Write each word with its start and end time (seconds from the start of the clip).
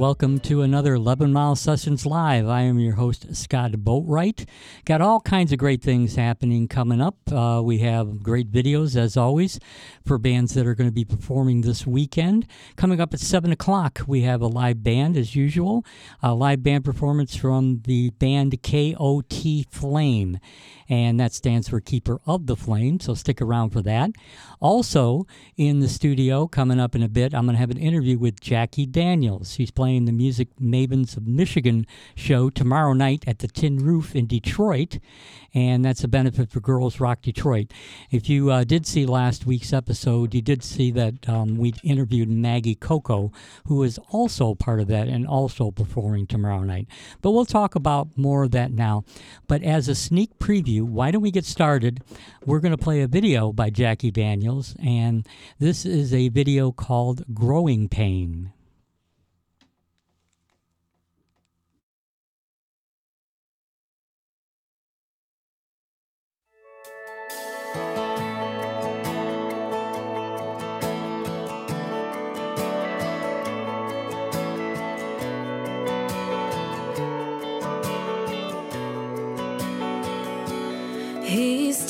Welcome 0.00 0.40
to 0.40 0.62
another 0.62 0.94
11 0.94 1.30
Mile 1.30 1.54
Sessions 1.56 2.06
Live. 2.06 2.48
I 2.48 2.62
am 2.62 2.78
your 2.78 2.94
host, 2.94 3.36
Scott 3.36 3.72
Boatwright. 3.72 4.48
Got 4.86 5.02
all 5.02 5.20
kinds 5.20 5.52
of 5.52 5.58
great 5.58 5.82
things 5.82 6.14
happening 6.14 6.68
coming 6.68 7.02
up. 7.02 7.16
Uh, 7.30 7.60
we 7.62 7.80
have 7.80 8.22
great 8.22 8.50
videos, 8.50 8.96
as 8.96 9.18
always, 9.18 9.60
for 10.06 10.16
bands 10.16 10.54
that 10.54 10.66
are 10.66 10.74
going 10.74 10.88
to 10.88 10.94
be 10.94 11.04
performing 11.04 11.60
this 11.60 11.86
weekend. 11.86 12.46
Coming 12.76 12.98
up 12.98 13.12
at 13.12 13.20
7 13.20 13.52
o'clock, 13.52 14.00
we 14.06 14.22
have 14.22 14.40
a 14.40 14.46
live 14.46 14.82
band, 14.82 15.18
as 15.18 15.36
usual, 15.36 15.84
a 16.22 16.32
live 16.32 16.62
band 16.62 16.82
performance 16.82 17.36
from 17.36 17.82
the 17.84 18.08
band 18.08 18.62
KOT 18.62 19.66
Flame 19.68 20.38
and 20.90 21.20
that 21.20 21.32
stands 21.32 21.68
for 21.68 21.80
Keeper 21.80 22.20
of 22.26 22.46
the 22.46 22.56
Flame. 22.56 22.98
So 22.98 23.14
stick 23.14 23.40
around 23.40 23.70
for 23.70 23.80
that. 23.82 24.10
Also, 24.58 25.26
in 25.56 25.78
the 25.78 25.88
studio, 25.88 26.48
coming 26.48 26.80
up 26.80 26.96
in 26.96 27.02
a 27.02 27.08
bit, 27.08 27.32
I'm 27.32 27.46
going 27.46 27.54
to 27.54 27.60
have 27.60 27.70
an 27.70 27.78
interview 27.78 28.18
with 28.18 28.40
Jacki 28.40 28.90
Daniels. 28.90 29.54
She's 29.54 29.70
playing 29.70 30.04
the 30.04 30.12
Music 30.12 30.48
Mavens 30.60 31.16
of 31.16 31.28
Michigan 31.28 31.86
show 32.16 32.50
tomorrow 32.50 32.92
night 32.92 33.22
at 33.26 33.38
the 33.38 33.46
Tin 33.46 33.76
Roof 33.78 34.16
in 34.16 34.26
Detroit, 34.26 34.98
and 35.54 35.84
that's 35.84 36.04
a 36.04 36.08
benefit 36.08 36.50
for 36.50 36.60
Girls 36.60 37.00
Rock 37.00 37.22
Detroit. 37.22 37.72
If 38.10 38.28
you 38.28 38.50
uh, 38.50 38.64
did 38.64 38.86
see 38.86 39.06
last 39.06 39.46
week's 39.46 39.72
episode, 39.72 40.34
you 40.34 40.42
did 40.42 40.62
see 40.62 40.90
that 40.92 41.28
um, 41.28 41.56
we 41.56 41.74
interviewed 41.82 42.28
Maggie 42.28 42.74
Coco, 42.74 43.32
who 43.66 43.82
is 43.82 43.98
also 44.08 44.54
part 44.54 44.80
of 44.80 44.88
that 44.88 45.08
and 45.08 45.26
also 45.26 45.70
performing 45.70 46.26
tomorrow 46.26 46.62
night. 46.62 46.86
But 47.20 47.32
we'll 47.32 47.44
talk 47.44 47.74
about 47.74 48.16
more 48.16 48.44
of 48.44 48.50
that 48.52 48.72
now. 48.72 49.04
But 49.48 49.62
as 49.62 49.88
a 49.88 49.94
sneak 49.94 50.38
preview, 50.38 50.82
why 50.82 51.10
don't 51.10 51.22
we 51.22 51.30
get 51.30 51.44
started? 51.44 52.02
We're 52.44 52.60
going 52.60 52.76
to 52.76 52.78
play 52.78 53.02
a 53.02 53.08
video 53.08 53.52
by 53.52 53.70
Jacki 53.70 54.12
Daniels, 54.12 54.76
and 54.82 55.26
this 55.58 55.84
is 55.84 56.14
a 56.14 56.28
video 56.28 56.72
called 56.72 57.24
Growing 57.34 57.88
Pain. 57.88 58.52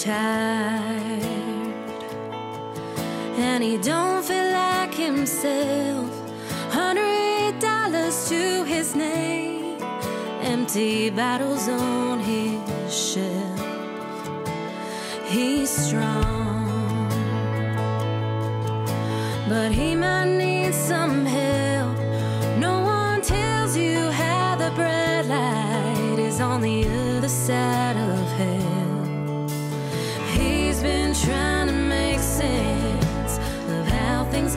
Tired 0.01 1.23
and 3.37 3.62
he 3.62 3.77
don't 3.77 4.25
feel 4.25 4.51
like 4.53 4.95
himself. 4.95 6.09
Hundred 6.70 7.59
dollars 7.59 8.28
to 8.31 8.65
his 8.65 8.95
name, 8.95 9.77
empty 10.41 11.11
bottles 11.11 11.69
on 11.69 12.19
his 12.21 12.59
shelf. 12.91 13.61
He's 15.28 15.69
strong, 15.69 17.09
but 19.50 19.71
he 19.71 19.94
might 19.94 20.31
need 20.38 20.72
some 20.72 21.27
help. 21.27 21.40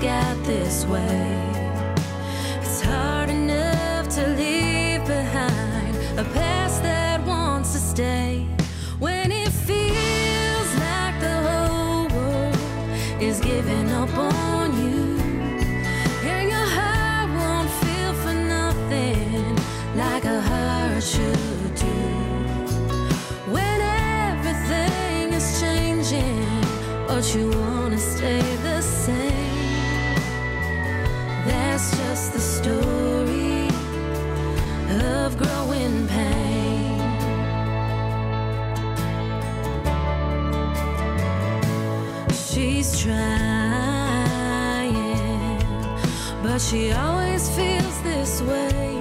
Got 0.04 0.36
this 0.44 0.86
way. 0.86 1.96
It's 2.62 2.82
hard 2.82 3.30
enough 3.30 4.10
to 4.10 4.28
leave 4.36 5.06
behind 5.08 5.96
a 6.20 6.26
past 6.34 6.84
that 6.84 7.26
wants 7.26 7.72
to 7.72 7.80
stay. 7.80 8.23
Trying, 43.04 44.94
but 46.42 46.60
she 46.62 46.94
always 46.94 47.50
feels 47.50 48.02
this 48.02 48.42
way. 48.44 48.93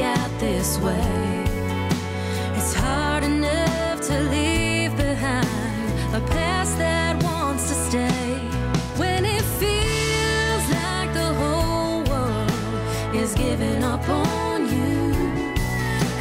Got 0.00 0.30
this 0.40 0.78
way. 0.78 1.44
It's 2.56 2.72
hard 2.72 3.22
enough 3.22 4.00
to 4.08 4.14
leave 4.34 4.96
behind 4.96 5.88
a 6.18 6.22
past 6.36 6.78
that 6.78 7.22
wants 7.22 7.64
to 7.68 7.74
stay. 7.88 8.38
When 8.96 9.26
it 9.36 9.44
feels 9.60 10.64
like 10.80 11.10
the 11.20 11.30
whole 11.40 11.98
world 12.10 13.14
is 13.14 13.34
giving 13.34 13.84
up 13.84 14.08
on 14.08 14.58
you, 14.74 14.96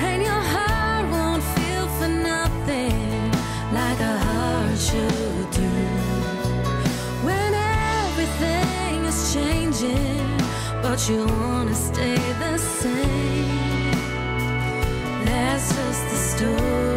and 0.07 0.19
your 0.29 0.43
heart 0.55 1.05
won't 1.15 1.43
feel 1.55 1.87
for 1.97 2.11
nothing 2.31 3.31
like 3.79 3.99
a 4.13 4.15
heart 4.27 4.77
should 4.87 5.47
do. 5.61 5.71
When 7.27 7.51
everything 8.03 8.95
is 9.11 9.19
changing, 9.33 10.27
but 10.83 10.99
you 11.09 11.21
wanna 11.43 11.75
stay 11.75 12.19
the 12.43 12.57
same. 12.57 13.18
understood 16.41 16.88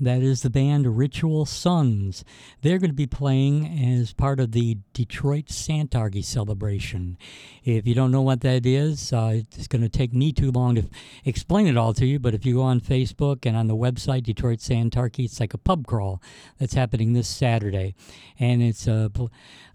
that 0.00 0.22
is 0.22 0.42
the 0.42 0.50
band 0.50 0.96
Ritual 0.96 1.44
Sons. 1.44 2.24
They're 2.62 2.78
going 2.78 2.90
to 2.90 2.94
be 2.94 3.06
playing 3.06 3.66
as 3.66 4.12
part 4.12 4.40
of 4.40 4.52
the 4.52 4.78
Detroit 4.94 5.46
Santarchy 5.46 6.24
celebration. 6.24 7.18
If 7.64 7.86
you 7.86 7.94
don't 7.94 8.10
know 8.10 8.22
what 8.22 8.40
that 8.40 8.64
is, 8.64 9.12
uh, 9.12 9.32
it's 9.34 9.68
going 9.68 9.82
to 9.82 9.88
take 9.88 10.14
me 10.14 10.32
too 10.32 10.50
long 10.50 10.74
to 10.76 10.84
explain 11.24 11.66
it 11.66 11.76
all 11.76 11.92
to 11.94 12.06
you. 12.06 12.18
But 12.18 12.34
if 12.34 12.46
you 12.46 12.54
go 12.54 12.62
on 12.62 12.80
Facebook 12.80 13.44
and 13.44 13.56
on 13.56 13.66
the 13.66 13.76
website 13.76 14.24
Detroit 14.24 14.60
Santarchy, 14.60 15.26
it's 15.26 15.38
like 15.38 15.54
a 15.54 15.58
pub 15.58 15.86
crawl 15.86 16.22
that's 16.58 16.74
happening 16.74 17.12
this 17.12 17.28
Saturday, 17.28 17.94
and 18.38 18.62
it's 18.62 18.86
a, 18.86 19.10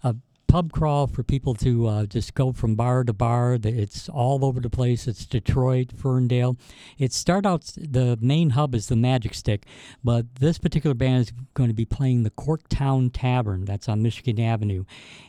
a 0.02 0.16
pub 0.46 0.72
crawl 0.72 1.06
for 1.06 1.22
people 1.22 1.54
to 1.54 1.86
uh, 1.86 2.06
just 2.06 2.34
go 2.34 2.52
from 2.52 2.74
bar 2.74 3.04
to 3.04 3.12
bar. 3.12 3.58
It's 3.62 4.08
all 4.08 4.44
over 4.44 4.60
the 4.60 4.70
place. 4.70 5.06
It's 5.06 5.26
Detroit, 5.26 5.92
Ferndale. 5.96 6.56
It 6.98 7.12
start 7.12 7.46
out 7.46 7.72
the 7.76 8.18
main 8.20 8.50
hub 8.50 8.74
is 8.74 8.88
the 8.88 8.96
Magic 8.96 9.34
Stick, 9.34 9.64
but 10.02 10.26
this 10.36 10.58
particular 10.58 10.94
band 10.94 11.22
is 11.22 11.32
going 11.54 11.68
to 11.68 11.74
be 11.74 11.84
playing 11.84 12.22
the 12.22 12.30
Corktown 12.30 13.10
Tavern. 13.12 13.64
That's 13.64 13.88
on 13.88 14.02
Michigan 14.02 14.40
Avenue, 14.40 14.84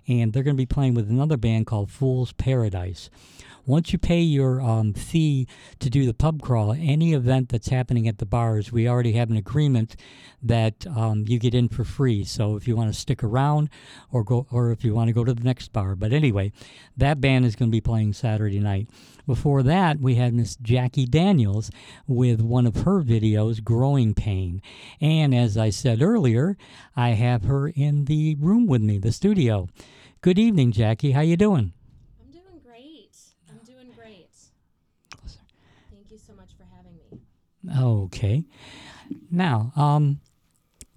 and 0.07 0.33
they're 0.33 0.43
going 0.43 0.55
to 0.55 0.61
be 0.61 0.65
playing 0.65 0.93
with 0.93 1.09
another 1.09 1.37
band 1.37 1.67
called 1.67 1.91
Fool's 1.91 2.33
Paradise. 2.33 3.09
Once 3.67 3.91
you 3.91 3.99
pay 3.99 4.21
your 4.21 4.61
um, 4.61 4.93
fee 4.93 5.45
to 5.77 5.89
do 5.89 6.05
the 6.05 6.13
pub 6.13 6.41
crawl, 6.41 6.71
any 6.71 7.13
event 7.13 7.49
that's 7.49 7.67
happening 7.67 8.07
at 8.07 8.17
the 8.17 8.25
bars, 8.25 8.71
we 8.71 8.87
already 8.87 9.11
have 9.11 9.29
an 9.29 9.35
agreement 9.35 9.97
that 10.41 10.87
um, 10.87 11.25
you 11.27 11.37
get 11.37 11.53
in 11.53 11.67
for 11.67 11.83
free. 11.83 12.23
So 12.23 12.55
if 12.55 12.65
you 12.65 12.77
want 12.77 12.93
to 12.93 12.97
stick 12.97 13.21
around, 13.23 13.69
or 14.09 14.23
go, 14.23 14.47
or 14.51 14.71
if 14.71 14.85
you 14.85 14.95
want 14.95 15.09
to 15.09 15.13
go 15.13 15.25
to 15.25 15.33
the 15.33 15.43
next 15.43 15.73
bar. 15.73 15.95
But 15.97 16.13
anyway, 16.13 16.53
that 16.95 17.19
band 17.19 17.45
is 17.45 17.57
going 17.57 17.69
to 17.69 17.75
be 17.75 17.81
playing 17.81 18.13
Saturday 18.13 18.59
night. 18.59 18.89
Before 19.25 19.61
that, 19.63 19.99
we 19.99 20.15
had 20.15 20.33
Miss 20.33 20.55
Jacki 20.55 21.05
Daniels 21.05 21.69
with 22.07 22.39
one 22.39 22.65
of 22.65 22.83
her 22.83 23.01
videos, 23.03 23.61
"Growing 23.61 24.13
Pain," 24.13 24.61
and 25.01 25.35
as 25.35 25.57
I 25.57 25.71
said 25.71 26.01
earlier, 26.01 26.55
I 26.95 27.09
have 27.09 27.43
her 27.43 27.67
in 27.67 28.05
the 28.05 28.35
room 28.35 28.65
with 28.65 28.81
me, 28.81 28.97
the 28.97 29.11
studio. 29.11 29.67
Good 30.21 30.39
evening, 30.39 30.71
Jacki. 30.71 31.13
How 31.13 31.19
you 31.19 31.35
doing? 31.35 31.73
I'm 32.23 32.31
doing 32.31 32.61
great. 32.63 33.17
I'm 33.49 33.59
doing 33.65 33.91
great. 33.93 34.33
Thank 35.91 36.09
you 36.09 36.17
so 36.17 36.33
much 36.33 36.51
for 36.57 36.65
having 36.73 36.93
me. 36.95 37.19
Okay. 37.79 38.45
Now, 39.31 39.71
um, 39.75 40.19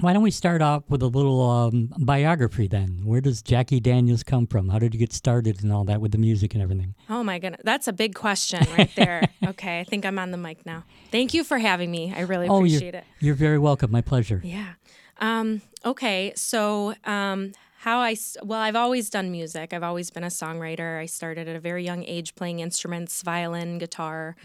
why 0.00 0.12
don't 0.12 0.22
we 0.22 0.30
start 0.30 0.62
off 0.62 0.84
with 0.88 1.02
a 1.02 1.06
little 1.06 1.42
um, 1.48 1.92
biography 1.98 2.66
then? 2.66 3.02
Where 3.04 3.20
does 3.20 3.42
Jacki 3.42 3.82
Daniels 3.82 4.22
come 4.22 4.46
from? 4.46 4.68
How 4.68 4.78
did 4.78 4.94
you 4.94 5.00
get 5.00 5.12
started 5.12 5.62
and 5.62 5.72
all 5.72 5.84
that 5.84 6.00
with 6.00 6.12
the 6.12 6.18
music 6.18 6.54
and 6.54 6.62
everything? 6.62 6.94
Oh 7.08 7.22
my 7.22 7.38
goodness, 7.38 7.60
that's 7.64 7.86
a 7.86 7.92
big 7.92 8.14
question 8.14 8.66
right 8.76 8.90
there. 8.96 9.28
okay, 9.46 9.80
I 9.80 9.84
think 9.84 10.06
I'm 10.06 10.18
on 10.18 10.30
the 10.30 10.38
mic 10.38 10.64
now. 10.64 10.84
Thank 11.10 11.34
you 11.34 11.44
for 11.44 11.58
having 11.58 11.90
me. 11.90 12.12
I 12.16 12.20
really 12.20 12.48
oh, 12.48 12.58
appreciate 12.58 12.94
you're, 12.94 13.02
it. 13.02 13.04
you're 13.20 13.34
very 13.34 13.58
welcome. 13.58 13.90
My 13.90 14.00
pleasure. 14.00 14.40
Yeah. 14.42 14.72
Um, 15.18 15.60
okay, 15.84 16.32
so 16.34 16.94
um, 17.04 17.52
how 17.84 17.98
I 18.00 18.14
well, 18.42 18.60
I've 18.60 18.76
always 18.84 19.08
done 19.08 19.30
music. 19.30 19.72
I've 19.72 19.82
always 19.90 20.10
been 20.10 20.24
a 20.24 20.34
songwriter. 20.42 21.00
I 21.00 21.06
started 21.06 21.48
at 21.48 21.56
a 21.56 21.60
very 21.60 21.82
young 21.90 22.04
age 22.04 22.34
playing 22.34 22.60
instruments, 22.60 23.22
violin, 23.22 23.78
guitar, 23.78 24.36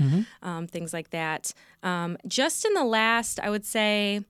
um, 0.42 0.68
things 0.68 0.94
like 0.94 1.10
that. 1.10 1.54
Um, 1.84 2.18
just 2.28 2.64
in 2.66 2.74
the 2.74 2.86
last, 2.86 3.40
I 3.42 3.50
would 3.50 3.66
say, 3.66 4.22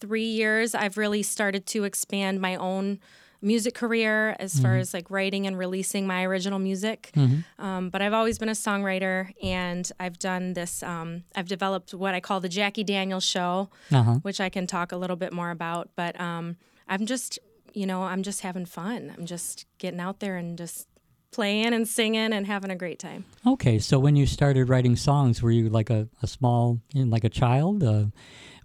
three 0.00 0.26
years, 0.42 0.74
I've 0.76 0.96
really 0.96 1.22
started 1.24 1.66
to 1.74 1.84
expand 1.84 2.40
my 2.40 2.54
own 2.56 3.00
music 3.42 3.74
career 3.74 4.36
as 4.38 4.58
far 4.60 4.76
as 4.76 4.94
like 4.94 5.10
writing 5.10 5.46
and 5.48 5.58
releasing 5.58 6.06
my 6.06 6.22
original 6.24 6.58
music. 6.58 7.10
Um, 7.58 7.90
but 7.90 8.00
I've 8.00 8.12
always 8.14 8.38
been 8.38 8.48
a 8.48 8.52
songwriter, 8.66 9.32
and 9.42 9.90
I've 9.98 10.18
done 10.18 10.52
this. 10.54 10.82
Um, 10.82 11.24
I've 11.34 11.48
developed 11.48 11.94
what 11.94 12.14
I 12.14 12.20
call 12.20 12.40
the 12.40 12.48
Jacki 12.48 12.84
Daniels 12.84 13.24
Show, 13.24 13.70
Uh-huh. 13.92 14.14
which 14.22 14.40
I 14.40 14.48
can 14.50 14.66
talk 14.66 14.92
a 14.92 14.96
little 14.96 15.16
bit 15.16 15.32
more 15.32 15.50
about. 15.50 15.90
But 15.96 16.18
um, 16.20 16.56
I'm 16.88 17.06
just, 17.06 17.38
you 17.76 17.86
know, 17.86 18.04
I'm 18.04 18.22
just 18.22 18.40
having 18.40 18.64
fun. 18.64 19.12
I'm 19.16 19.26
just 19.26 19.66
getting 19.76 20.00
out 20.00 20.20
there 20.20 20.38
and 20.38 20.56
just 20.56 20.88
playing 21.30 21.74
and 21.74 21.86
singing 21.86 22.32
and 22.32 22.46
having 22.46 22.70
a 22.70 22.74
great 22.76 22.98
time. 22.98 23.26
Okay, 23.46 23.78
so 23.78 23.98
when 23.98 24.16
you 24.16 24.24
started 24.24 24.70
writing 24.70 24.96
songs, 24.96 25.42
were 25.42 25.50
you 25.50 25.68
like 25.68 25.90
a, 25.90 26.08
a 26.22 26.26
small, 26.26 26.80
you 26.94 27.04
know, 27.04 27.10
like 27.10 27.24
a 27.24 27.28
child? 27.28 27.84
Uh, 27.84 28.06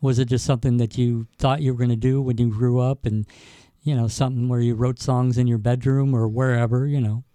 was 0.02 0.18
it 0.18 0.30
just 0.30 0.46
something 0.46 0.78
that 0.78 0.98
you 0.98 1.28
thought 1.38 1.62
you 1.62 1.74
were 1.74 1.78
going 1.78 1.90
to 1.90 1.98
do 1.98 2.22
when 2.22 2.38
you 2.38 2.50
grew 2.50 2.80
up 2.80 3.06
and, 3.06 3.28
you 3.84 3.94
know, 3.94 4.08
something 4.08 4.48
where 4.48 4.62
you 4.62 4.76
wrote 4.76 4.98
songs 4.98 5.38
in 5.38 5.46
your 5.46 5.58
bedroom 5.58 6.16
or 6.16 6.30
wherever, 6.30 6.88
you 6.88 7.02
know? 7.02 7.26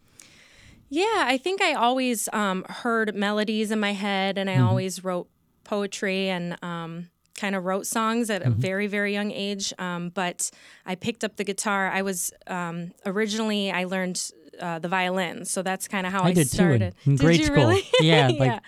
Yeah, 0.88 1.25
I 1.26 1.37
think 1.37 1.61
I 1.61 1.75
always 1.75 2.26
um, 2.33 2.64
heard 2.68 3.14
melodies 3.14 3.71
in 3.71 3.80
my 3.80 3.92
head, 3.92 4.38
and 4.38 4.49
I 4.49 4.61
always 4.61 5.04
wrote 5.04 5.28
poetry 5.64 6.30
and 6.30 6.56
um, 6.62 7.11
kind 7.37 7.55
of 7.55 7.64
wrote 7.64 7.87
songs 7.87 8.31
at 8.31 8.43
a 8.43 8.50
very, 8.50 8.87
very 8.87 9.12
young 9.12 9.31
age. 9.31 9.73
Um, 9.78 10.11
but 10.11 10.50
I 10.85 10.95
picked 10.95 11.25
up 11.25 11.37
the 11.37 11.45
guitar. 11.45 11.90
I 11.90 12.02
was 12.02 12.33
um, 12.47 12.93
originally 13.05 13.71
I 13.71 13.85
learned 13.85 14.31
uh, 14.61 14.79
the 14.79 14.89
violin, 14.89 15.45
so 15.45 15.63
that's 15.63 15.89
kind 15.89 16.07
of 16.07 16.13
how 16.13 16.23
I, 16.23 16.29
I 16.29 16.33
did 16.33 16.49
started. 16.49 16.95
too 17.05 17.11
in, 17.11 17.13
in 17.13 17.17
Did 17.17 17.25
grade 17.25 17.39
you 17.41 17.47
school. 17.47 17.57
really? 17.57 17.83
Yeah, 18.01 18.29
yeah. 18.29 18.39
like 18.39 18.63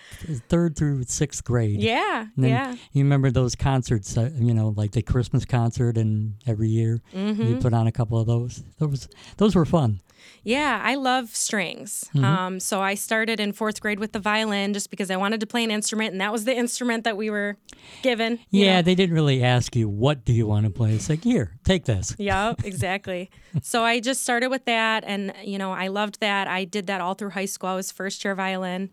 third 0.49 0.75
through 0.75 1.03
sixth 1.03 1.43
grade. 1.43 1.79
yeah, 1.81 2.27
yeah. 2.35 2.75
You 2.93 3.03
remember 3.03 3.31
those 3.31 3.55
concerts, 3.55 4.17
uh, 4.17 4.29
you 4.35 4.53
know, 4.53 4.73
like 4.75 4.91
the 4.91 5.01
Christmas 5.01 5.45
concert, 5.45 5.97
and 5.97 6.35
every 6.47 6.69
year 6.69 7.01
Mm-hmm. 7.13 7.43
you 7.43 7.55
put 7.57 7.73
on 7.73 7.87
a 7.87 7.91
couple 7.91 8.17
of 8.19 8.27
those. 8.27 8.63
Those 8.77 9.07
those 9.37 9.55
were 9.55 9.65
fun. 9.65 10.01
Yeah, 10.43 10.81
I 10.83 10.95
love 10.95 11.29
strings. 11.35 12.05
Mm-hmm. 12.13 12.25
Um, 12.25 12.59
so 12.59 12.81
I 12.81 12.95
started 12.95 13.39
in 13.39 13.51
fourth 13.53 13.81
grade 13.81 13.99
with 13.99 14.11
the 14.11 14.19
violin 14.19 14.73
just 14.73 14.89
because 14.89 15.09
I 15.11 15.15
wanted 15.17 15.39
to 15.41 15.47
play 15.47 15.63
an 15.63 15.71
instrument, 15.71 16.11
and 16.11 16.21
that 16.21 16.31
was 16.31 16.45
the 16.45 16.55
instrument 16.55 17.03
that 17.05 17.15
we 17.17 17.29
were 17.29 17.57
given. 18.03 18.39
Yeah, 18.49 18.77
know. 18.77 18.81
they 18.83 18.95
didn't 18.95 19.15
really 19.15 19.43
ask 19.43 19.75
you 19.75 19.87
what 19.89 20.25
do 20.25 20.33
you 20.33 20.45
want 20.47 20.65
to 20.65 20.71
play. 20.71 20.93
It's 20.93 21.09
like 21.09 21.23
here, 21.23 21.57
take 21.63 21.85
this. 21.85 22.15
Yeah, 22.17 22.53
exactly. 22.63 23.29
so 23.61 23.83
I 23.83 23.99
just 23.99 24.21
started 24.21 24.49
with 24.49 24.65
that, 24.65 25.03
and 25.05 25.33
you 25.43 25.57
know, 25.57 25.71
I 25.79 25.87
loved 25.87 26.19
that. 26.19 26.47
I 26.47 26.65
did 26.65 26.87
that 26.87 26.99
all 27.01 27.13
through 27.13 27.31
high 27.31 27.45
school. 27.45 27.69
I 27.69 27.75
was 27.75 27.91
first 27.91 28.23
year 28.25 28.35
violin. 28.35 28.89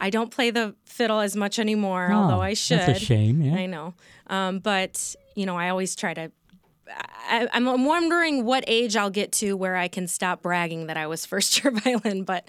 I 0.00 0.10
don't 0.10 0.30
play 0.30 0.50
the 0.50 0.74
fiddle 0.84 1.20
as 1.20 1.34
much 1.36 1.58
anymore, 1.58 2.10
although 2.12 2.36
Oh, 2.38 2.40
I 2.40 2.54
should. 2.54 2.80
That's 2.80 3.00
a 3.00 3.04
shame. 3.04 3.40
Yeah. 3.42 3.54
I 3.54 3.66
know, 3.66 3.94
um, 4.26 4.58
but 4.58 5.14
you 5.34 5.46
know, 5.46 5.56
I 5.56 5.68
always 5.70 5.94
try 5.96 6.12
to. 6.14 6.30
I, 7.28 7.48
I'm 7.52 7.84
wondering 7.84 8.44
what 8.44 8.64
age 8.66 8.96
I'll 8.96 9.10
get 9.10 9.32
to 9.32 9.56
where 9.56 9.76
I 9.76 9.88
can 9.88 10.06
stop 10.06 10.42
bragging 10.42 10.86
that 10.86 10.96
I 10.96 11.06
was 11.06 11.26
first 11.32 11.62
year 11.62 11.70
violin, 11.72 12.24
but 12.24 12.48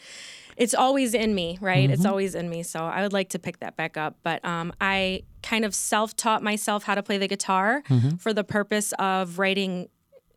it's 0.56 0.74
always 0.74 1.14
in 1.14 1.34
me, 1.36 1.58
right? 1.62 1.90
It's 1.90 2.06
always 2.06 2.34
in 2.36 2.50
me. 2.50 2.64
So 2.64 2.84
I 2.86 3.02
would 3.04 3.14
like 3.14 3.30
to 3.30 3.40
pick 3.40 3.60
that 3.60 3.76
back 3.78 3.96
up. 3.98 4.18
But 4.24 4.44
um, 4.46 4.74
I 4.82 5.24
kind 5.44 5.66
of 5.66 5.74
self 5.76 6.16
taught 6.16 6.42
myself 6.44 6.84
how 6.84 6.96
to 6.96 7.04
play 7.04 7.18
the 7.18 7.28
guitar 7.28 7.84
for 8.20 8.34
the 8.34 8.44
purpose 8.44 8.92
of 9.00 9.38
writing 9.40 9.88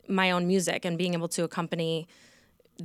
my 0.08 0.30
own 0.30 0.46
music 0.46 0.84
and 0.84 0.98
being 0.98 1.14
able 1.14 1.28
to 1.28 1.44
accompany 1.44 2.06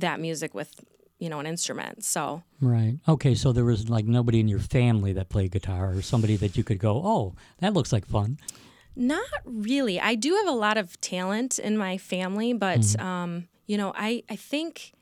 that 0.00 0.20
music 0.20 0.54
with 0.54 0.72
you 1.18 1.28
know 1.28 1.40
an 1.40 1.46
instrument. 1.46 2.04
So 2.04 2.42
Right. 2.60 2.98
Okay. 3.08 3.34
So 3.34 3.52
there 3.52 3.64
was 3.64 3.88
like 3.88 4.04
nobody 4.06 4.40
in 4.40 4.48
your 4.48 4.58
family 4.58 5.12
that 5.14 5.28
played 5.28 5.50
guitar, 5.50 5.92
or 5.92 6.02
somebody 6.02 6.36
that 6.36 6.56
you 6.56 6.64
could 6.64 6.78
go, 6.78 7.02
oh, 7.04 7.34
that 7.58 7.72
looks 7.74 7.92
like 7.92 8.06
fun. 8.06 8.38
Not 8.94 9.28
really. 9.44 10.00
I 10.00 10.14
do 10.14 10.34
have 10.34 10.48
a 10.48 10.56
lot 10.58 10.78
of 10.78 10.98
talent 11.00 11.58
in 11.58 11.76
my 11.76 11.98
family, 11.98 12.54
but 12.54 12.98
um, 13.00 13.48
you 13.66 13.76
know, 13.76 13.92
I 13.94 14.22
I 14.30 14.36
think 14.36 14.92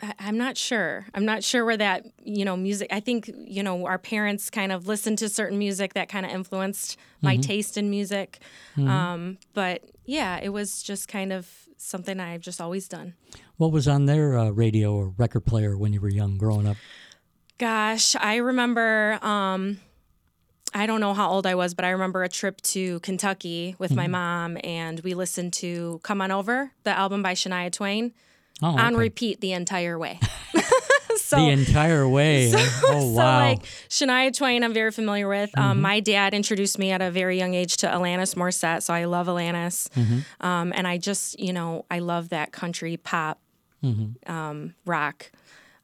I, 0.00 0.14
I'm 0.18 0.36
not 0.36 0.56
sure. 0.56 1.06
I'm 1.14 1.24
not 1.24 1.44
sure 1.44 1.64
where 1.64 1.76
that 1.76 2.04
you 2.24 2.44
know 2.44 2.56
music. 2.56 2.88
I 2.92 2.98
think 3.00 3.30
you 3.36 3.62
know 3.62 3.86
our 3.86 3.98
parents 3.98 4.50
kind 4.50 4.72
of 4.72 4.88
listened 4.88 5.18
to 5.18 5.28
certain 5.28 5.58
music 5.58 5.94
that 5.94 6.08
kind 6.08 6.26
of 6.26 6.32
influenced 6.32 6.96
my 7.20 7.36
taste 7.36 7.76
in 7.78 7.90
music. 7.90 8.40
Um, 8.76 9.38
but 9.54 9.82
yeah, 10.04 10.40
it 10.42 10.48
was 10.48 10.82
just 10.82 11.06
kind 11.06 11.32
of 11.32 11.61
something 11.84 12.20
I've 12.20 12.40
just 12.40 12.60
always 12.60 12.88
done. 12.88 13.14
What 13.56 13.72
was 13.72 13.86
on 13.88 14.06
their 14.06 14.38
uh, 14.38 14.50
radio 14.50 14.94
or 14.94 15.08
record 15.16 15.44
player 15.46 15.76
when 15.76 15.92
you 15.92 16.00
were 16.00 16.08
young, 16.10 16.38
growing 16.38 16.66
up? 16.66 16.76
Gosh, 17.58 18.16
I 18.16 18.36
remember. 18.36 19.18
Um, 19.22 19.78
I 20.74 20.86
don't 20.86 21.00
know 21.00 21.12
how 21.12 21.30
old 21.30 21.46
I 21.46 21.54
was, 21.54 21.74
but 21.74 21.84
I 21.84 21.90
remember 21.90 22.22
a 22.24 22.28
trip 22.28 22.60
to 22.62 22.98
Kentucky 23.00 23.76
with 23.78 23.94
my 23.94 24.06
mom, 24.06 24.56
and 24.64 25.00
we 25.00 25.12
listened 25.14 25.52
to 25.54 26.00
"Come 26.02 26.20
On 26.22 26.30
Over," 26.30 26.72
the 26.84 26.90
album 26.90 27.22
by 27.22 27.34
Shania 27.34 27.70
Twain, 27.70 28.12
Oh, 28.62 28.68
on 28.68 28.94
okay. 28.94 28.96
repeat 28.96 29.40
the 29.40 29.52
entire 29.52 29.98
way. 29.98 30.18
so, 31.32 31.44
the 31.44 31.50
entire 31.50 32.08
way. 32.08 32.52
oh 32.54 32.58
so 32.80 33.06
wow. 33.08 33.40
like 33.40 33.62
Shania 33.88 34.36
Twain, 34.36 34.62
I'm 34.64 34.72
very 34.72 34.90
familiar 34.90 35.28
with. 35.28 35.56
Um, 35.58 35.80
my 35.80 36.00
dad 36.00 36.34
introduced 36.34 36.78
me 36.78 36.90
at 36.92 37.02
a 37.02 37.10
very 37.10 37.36
young 37.38 37.54
age 37.54 37.76
to 37.78 37.86
Alanis 37.88 38.34
Morissette, 38.34 38.82
so 38.82 38.94
I 38.94 39.04
love 39.04 39.26
Alanis, 39.26 39.88
um, 40.40 40.72
and 40.76 40.86
I 40.86 40.98
just, 40.98 41.38
you 41.40 41.52
know, 41.52 41.84
I 41.90 41.98
love 41.98 42.28
that 42.30 42.52
country 42.52 42.96
pop, 42.96 43.40
um, 44.26 44.74
rock, 44.86 45.30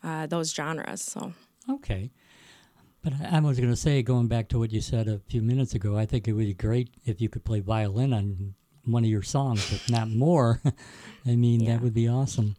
uh, 0.04 0.26
those 0.26 0.52
genres. 0.54 1.02
So. 1.02 1.32
Okay. 1.68 2.10
But 3.02 3.12
I 3.20 3.36
I 3.36 3.40
was 3.40 3.58
going 3.58 3.70
to 3.70 3.76
say, 3.76 4.02
going 4.02 4.26
back 4.28 4.48
to 4.48 4.58
what 4.58 4.72
you 4.72 4.80
said 4.80 5.08
a 5.08 5.18
few 5.28 5.42
minutes 5.42 5.74
ago, 5.74 5.96
I 5.96 6.06
think 6.06 6.26
it 6.28 6.32
would 6.32 6.46
be 6.46 6.54
great 6.54 6.90
if 7.04 7.20
you 7.20 7.28
could 7.28 7.44
play 7.44 7.60
violin 7.60 8.12
on 8.12 8.54
one 8.84 9.04
of 9.04 9.10
your 9.10 9.22
songs, 9.22 9.72
if 9.72 9.88
not 9.90 10.08
more. 10.08 10.60
I 11.26 11.36
mean, 11.36 11.60
Yeah. 11.60 11.74
that 11.74 11.82
would 11.82 11.94
be 11.94 12.08
awesome. 12.08 12.56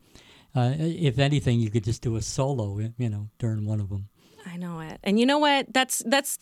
Uh, 0.55 0.73
if 0.77 1.19
anything, 1.19 1.59
you 1.59 1.69
could 1.69 1.83
just 1.83 2.01
do 2.01 2.15
a 2.15 2.21
solo, 2.21 2.79
you 2.97 3.09
know, 3.09 3.29
during 3.37 3.65
one 3.65 3.79
of 3.79 3.89
them. 3.89 4.09
I 4.45 4.57
know 4.57 4.79
it. 4.79 4.99
And 5.03 5.19
you 5.19 5.25
know 5.25 5.37
what? 5.39 5.71
That's 5.73 6.01
that's 6.05 6.39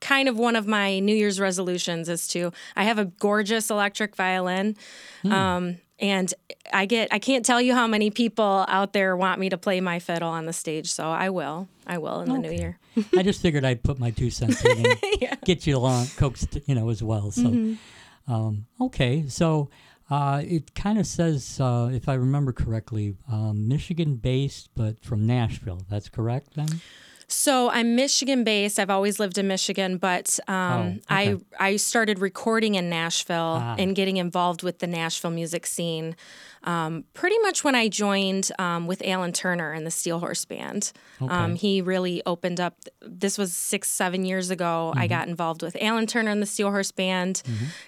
kind 0.00 0.28
of 0.28 0.38
one 0.38 0.56
of 0.56 0.66
my 0.66 0.98
New 1.00 1.14
Year's 1.14 1.38
resolutions 1.38 2.08
is 2.08 2.26
to 2.28 2.52
I 2.76 2.84
have 2.84 2.98
a 2.98 3.04
gorgeous 3.04 3.70
electric 3.70 4.16
violin. 4.16 4.76
Um 5.24 5.78
and 5.98 6.32
I 6.72 6.86
get 6.86 7.08
I 7.12 7.18
can't 7.18 7.44
tell 7.44 7.60
you 7.60 7.74
how 7.74 7.86
many 7.86 8.10
people 8.10 8.64
out 8.68 8.92
there 8.92 9.16
want 9.16 9.40
me 9.40 9.48
to 9.50 9.58
play 9.58 9.80
my 9.80 9.98
fiddle 9.98 10.28
on 10.30 10.46
the 10.46 10.52
stage, 10.52 10.90
so 10.92 11.04
I 11.08 11.30
will. 11.30 11.68
I 11.86 11.98
will 11.98 12.20
in 12.20 12.28
the 12.30 12.38
new 12.38 12.50
year. 12.52 12.78
I 13.16 13.22
just 13.22 13.40
figured 13.42 13.64
I'd 13.64 13.82
put 13.82 13.98
my 13.98 14.10
two 14.10 14.30
cents 14.30 14.64
in 14.64 14.84
and 14.86 15.38
get 15.44 15.66
you 15.66 15.76
along, 15.76 16.06
coaxed, 16.16 16.58
you 16.66 16.74
know, 16.74 16.88
as 16.90 17.02
well. 17.02 17.30
So, 17.30 17.42
Mm-hmm. 17.42 18.32
um, 18.32 18.66
okay. 18.80 19.24
So 19.28 19.68
uh, 20.10 20.42
it 20.44 20.74
kind 20.74 20.98
of 20.98 21.06
says, 21.06 21.58
uh, 21.60 21.90
if 21.92 22.08
I 22.08 22.14
remember 22.14 22.52
correctly, 22.52 23.16
um, 23.30 23.66
Michigan 23.68 24.16
based, 24.16 24.70
but 24.74 25.02
from 25.04 25.26
Nashville. 25.26 25.82
That's 25.88 26.08
correct 26.08 26.54
then? 26.54 26.80
So 27.28 27.70
I'm 27.70 27.96
Michigan 27.96 28.44
based. 28.44 28.78
I've 28.78 28.88
always 28.90 29.18
lived 29.18 29.36
in 29.36 29.48
Michigan, 29.48 29.98
but 29.98 30.38
um, 30.46 30.54
Oh, 30.54 30.86
okay. 30.86 31.00
I 31.08 31.36
I 31.58 31.76
started 31.76 32.20
recording 32.20 32.76
in 32.76 32.88
Nashville 32.88 33.58
Ah. 33.60 33.74
and 33.76 33.96
getting 33.96 34.16
involved 34.16 34.62
with 34.62 34.78
the 34.78 34.86
Nashville 34.86 35.32
music 35.32 35.66
scene. 35.66 36.14
Um, 36.62 37.02
pretty 37.14 37.36
much 37.40 37.64
when 37.64 37.74
I 37.74 37.88
joined 37.88 38.52
um, 38.60 38.86
with 38.86 39.02
Alan 39.04 39.32
Turner 39.32 39.74
in 39.74 39.82
the 39.82 39.90
Steel 39.90 40.20
Horse 40.20 40.44
Band, 40.44 40.92
um, 41.20 41.28
Okay. 41.30 41.54
he 41.56 41.80
really 41.80 42.22
opened 42.26 42.60
up. 42.60 42.74
This 43.02 43.38
was 43.38 43.52
six, 43.52 43.88
seven 43.90 44.24
years 44.24 44.50
ago. 44.50 44.90
Mm-hmm. 44.92 45.00
I 45.00 45.06
got 45.08 45.26
involved 45.26 45.62
with 45.62 45.76
Alan 45.80 46.06
Turner 46.06 46.30
in 46.30 46.38
the 46.38 46.46
Steel 46.46 46.70
Horse 46.70 46.92
Band, 46.92 47.42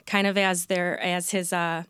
kind 0.05 0.27
of 0.27 0.37
as 0.37 0.67
their 0.67 0.99
as 0.99 1.31
his. 1.31 1.53
Uh, 1.53 1.85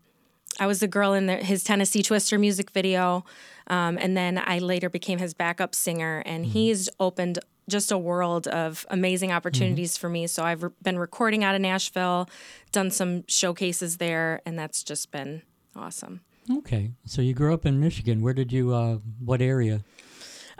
I 0.57 0.67
was 0.67 0.79
the 0.79 0.87
girl 0.87 1.13
in 1.13 1.27
the, 1.27 1.35
his 1.35 1.63
Tennessee 1.63 2.01
Twister 2.01 2.39
music 2.39 2.71
video. 2.71 3.25
Um, 3.67 3.99
and 4.01 4.17
then 4.17 4.41
I 4.43 4.59
later 4.59 4.89
became 4.89 5.19
his 5.19 5.35
backup 5.35 5.75
singer, 5.75 6.23
and 6.25 6.43
he's 6.43 6.89
opened 6.99 7.37
just 7.69 7.91
a 7.91 7.97
world 7.99 8.47
of 8.47 8.83
amazing 8.89 9.31
opportunities 9.31 9.95
for 9.95 10.09
me. 10.09 10.25
So 10.25 10.43
I've 10.43 10.63
re- 10.63 10.71
been 10.81 10.97
recording 10.97 11.43
out 11.43 11.53
of 11.53 11.61
Nashville, 11.61 12.27
done 12.71 12.89
some 12.89 13.25
showcases 13.27 13.97
there, 13.97 14.41
and 14.43 14.57
that's 14.57 14.83
just 14.83 15.11
been 15.11 15.43
awesome. 15.75 16.21
Okay. 16.51 16.93
So 17.05 17.21
you 17.21 17.35
grew 17.35 17.53
up 17.53 17.63
in 17.63 17.79
Michigan. 17.79 18.23
Where 18.23 18.33
did 18.33 18.51
you, 18.51 18.73
uh, 18.73 18.97
what 19.23 19.39
area? 19.39 19.83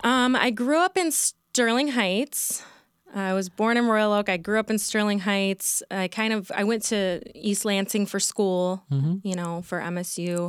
Um, 0.03 0.35
I 0.35 0.51
grew 0.51 0.77
up 0.77 0.95
in 0.95 1.11
Sterling 1.11 1.89
Heights. 1.89 2.63
I 3.13 3.33
was 3.33 3.49
born 3.49 3.77
in 3.77 3.87
Royal 3.87 4.13
Oak. 4.13 4.29
I 4.29 4.37
grew 4.37 4.59
up 4.59 4.69
in 4.69 4.77
Sterling 4.77 5.19
Heights. 5.19 5.81
I 5.89 6.07
kind 6.07 6.33
of 6.33 6.51
I 6.55 6.63
went 6.63 6.83
to 6.85 7.21
East 7.35 7.65
Lansing 7.65 8.05
for 8.05 8.19
school, 8.19 8.83
you 9.23 9.35
know, 9.35 9.61
for 9.63 9.79
MSU. 9.79 10.47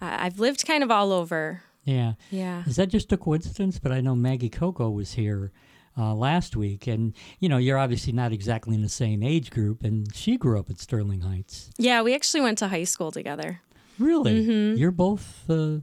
Uh, 0.00 0.16
I've 0.18 0.38
lived 0.40 0.66
kind 0.66 0.82
of 0.82 0.90
all 0.90 1.12
over. 1.12 1.62
Yeah. 1.84 2.14
Yeah. 2.30 2.64
Is 2.66 2.76
that 2.76 2.88
just 2.88 3.12
a 3.12 3.16
coincidence? 3.16 3.78
But 3.78 3.92
I 3.92 4.00
know 4.00 4.14
Maggie 4.14 4.50
Coco 4.50 4.90
was 4.90 5.12
here 5.12 5.52
uh, 5.96 6.14
last 6.14 6.56
week, 6.56 6.86
and 6.86 7.14
you 7.38 7.48
know 7.48 7.58
you're 7.58 7.78
obviously 7.78 8.12
not 8.12 8.32
exactly 8.32 8.74
in 8.74 8.82
the 8.82 8.88
same 8.88 9.22
age 9.22 9.50
group, 9.50 9.82
and 9.84 10.14
she 10.14 10.36
grew 10.36 10.58
up 10.58 10.70
at 10.70 10.78
Sterling 10.78 11.20
Heights. 11.20 11.70
Yeah, 11.78 12.02
we 12.02 12.14
actually 12.14 12.40
went 12.42 12.58
to 12.58 12.68
high 12.68 12.84
school 12.84 13.10
together. 13.10 13.60
Really? 13.98 14.42
Mm-hmm. 14.42 14.78
You're 14.78 14.92
both 14.92 15.44
the 15.46 15.82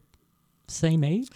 same 0.67 1.03
age, 1.03 1.29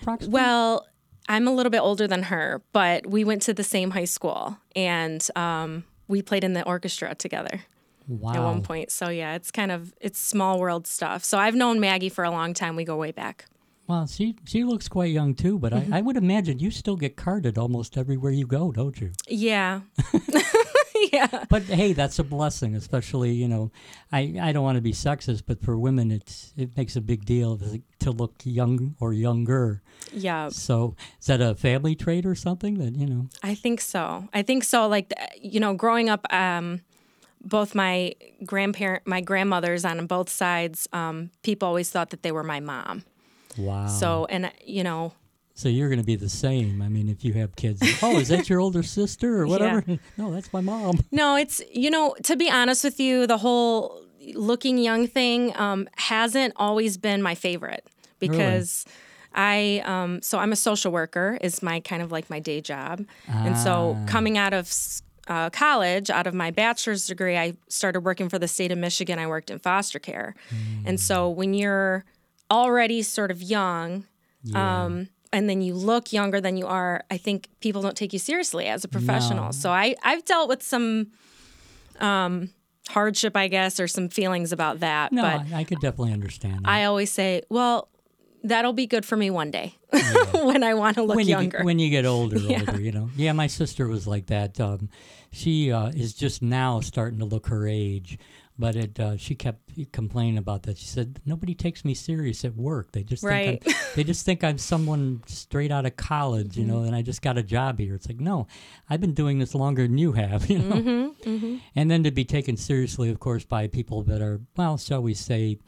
approximately. 0.00 0.34
Well, 0.34 0.86
I'm 1.28 1.48
a 1.48 1.52
little 1.52 1.70
bit 1.70 1.80
older 1.80 2.06
than 2.06 2.24
her, 2.24 2.62
but 2.72 3.06
we 3.06 3.24
went 3.24 3.42
to 3.42 3.54
the 3.54 3.64
same 3.64 3.90
high 3.90 4.04
school 4.04 4.58
and 4.74 5.26
um, 5.34 5.84
we 6.08 6.22
played 6.22 6.44
in 6.44 6.52
the 6.52 6.64
orchestra 6.64 7.14
together 7.14 7.62
wow. 8.06 8.32
at 8.32 8.42
one 8.42 8.62
point. 8.62 8.90
So 8.90 9.08
yeah, 9.08 9.34
it's 9.34 9.50
kind 9.50 9.72
of 9.72 9.94
it's 10.00 10.18
small 10.18 10.58
world 10.60 10.86
stuff. 10.86 11.24
So 11.24 11.38
I've 11.38 11.54
known 11.54 11.80
Maggie 11.80 12.08
for 12.08 12.24
a 12.24 12.30
long 12.30 12.54
time. 12.54 12.76
We 12.76 12.84
go 12.84 12.96
way 12.96 13.12
back. 13.12 13.46
Well, 13.88 14.06
she 14.06 14.36
she 14.44 14.64
looks 14.64 14.88
quite 14.88 15.12
young 15.12 15.34
too, 15.34 15.58
but 15.58 15.72
Mm-hmm. 15.72 15.94
I, 15.94 15.98
I 15.98 16.00
would 16.00 16.16
imagine 16.16 16.58
you 16.58 16.70
still 16.70 16.96
get 16.96 17.16
carded 17.16 17.58
almost 17.58 17.96
everywhere 17.96 18.32
you 18.32 18.46
go, 18.46 18.72
don't 18.72 19.00
you? 19.00 19.12
Yeah. 19.28 19.80
yeah. 21.12 21.44
But 21.48 21.62
hey, 21.64 21.92
that's 21.92 22.18
a 22.18 22.24
blessing, 22.24 22.74
especially 22.74 23.32
you 23.32 23.48
know, 23.48 23.70
I, 24.12 24.34
I 24.40 24.52
don't 24.52 24.62
want 24.62 24.76
to 24.76 24.82
be 24.82 24.92
sexist, 24.92 25.42
but 25.46 25.62
for 25.62 25.78
women, 25.78 26.10
it's 26.10 26.52
it 26.56 26.76
makes 26.76 26.96
a 26.96 27.00
big 27.00 27.24
deal 27.24 27.56
to, 27.58 27.82
to 28.00 28.10
look 28.10 28.34
young 28.44 28.96
or 29.00 29.12
younger. 29.12 29.82
Yeah. 30.12 30.48
So 30.50 30.96
is 31.20 31.26
that 31.26 31.40
a 31.40 31.54
family 31.54 31.94
trait 31.94 32.26
or 32.26 32.34
something 32.34 32.78
that 32.78 32.96
you 32.96 33.06
know? 33.06 33.28
I 33.42 33.54
think 33.54 33.80
so. 33.80 34.28
I 34.32 34.42
think 34.42 34.64
so. 34.64 34.86
Like, 34.86 35.12
you 35.40 35.60
know, 35.60 35.74
growing 35.74 36.08
up, 36.08 36.26
um, 36.32 36.80
both 37.42 37.74
my 37.74 38.14
grandparent, 38.44 39.06
my 39.06 39.20
grandmothers 39.20 39.84
on 39.84 40.06
both 40.06 40.28
sides, 40.28 40.88
um, 40.92 41.30
people 41.42 41.68
always 41.68 41.90
thought 41.90 42.10
that 42.10 42.22
they 42.22 42.32
were 42.32 42.44
my 42.44 42.60
mom. 42.60 43.04
Wow. 43.56 43.86
So, 43.86 44.26
and 44.26 44.52
you 44.64 44.82
know, 44.82 45.12
So 45.56 45.70
you're 45.70 45.88
going 45.88 45.98
to 46.00 46.04
be 46.04 46.16
the 46.16 46.28
same. 46.28 46.82
I 46.82 46.88
mean, 46.88 47.08
if 47.08 47.24
you 47.24 47.32
have 47.32 47.56
kids, 47.56 47.80
oh, 48.02 48.18
is 48.18 48.28
that 48.28 48.48
your 48.50 48.60
older 48.60 48.82
sister 48.82 49.40
or 49.40 49.46
whatever? 49.52 49.82
No, 50.18 50.30
that's 50.32 50.52
my 50.52 50.60
mom. 50.60 50.98
no, 51.10 51.34
it's 51.36 51.62
you 51.72 51.90
know, 51.90 52.14
to 52.24 52.36
be 52.36 52.50
honest 52.50 52.84
with 52.84 53.00
you, 53.00 53.26
the 53.26 53.38
whole 53.38 54.02
looking 54.34 54.76
young 54.76 55.06
thing 55.06 55.56
um, 55.56 55.88
hasn't 55.96 56.52
always 56.56 56.96
been 56.98 57.22
my 57.22 57.34
favorite 57.34 57.84
because. 58.20 58.84
I 59.38 59.82
um, 59.84 60.22
so 60.22 60.38
I'm 60.38 60.50
a 60.50 60.56
social 60.56 60.90
worker 60.92 61.36
is 61.42 61.62
my 61.62 61.80
kind 61.80 62.00
of 62.00 62.10
like 62.10 62.30
my 62.30 62.40
day 62.40 62.62
job, 62.62 63.04
and 63.28 63.54
so 63.58 63.94
Ah. 64.00 64.06
coming 64.06 64.38
out 64.38 64.54
of 64.54 64.72
uh, 65.28 65.50
college, 65.50 66.08
out 66.08 66.26
of 66.26 66.32
my 66.32 66.50
bachelor's 66.50 67.06
degree, 67.06 67.36
I 67.36 67.52
started 67.68 68.00
working 68.00 68.30
for 68.30 68.38
the 68.38 68.48
state 68.48 68.72
of 68.72 68.78
Michigan. 68.78 69.18
I 69.18 69.26
worked 69.26 69.50
in 69.50 69.58
foster 69.58 69.98
care, 69.98 70.34
and 70.86 70.98
so 70.98 71.28
when 71.28 71.52
you're 71.52 72.06
already 72.50 73.02
sort 73.02 73.30
of 73.30 73.42
young, 73.42 74.06
um, 74.54 75.08
and 75.32 75.48
then 75.48 75.60
you 75.62 75.74
look 75.74 76.12
younger 76.12 76.40
than 76.40 76.56
you 76.56 76.66
are, 76.66 77.04
I 77.10 77.16
think 77.16 77.48
people 77.60 77.82
don't 77.82 77.96
take 77.96 78.12
you 78.12 78.18
seriously 78.18 78.66
as 78.66 78.84
a 78.84 78.88
professional. 78.88 79.46
No. 79.46 79.50
So 79.52 79.70
I 79.70 79.94
I've 80.02 80.24
dealt 80.24 80.48
with 80.48 80.62
some 80.62 81.08
um, 82.00 82.50
hardship, 82.88 83.36
I 83.36 83.48
guess, 83.48 83.80
or 83.80 83.88
some 83.88 84.08
feelings 84.08 84.52
about 84.52 84.80
that. 84.80 85.12
No, 85.12 85.22
but 85.22 85.40
I, 85.52 85.60
I 85.60 85.64
could 85.64 85.80
definitely 85.80 86.12
understand 86.12 86.64
that. 86.64 86.68
I 86.70 86.84
always 86.84 87.10
say, 87.12 87.42
well, 87.48 87.88
that'll 88.44 88.72
be 88.72 88.86
good 88.86 89.04
for 89.04 89.16
me 89.16 89.30
one 89.30 89.50
day 89.50 89.74
when 90.32 90.62
I 90.62 90.74
want 90.74 90.96
to 90.96 91.02
look 91.02 91.16
when 91.16 91.26
younger. 91.26 91.58
You, 91.60 91.64
when 91.64 91.78
you 91.78 91.90
get 91.90 92.04
older, 92.06 92.36
Yeah. 92.40 92.60
older, 92.60 92.80
you 92.80 92.92
know. 92.92 93.10
Yeah, 93.16 93.32
my 93.32 93.46
sister 93.48 93.88
was 93.88 94.06
like 94.06 94.26
that. 94.26 94.60
Um, 94.60 94.88
she 95.32 95.72
uh, 95.72 95.88
is 95.88 96.14
just 96.14 96.42
now 96.42 96.80
starting 96.80 97.18
to 97.18 97.24
look 97.24 97.48
her 97.48 97.66
age, 97.66 98.18
but 98.58 98.74
it 98.76 98.98
uh, 98.98 99.16
she 99.16 99.34
kept 99.34 99.60
complaining 99.92 100.38
about 100.38 100.62
that. 100.64 100.78
She 100.78 100.86
said 100.86 101.20
nobody 101.26 101.54
takes 101.54 101.84
me 101.84 101.94
serious 101.94 102.44
at 102.44 102.56
work. 102.56 102.92
They 102.92 103.02
just 103.02 103.22
Right. 103.22 103.62
think 103.62 103.76
I'm, 103.76 103.82
they 103.96 104.04
just 104.04 104.24
think 104.24 104.42
I'm 104.44 104.58
someone 104.58 105.22
straight 105.26 105.70
out 105.70 105.84
of 105.86 105.96
college, 105.96 106.56
you 106.56 106.64
know, 106.64 106.76
Mm-hmm. 106.76 106.86
and 106.86 106.96
I 106.96 107.02
just 107.02 107.22
got 107.22 107.36
a 107.38 107.42
job 107.42 107.78
here. 107.78 107.94
It's 107.94 108.08
like 108.08 108.20
no, 108.20 108.46
I've 108.88 109.00
been 109.00 109.14
doing 109.14 109.38
this 109.38 109.54
longer 109.54 109.82
than 109.86 109.98
you 109.98 110.12
have, 110.12 110.46
you 110.50 110.58
know. 110.58 111.12
Mm-hmm, 111.24 111.56
And 111.74 111.90
then 111.90 112.02
to 112.04 112.10
be 112.10 112.24
taken 112.24 112.56
seriously, 112.56 113.10
of 113.10 113.20
course, 113.20 113.44
by 113.44 113.66
people 113.68 114.02
that 114.04 114.20
are 114.22 114.40
well, 114.56 114.78
shall 114.78 115.02
we 115.02 115.14
say. 115.14 115.58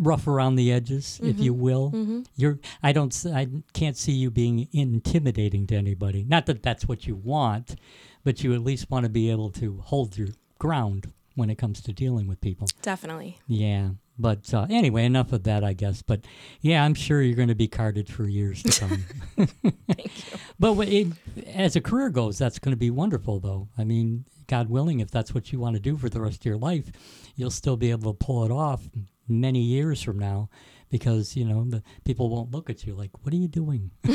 Rough 0.00 0.28
around 0.28 0.54
the 0.54 0.70
edges, 0.70 1.18
if 1.24 1.34
Mm-hmm. 1.36 1.42
you 1.42 1.52
will. 1.54 2.24
You're. 2.36 2.60
I 2.84 2.92
don't. 2.92 3.12
I 3.34 3.48
can't 3.72 3.96
see 3.96 4.12
you 4.12 4.30
being 4.30 4.68
intimidating 4.72 5.66
to 5.68 5.74
anybody. 5.74 6.22
Not 6.22 6.46
that 6.46 6.62
that's 6.62 6.86
what 6.86 7.08
you 7.08 7.16
want, 7.16 7.74
but 8.22 8.44
you 8.44 8.54
at 8.54 8.60
least 8.62 8.92
want 8.92 9.04
to 9.06 9.08
be 9.10 9.28
able 9.28 9.50
to 9.52 9.80
hold 9.84 10.16
your 10.16 10.28
ground 10.60 11.10
when 11.38 11.50
it 11.50 11.56
comes 11.56 11.80
to 11.82 11.92
dealing 11.92 12.26
with 12.26 12.40
people. 12.40 12.66
Definitely. 12.82 13.38
Yeah. 13.46 13.90
But 14.18 14.52
uh, 14.52 14.66
anyway, 14.68 15.04
enough 15.04 15.32
of 15.32 15.44
that, 15.44 15.62
I 15.62 15.72
guess. 15.72 16.02
But 16.02 16.22
yeah, 16.60 16.84
I'm 16.84 16.94
sure 16.94 17.22
you're 17.22 17.36
going 17.36 17.48
to 17.48 17.54
be 17.54 17.68
carded 17.68 18.08
for 18.08 18.24
years 18.28 18.62
to 18.64 18.80
come. 18.80 19.04
Thank 19.36 20.32
you. 20.32 20.38
But 20.58 20.76
it, 20.88 21.06
as 21.54 21.76
a 21.76 21.80
career 21.80 22.10
goes, 22.10 22.38
that's 22.38 22.58
going 22.58 22.72
to 22.72 22.76
be 22.76 22.90
wonderful, 22.90 23.38
though. 23.38 23.68
I 23.78 23.84
mean, 23.84 24.24
God 24.48 24.68
willing, 24.68 24.98
if 24.98 25.12
that's 25.12 25.32
what 25.32 25.52
you 25.52 25.60
want 25.60 25.76
to 25.76 25.80
do 25.80 25.96
for 25.96 26.08
the 26.08 26.20
rest 26.20 26.40
of 26.40 26.44
your 26.46 26.56
life, 26.56 26.90
you'll 27.36 27.52
still 27.52 27.76
be 27.76 27.92
able 27.92 28.12
to 28.12 28.24
pull 28.24 28.44
it 28.44 28.50
off 28.50 28.88
many 29.28 29.60
years 29.60 30.02
from 30.02 30.18
now 30.18 30.48
because, 30.90 31.36
you 31.36 31.44
know, 31.44 31.64
the 31.64 31.82
people 32.04 32.28
won't 32.30 32.50
look 32.50 32.70
at 32.70 32.86
you 32.86 32.94
like, 32.94 33.10
what 33.22 33.32
are 33.34 33.36
you 33.36 33.48
doing? 33.48 33.90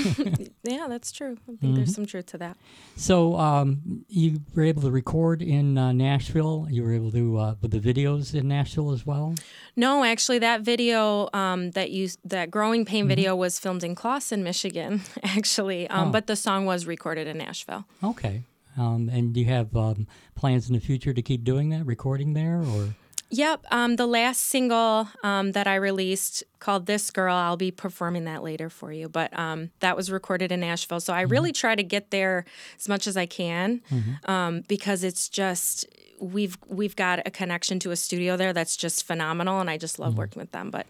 Yeah, 0.63 0.87
that's 0.89 1.11
true. 1.11 1.33
I 1.43 1.45
think 1.45 1.59
Mm-hmm. 1.61 1.75
there's 1.75 1.93
some 1.93 2.05
truth 2.05 2.25
to 2.27 2.37
that. 2.39 2.57
so 2.95 3.35
um, 3.37 4.05
you 4.07 4.39
were 4.55 4.63
able 4.63 4.81
to 4.83 4.91
record 4.91 5.41
in 5.41 5.77
uh, 5.77 5.91
Nashville. 5.91 6.67
You 6.69 6.83
were 6.83 6.93
able 6.93 7.11
to, 7.11 7.37
uh, 7.37 7.55
with 7.61 7.71
the 7.71 7.79
videos 7.79 8.33
in 8.33 8.47
Nashville 8.47 8.91
as 8.91 9.05
well? 9.05 9.35
No, 9.75 10.03
actually, 10.03 10.39
that 10.39 10.61
video 10.61 11.29
um, 11.33 11.71
that 11.71 11.91
you 11.91 12.09
that 12.25 12.49
growing 12.51 12.81
Mm-hmm. 12.85 12.89
pain 12.91 13.07
video 13.07 13.35
was 13.35 13.59
filmed 13.59 13.83
in 13.83 13.93
Clawson, 13.95 14.43
Michigan. 14.43 15.01
Actually, 15.23 15.87
um, 15.89 16.09
Oh. 16.09 16.11
but 16.11 16.27
the 16.27 16.35
song 16.35 16.65
was 16.65 16.85
recorded 16.87 17.27
in 17.27 17.37
Nashville. 17.37 17.85
Okay. 18.03 18.43
Um, 18.77 19.09
and 19.09 19.33
do 19.33 19.39
you 19.41 19.45
have 19.47 19.75
um, 19.75 20.07
plans 20.35 20.67
in 20.67 20.73
the 20.73 20.79
future 20.81 21.13
to 21.13 21.21
keep 21.21 21.43
doing 21.43 21.69
that, 21.69 21.85
recording 21.85 22.33
there, 22.33 22.61
or? 22.63 22.95
Yep. 23.33 23.65
Um, 23.71 23.95
the 23.95 24.05
last 24.05 24.41
single 24.41 25.07
um, 25.23 25.53
that 25.53 25.65
I 25.65 25.73
released 25.75 26.43
called 26.59 26.85
"This 26.85 27.09
Girl," 27.09 27.35
I'll 27.35 27.57
be 27.57 27.71
performing 27.71 28.25
that 28.25 28.43
later 28.43 28.69
for 28.69 28.91
you. 28.91 29.09
But 29.09 29.37
um, 29.37 29.71
that 29.79 29.97
was 29.97 30.11
recorded 30.11 30.51
in 30.51 30.59
Nashville, 30.59 30.99
so 30.99 31.13
I 31.13 31.21
really 31.21 31.51
try 31.51 31.73
to 31.73 31.81
get 31.81 32.11
there 32.11 32.45
as 32.77 32.87
much 32.87 33.07
as 33.07 33.17
I 33.17 33.25
can 33.25 33.81
um, 34.25 34.61
because 34.67 35.03
it's 35.03 35.29
just 35.29 35.87
we've 36.19 36.59
we've 36.67 36.95
got 36.95 37.25
a 37.25 37.31
connection 37.31 37.79
to 37.79 37.91
a 37.91 37.95
studio 37.95 38.37
there 38.37 38.53
that's 38.53 38.77
just 38.77 39.03
phenomenal, 39.03 39.59
and 39.59 39.67
I 39.67 39.77
just 39.79 39.97
love 39.97 40.15
working 40.15 40.39
with 40.39 40.51
them. 40.51 40.69
But 40.69 40.85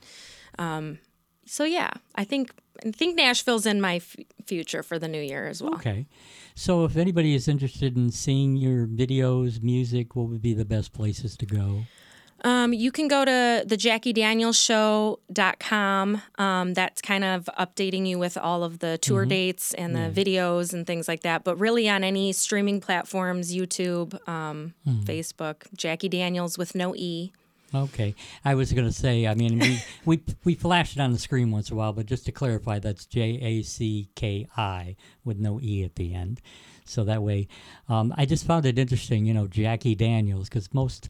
um, 0.59 0.99
so 1.45 1.63
yeah, 1.63 1.91
I 2.15 2.25
think 2.25 2.51
I 2.85 2.91
think 2.91 3.15
Nashville's 3.15 3.65
in 3.65 3.79
my 3.79 3.95
f- 3.95 4.17
future 4.45 4.83
for 4.83 4.99
the 4.99 5.07
new 5.07 5.21
year 5.21 5.47
as 5.47 5.63
well. 5.63 5.75
Okay. 5.75 6.07
So 6.55 6.83
if 6.83 6.97
anybody 6.97 7.35
is 7.35 7.47
interested 7.47 7.95
in 7.95 8.11
seeing 8.11 8.57
your 8.57 8.85
videos, 8.85 9.63
music, 9.63 10.17
what 10.17 10.27
would 10.27 10.41
be 10.41 10.53
the 10.53 10.65
best 10.65 10.91
places 10.91 11.37
to 11.37 11.45
go? 11.45 11.83
Um, 12.43 12.73
you 12.73 12.91
can 12.91 13.07
go 13.07 13.23
to 13.23 13.63
the 13.65 13.77
JackiDanielsShow.com. 13.77 16.21
Um, 16.37 16.73
that's 16.73 17.01
kind 17.01 17.23
of 17.23 17.49
updating 17.57 18.05
you 18.05 18.19
with 18.19 18.37
all 18.37 18.65
of 18.65 18.79
the 18.79 18.97
tour 18.97 19.25
dates 19.25 19.73
and 19.73 19.95
the 19.95 20.11
videos 20.11 20.73
and 20.73 20.85
things 20.85 21.07
like 21.07 21.21
that. 21.21 21.45
But 21.45 21.55
really, 21.57 21.87
on 21.87 22.03
any 22.03 22.33
streaming 22.33 22.81
platforms, 22.81 23.55
YouTube, 23.55 24.27
um, 24.27 24.73
Facebook, 24.85 25.69
Jacki 25.77 26.09
Daniels 26.09 26.57
with 26.57 26.75
no 26.75 26.93
E. 26.95 27.31
Okay. 27.75 28.13
I 28.45 28.55
was 28.55 28.71
going 28.71 28.85
to 28.85 28.93
say, 28.93 29.25
I 29.25 29.33
mean, 29.33 29.57
we, 29.57 29.79
we, 30.05 30.23
we 30.43 30.53
flash 30.53 30.95
it 30.95 30.99
on 30.99 31.11
the 31.11 31.19
screen 31.19 31.49
once 31.49 31.69
in 31.69 31.75
a 31.75 31.77
while, 31.77 31.93
but 31.93 32.05
just 32.05 32.25
to 32.25 32.31
clarify, 32.31 32.79
that's 32.79 33.05
J 33.05 33.39
A 33.41 33.61
C 33.63 34.09
K 34.15 34.47
I 34.55 34.95
with 35.23 35.39
no 35.39 35.59
E 35.59 35.83
at 35.83 35.95
the 35.95 36.13
end. 36.13 36.41
So 36.85 37.03
that 37.05 37.23
way, 37.23 37.47
um, 37.89 38.13
I 38.17 38.25
just 38.25 38.45
found 38.45 38.65
it 38.65 38.77
interesting, 38.77 39.25
you 39.25 39.33
know, 39.33 39.47
Jacki 39.47 39.97
Daniels, 39.97 40.49
because 40.49 40.73
most 40.73 41.09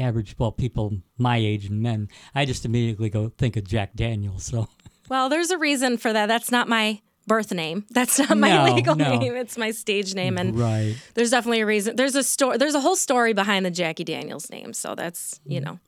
average, 0.00 0.34
well, 0.38 0.52
people 0.52 0.98
my 1.18 1.36
age 1.36 1.66
and 1.66 1.80
men, 1.82 2.08
I 2.34 2.44
just 2.44 2.64
immediately 2.64 3.10
go 3.10 3.28
think 3.38 3.56
of 3.56 3.64
Jack 3.66 3.94
Daniels. 3.94 4.44
So, 4.44 4.68
Well, 5.08 5.28
there's 5.28 5.50
a 5.50 5.58
reason 5.58 5.96
for 5.98 6.12
that. 6.12 6.26
That's 6.26 6.50
not 6.50 6.68
my 6.68 7.00
birth 7.26 7.52
name. 7.52 7.84
That's 7.90 8.18
not 8.18 8.36
my 8.36 8.48
No, 8.68 8.74
legal 8.74 8.94
no. 8.96 9.18
name. 9.18 9.36
It's 9.36 9.56
my 9.58 9.70
stage 9.70 10.14
name. 10.14 10.38
And 10.38 10.58
right. 10.58 10.96
there's 11.14 11.30
definitely 11.30 11.60
a 11.60 11.66
reason. 11.66 11.96
There's 11.96 12.14
a 12.16 12.22
story. 12.24 12.56
There's 12.58 12.74
a 12.74 12.80
whole 12.80 12.96
story 12.96 13.32
behind 13.34 13.64
the 13.66 13.70
Jacki 13.70 14.04
Daniels 14.04 14.50
name. 14.50 14.72
So 14.72 14.94
that's 14.94 15.40
you 15.44 15.60
know. 15.60 15.78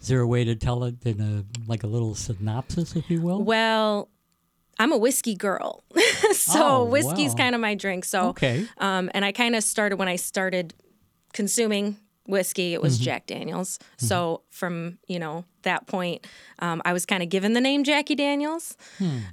Is 0.00 0.08
there 0.08 0.20
a 0.20 0.26
way 0.26 0.44
to 0.44 0.54
tell 0.54 0.84
it 0.84 0.96
in 1.06 1.20
a, 1.20 1.44
like 1.66 1.82
a 1.82 1.86
little 1.86 2.14
synopsis, 2.14 2.94
if 2.94 3.08
you 3.10 3.22
will? 3.22 3.42
Well, 3.42 4.10
I'm 4.78 4.92
a 4.92 4.98
whiskey 4.98 5.34
girl. 5.34 5.82
so 6.32 6.52
Oh, 6.62 6.84
whiskey's 6.84 7.30
wow. 7.30 7.36
kind 7.38 7.54
of 7.54 7.60
my 7.62 7.74
drink. 7.74 8.04
So 8.04 8.28
Okay. 8.28 8.66
um, 8.78 9.10
and 9.14 9.24
I 9.24 9.32
kind 9.32 9.56
of 9.56 9.64
started 9.64 9.96
when 9.96 10.08
I 10.08 10.16
started 10.16 10.74
consuming 11.32 11.96
whiskey, 12.26 12.72
it 12.74 12.76
Mm-hmm. 12.76 12.82
was 12.84 12.98
Jack 12.98 13.26
Daniels. 13.26 13.78
So 13.96 14.42
from, 14.50 14.98
you 15.06 15.18
know, 15.18 15.44
that 15.62 15.86
point, 15.86 16.26
um, 16.58 16.82
I 16.84 16.92
was 16.92 17.06
kind 17.06 17.22
of 17.22 17.28
given 17.28 17.52
the 17.54 17.60
name 17.60 17.84
Jacki 17.84 18.16
Daniels. 18.16 18.76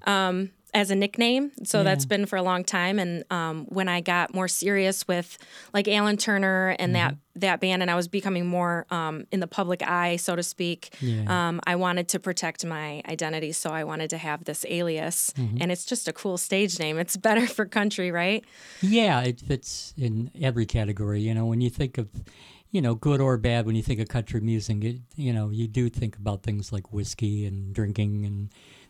Um, 0.06 0.52
as 0.74 0.90
a 0.90 0.96
nickname, 0.96 1.52
so 1.66 1.84
that's 1.84 2.06
Hmm. 2.06 2.14
Yeah. 2.14 2.18
been 2.20 2.26
for 2.28 2.38
a 2.38 2.42
long 2.42 2.64
time. 2.64 2.98
And 2.98 3.26
um, 3.30 3.66
when 3.68 3.90
I 3.90 4.00
got 4.00 4.34
more 4.34 4.48
serious 4.48 5.06
with 5.06 5.38
like 5.74 5.86
Alan 5.90 6.16
Turner 6.16 6.78
and 6.80 6.96
that 6.96 7.12
Mm-hmm. 7.12 7.40
that 7.42 7.60
band, 7.60 7.82
and 7.82 7.92
I 7.92 7.96
was 7.96 8.08
becoming 8.08 8.46
more 8.48 8.86
um, 8.90 9.26
in 9.34 9.42
the 9.42 9.48
public 9.48 9.82
eye, 9.84 10.16
so 10.16 10.34
to 10.34 10.44
speak, 10.44 10.96
Yeah. 11.02 11.26
um, 11.50 11.60
I 11.68 11.76
wanted 11.76 12.08
to 12.10 12.20
protect 12.22 12.66
my 12.66 13.02
identity, 13.06 13.52
so 13.52 13.70
I 13.70 13.84
wanted 13.84 14.10
to 14.12 14.18
have 14.18 14.46
this 14.46 14.66
alias, 14.70 15.34
Mm-hmm. 15.36 15.58
and 15.62 15.74
it's 15.74 15.84
just 15.86 16.08
a 16.08 16.14
cool 16.14 16.38
stage 16.38 16.80
name. 16.80 16.98
It's 16.98 17.18
better 17.18 17.46
for 17.58 17.66
country, 17.66 18.10
right? 18.10 18.46
Yeah, 18.82 19.20
it 19.24 19.42
fits 19.42 19.94
in 19.98 20.32
every 20.42 20.66
category. 20.66 21.20
You 21.20 21.34
know, 21.34 21.48
when 21.48 21.60
you 21.60 21.70
think 21.70 21.98
of, 21.98 22.08
you 22.72 22.82
know, 22.82 22.96
good 22.96 23.22
or 23.22 23.38
bad, 23.38 23.66
when 23.66 23.76
you 23.76 23.84
think 23.84 24.00
of 24.00 24.08
country 24.08 24.40
music, 24.40 24.84
it, 24.84 24.98
you 25.16 25.34
know, 25.34 25.50
you 25.50 25.68
do 25.68 25.90
think 25.90 26.16
about 26.18 26.44
things 26.44 26.72
like 26.72 26.92
whiskey 26.94 27.46
and 27.46 27.74
drinking 27.74 28.26
and 28.26 28.50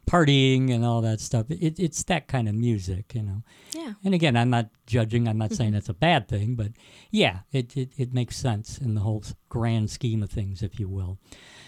partying 0.09 0.71
and 0.73 0.83
all 0.83 1.01
that 1.01 1.19
stuff. 1.19 1.49
It, 1.49 1.79
it's 1.79 2.03
that 2.03 2.27
kind 2.27 2.47
of 2.49 2.55
music, 2.55 3.13
you 3.13 3.21
know. 3.23 3.43
Yeah. 3.73 3.93
And 4.03 4.13
again, 4.13 4.35
I'm 4.35 4.49
not 4.49 4.69
judging. 4.87 5.27
I'm 5.27 5.37
not 5.37 5.49
Mm-hmm. 5.49 5.55
saying 5.57 5.71
that's 5.71 5.89
a 5.89 5.93
bad 5.93 6.27
thing, 6.27 6.55
but 6.55 6.71
yeah, 7.11 7.39
it, 7.51 7.75
it, 7.75 7.89
it 7.97 8.13
makes 8.13 8.37
sense 8.37 8.77
in 8.77 8.95
the 8.95 9.01
whole 9.01 9.23
grand 9.49 9.89
scheme 9.89 10.23
of 10.23 10.29
things, 10.29 10.61
if 10.63 10.79
you 10.79 10.87
will. 10.87 11.17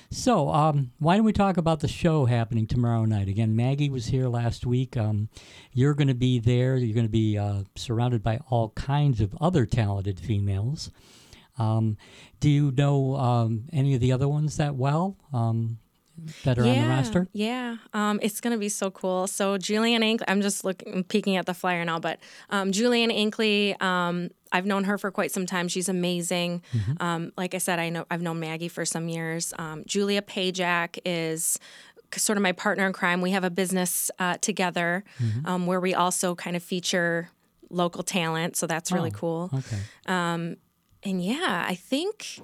So, 0.09 0.49
um, 0.49 0.91
why 0.99 1.15
don't 1.15 1.25
we 1.25 1.33
talk 1.33 1.57
about 1.57 1.79
the 1.79 1.87
show 1.87 2.25
happening 2.25 2.67
tomorrow 2.67 3.05
night? 3.05 3.27
Again, 3.27 3.55
Maggie 3.55 3.89
was 3.89 4.07
here 4.07 4.27
last 4.27 4.63
week. 4.63 4.95
Um, 4.95 5.29
you're 5.71 5.95
going 5.95 6.07
to 6.07 6.13
be 6.13 6.37
there. 6.39 6.75
You're 6.77 6.93
going 6.93 7.07
to 7.07 7.11
be 7.11 7.35
uh, 7.37 7.63
surrounded 7.75 8.21
by 8.21 8.39
all 8.49 8.69
kinds 8.69 9.21
of 9.21 9.35
other 9.41 9.65
talented 9.65 10.19
females. 10.19 10.91
Um, 11.57 11.97
do 12.39 12.49
you 12.49 12.71
know 12.71 13.15
um, 13.15 13.65
any 13.71 13.93
of 13.93 14.01
the 14.01 14.11
other 14.11 14.27
ones 14.27 14.57
that 14.57 14.75
well 14.75 15.15
um, 15.31 15.77
that 16.43 16.57
are 16.57 16.63
on 16.65 16.75
the 16.81 16.87
roster? 16.87 17.27
Yeah, 17.33 17.77
um, 17.93 18.19
it's 18.21 18.41
gonna 18.41 18.57
be 18.57 18.69
so 18.69 18.89
cool. 18.91 19.27
So 19.27 19.57
Julian 19.57 20.01
Inkley, 20.01 20.23
I'm 20.27 20.41
just 20.41 20.63
looking, 20.63 21.03
peeking 21.03 21.35
at 21.37 21.45
the 21.45 21.53
flyer 21.53 21.83
now, 21.85 21.99
but 21.99 22.19
um, 22.49 22.71
Julianne 22.71 23.13
Ankley, 23.13 23.75
um, 23.79 24.29
I've 24.51 24.65
known 24.65 24.83
her 24.85 24.97
for 24.97 25.11
quite 25.11 25.31
some 25.31 25.45
time. 25.45 25.67
She's 25.67 25.89
amazing. 25.89 26.61
Mm-hmm. 26.73 27.03
Um, 27.03 27.31
like 27.37 27.55
I 27.55 27.57
said, 27.59 27.79
I 27.79 27.89
know 27.89 28.05
I've 28.11 28.21
known 28.21 28.39
Maggie 28.39 28.67
for 28.67 28.85
some 28.85 29.09
years. 29.09 29.53
Um, 29.57 29.83
Julia 29.87 30.21
Pajak 30.21 30.99
is 31.05 31.59
sort 32.15 32.37
of 32.37 32.43
my 32.43 32.51
partner 32.51 32.85
in 32.85 32.93
crime. 32.93 33.21
We 33.21 33.31
have 33.31 33.43
a 33.43 33.49
business 33.49 34.11
uh, 34.19 34.37
together 34.41 35.03
Mm-hmm. 35.21 35.45
um, 35.47 35.65
where 35.67 35.79
we 35.79 35.93
also 35.95 36.35
kind 36.35 36.55
of 36.55 36.61
feature 36.61 37.29
local 37.71 38.03
talent, 38.03 38.55
so 38.55 38.67
that's 38.67 38.91
really 38.91 39.09
Oh, 39.09 39.17
cool 39.17 39.49
Okay. 39.53 39.79
And 41.05 41.23
yeah, 41.23 41.65
I 41.67 41.75
think, 41.75 42.39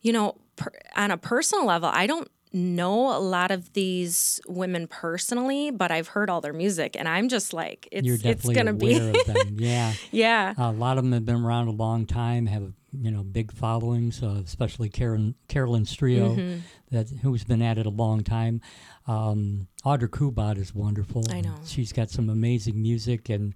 you 0.00 0.12
know, 0.12 0.36
per, 0.56 0.70
on 0.96 1.10
a 1.10 1.16
personal 1.16 1.66
level, 1.66 1.90
I 1.92 2.06
don't 2.06 2.30
know 2.54 3.16
a 3.16 3.18
lot 3.18 3.50
of 3.50 3.72
these 3.72 4.38
women 4.46 4.86
personally, 4.86 5.70
but 5.70 5.90
I've 5.90 6.08
heard 6.08 6.28
all 6.28 6.42
their 6.42 6.52
music, 6.52 6.94
and 6.98 7.08
I'm 7.08 7.30
just 7.30 7.54
like, 7.54 7.88
it's 7.90 8.06
You're 8.06 8.18
it's 8.22 8.46
gonna 8.48 8.72
aware 8.72 9.12
be, 9.12 9.18
of 9.20 9.26
them. 9.26 9.36
Yeah. 9.58 9.94
yeah, 10.10 10.52
A 10.58 10.70
lot 10.70 10.98
of 10.98 11.04
them 11.04 11.12
have 11.12 11.24
been 11.24 11.42
around 11.42 11.68
a 11.68 11.72
long 11.72 12.04
time, 12.04 12.46
have 12.46 12.72
you 12.94 13.10
know 13.10 13.22
big 13.22 13.52
followings, 13.52 14.22
uh, 14.22 14.42
especially 14.44 14.90
Karen 14.90 15.34
Carolyn 15.48 15.84
Striho, 15.84 16.36
Mm-hmm. 16.36 16.58
that 16.90 17.08
who's 17.22 17.42
been 17.44 17.62
at 17.62 17.78
it 17.78 17.86
a 17.86 17.90
long 17.90 18.22
time. 18.22 18.60
Um, 19.06 19.68
Audra 19.86 20.08
Kubat 20.08 20.58
is 20.58 20.74
wonderful. 20.74 21.24
I 21.30 21.40
know. 21.40 21.54
she's 21.64 21.90
got 21.92 22.10
some 22.10 22.28
amazing 22.28 22.80
music, 22.82 23.30
and 23.30 23.54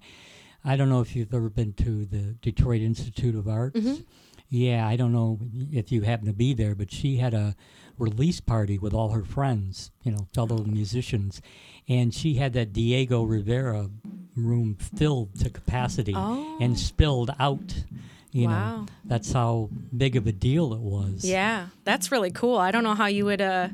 I 0.65 0.75
don't 0.75 0.89
know 0.89 1.01
if 1.01 1.15
you've 1.15 1.35
ever 1.35 1.51
been 1.51 1.73
to 1.73 2.05
the 2.05 2.35
Detroit 2.41 2.81
Institute 2.81 3.35
of 3.35 3.47
Arts. 3.47 3.79
Mm-hmm. 3.79 4.01
Yeah, 4.49 4.87
I 4.87 4.95
don't 4.95 5.11
know 5.11 5.39
if 5.71 5.91
you 5.91 6.01
happen 6.01 6.25
to 6.27 6.33
be 6.33 6.53
there, 6.53 6.73
but 6.75 6.91
she 6.91 7.17
had 7.17 7.33
a 7.33 7.55
release 7.97 8.39
party 8.39 8.77
with 8.77 8.93
all 8.93 9.09
her 9.09 9.23
friends, 9.23 9.91
you 10.03 10.11
know, 10.11 10.27
fellow 10.33 10.63
musicians, 10.63 11.41
and 11.89 12.13
she 12.13 12.35
had 12.35 12.53
that 12.53 12.71
Diego 12.71 13.23
Rivera 13.23 13.89
room 14.35 14.75
filled 14.75 15.37
to 15.39 15.49
capacity 15.49 16.13
Oh. 16.15 16.57
and 16.61 16.77
spilled 16.79 17.31
out. 17.39 17.83
You 18.31 18.47
Wow. 18.47 18.77
know, 18.81 18.85
that's 19.05 19.31
how 19.31 19.69
big 19.95 20.15
of 20.15 20.27
a 20.27 20.31
deal 20.31 20.73
it 20.73 20.79
was. 20.81 21.25
yeah, 21.25 21.67
that's 21.85 22.11
really 22.11 22.29
cool. 22.31 22.57
I 22.57 22.71
don't 22.71 22.83
know 22.83 22.93
how 22.93 23.07
you 23.07 23.25
would 23.25 23.41
uh, 23.41 23.69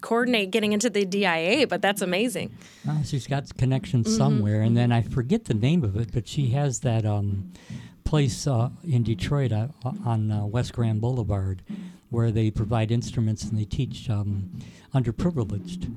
coordinate 0.00 0.50
getting 0.50 0.72
into 0.72 0.90
the 0.90 1.04
DIA, 1.04 1.66
but 1.68 1.80
that's 1.80 2.02
amazing. 2.02 2.50
Well, 2.84 3.02
she's 3.04 3.26
got 3.26 3.56
connections 3.56 4.08
Mm-hmm. 4.08 4.16
somewhere, 4.16 4.62
and 4.62 4.76
then 4.76 4.90
I 4.90 5.02
forget 5.02 5.44
the 5.44 5.54
name 5.54 5.84
of 5.84 5.96
it, 5.96 6.10
but 6.12 6.26
she 6.26 6.48
has 6.50 6.80
that 6.80 7.06
um, 7.06 7.52
place 8.10 8.48
uh, 8.48 8.68
in 8.82 9.04
Detroit 9.04 9.52
uh, 9.52 9.68
on 10.04 10.32
uh, 10.32 10.44
West 10.44 10.72
Grand 10.72 11.00
Boulevard 11.00 11.62
where 12.10 12.32
they 12.32 12.50
provide 12.50 12.90
instruments 12.90 13.44
and 13.44 13.56
they 13.56 13.64
teach 13.64 14.10
um, 14.10 14.50
underprivileged. 14.92 15.88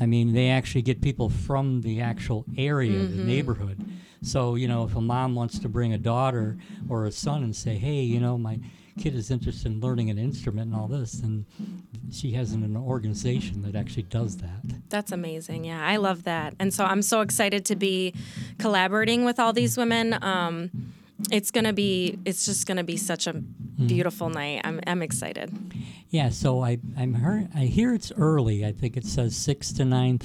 I 0.00 0.06
mean, 0.06 0.32
they 0.32 0.48
actually 0.50 0.82
get 0.82 1.00
people 1.00 1.28
from 1.28 1.82
the 1.82 2.00
actual 2.00 2.44
area, 2.58 2.98
Mm-hmm. 2.98 3.16
the 3.18 3.22
neighborhood. 3.24 3.78
So, 4.20 4.56
you 4.56 4.66
know, 4.66 4.82
if 4.82 4.96
a 4.96 5.00
mom 5.00 5.36
wants 5.36 5.60
to 5.60 5.68
bring 5.68 5.92
a 5.92 5.98
daughter 5.98 6.56
or 6.88 7.06
a 7.06 7.12
son 7.12 7.44
and 7.44 7.54
say, 7.54 7.76
hey, 7.76 8.00
you 8.02 8.18
know, 8.18 8.36
my 8.36 8.58
kid 8.98 9.14
is 9.14 9.30
interested 9.30 9.70
in 9.70 9.78
learning 9.80 10.10
an 10.10 10.18
instrument 10.18 10.72
and 10.72 10.80
all 10.80 10.88
this, 10.88 11.12
then 11.12 11.46
she 12.10 12.32
has 12.32 12.50
an, 12.52 12.64
an 12.64 12.76
organization 12.76 13.62
that 13.62 13.76
actually 13.76 14.04
does 14.04 14.38
that. 14.38 14.60
That's 14.88 15.12
amazing. 15.12 15.64
Yeah, 15.66 15.86
I 15.86 15.96
love 15.98 16.24
that. 16.24 16.54
And 16.58 16.74
so 16.74 16.84
I'm 16.84 17.02
so 17.02 17.20
excited 17.20 17.64
to 17.66 17.76
be 17.76 18.12
collaborating 18.58 19.24
with 19.24 19.38
all 19.38 19.52
these 19.52 19.76
women. 19.76 20.18
Um, 20.20 20.70
it's 21.30 21.50
gonna 21.50 21.72
be, 21.72 22.18
it's 22.24 22.44
just 22.44 22.66
gonna 22.66 22.84
be 22.84 22.96
such 22.96 23.26
a 23.26 23.32
beautiful 23.34 24.28
night. 24.28 24.60
I'm, 24.64 24.80
I'm 24.86 25.02
excited. 25.02 25.52
Yeah, 26.10 26.28
so 26.30 26.62
I 26.62 26.78
I'm 26.96 27.14
heard, 27.14 27.48
I 27.54 27.64
hear 27.64 27.92
it's 27.92 28.12
early. 28.12 28.64
I 28.64 28.72
think 28.72 28.96
it 28.96 29.04
says 29.04 29.34
six 29.34 29.72
to 29.72 29.84
nine 29.84 30.18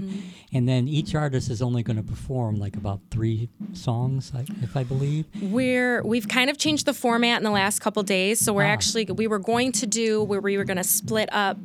Mm-hmm. 0.00 0.18
And 0.54 0.66
then 0.68 0.88
each 0.88 1.14
artist 1.14 1.50
is 1.50 1.60
only 1.60 1.82
going 1.82 1.96
to 1.96 2.02
perform 2.02 2.56
like 2.56 2.76
about 2.76 3.00
three 3.10 3.48
songs, 3.72 4.32
if 4.62 4.76
I 4.76 4.84
believe. 4.84 5.26
We're 5.42 6.02
we've 6.02 6.28
kind 6.28 6.48
of 6.48 6.56
changed 6.56 6.86
the 6.86 6.94
format 6.94 7.38
in 7.38 7.44
the 7.44 7.50
last 7.50 7.80
couple 7.80 8.02
days. 8.02 8.40
So 8.40 8.52
we're 8.52 8.64
Ah. 8.64 8.68
actually 8.76 9.04
we 9.06 9.26
were 9.26 9.38
going 9.40 9.72
to 9.72 9.86
do 9.86 10.22
where 10.22 10.40
we 10.40 10.56
were 10.56 10.64
going 10.64 10.76
to 10.78 10.84
split 10.84 11.28
up 11.32 11.58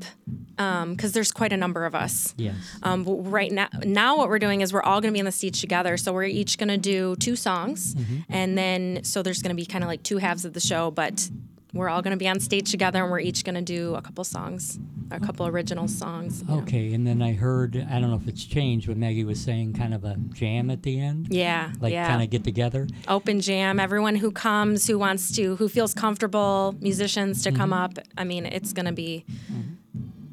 because 0.58 1.14
there's 1.14 1.32
quite 1.32 1.54
a 1.54 1.58
number 1.58 1.86
of 1.86 1.96
us. 1.96 2.34
Yes. 2.38 2.56
Um, 2.84 3.06
right 3.06 3.52
now, 3.52 3.70
now 3.86 4.18
what 4.18 4.28
we're 4.28 4.40
doing 4.40 4.60
is 4.62 4.74
we're 4.74 4.82
all 4.84 5.00
going 5.00 5.14
to 5.14 5.18
be 5.18 5.22
on 5.22 5.26
the 5.26 5.32
stage 5.32 5.62
together. 5.62 5.96
So 5.96 6.12
we're 6.12 6.24
each 6.26 6.58
going 6.58 6.68
to 6.70 6.78
do 6.78 7.16
two 7.16 7.36
songs, 7.38 7.96
Mm-hmm. 7.96 8.20
and 8.30 8.58
then 8.58 9.04
so 9.04 9.22
there's 9.24 9.42
going 9.42 9.56
to 9.56 9.62
be 9.62 9.66
kind 9.66 9.84
of 9.84 9.88
like 9.88 10.04
two 10.04 10.18
halves 10.18 10.44
of 10.46 10.54
the 10.54 10.60
show, 10.60 10.92
but 10.92 11.30
we're 11.74 11.90
all 11.90 12.02
going 12.02 12.12
to 12.12 12.18
be 12.18 12.28
on 12.28 12.40
stage 12.40 12.72
together, 12.72 13.04
and 13.04 13.12
we're 13.12 13.20
each 13.20 13.44
going 13.44 13.56
to 13.56 13.62
do 13.62 13.94
a 13.96 14.02
couple 14.02 14.24
songs, 14.24 14.80
a 15.12 15.20
couple 15.20 15.46
original 15.46 15.88
songs. 15.88 16.42
you 16.42 16.48
know. 16.48 16.62
Okay, 16.62 16.94
and 16.94 17.06
then 17.06 17.22
I 17.22 17.34
heard 17.34 17.76
I 17.76 18.00
don't 18.00 18.10
know 18.10 18.16
if 18.16 18.28
it's 18.28 18.44
changed, 18.44 18.88
but 18.88 18.98
Maggie 18.98 19.24
was 19.24 19.40
saying 19.40 19.74
kind 19.74 19.94
of 19.94 20.04
a 20.04 20.16
jam 20.34 20.70
at 20.70 20.84
the 20.84 21.00
end. 21.00 21.28
Yeah, 21.30 21.72
Like 21.80 21.94
yeah. 21.94 22.08
kind 22.08 22.24
of 22.24 22.30
get 22.30 22.44
together. 22.44 22.88
open 23.08 23.40
jam. 23.40 23.80
Everyone 23.80 24.16
who 24.16 24.32
comes, 24.32 24.88
who 24.88 24.98
wants 24.98 25.32
to, 25.34 25.56
who 25.58 25.70
feels 25.70 25.94
comfortable, 25.94 26.76
musicians 26.80 27.44
to 27.44 27.52
come 27.52 27.70
mm-hmm. 27.70 28.00
up. 28.00 28.00
I 28.18 28.24
mean, 28.24 28.46
it's 28.46 28.74
gonna 28.74 28.94
be, 28.94 29.26
mm-hmm. 29.32 29.74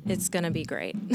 It's 0.07 0.29
gonna 0.29 0.51
be 0.51 0.65
great. 0.65 0.97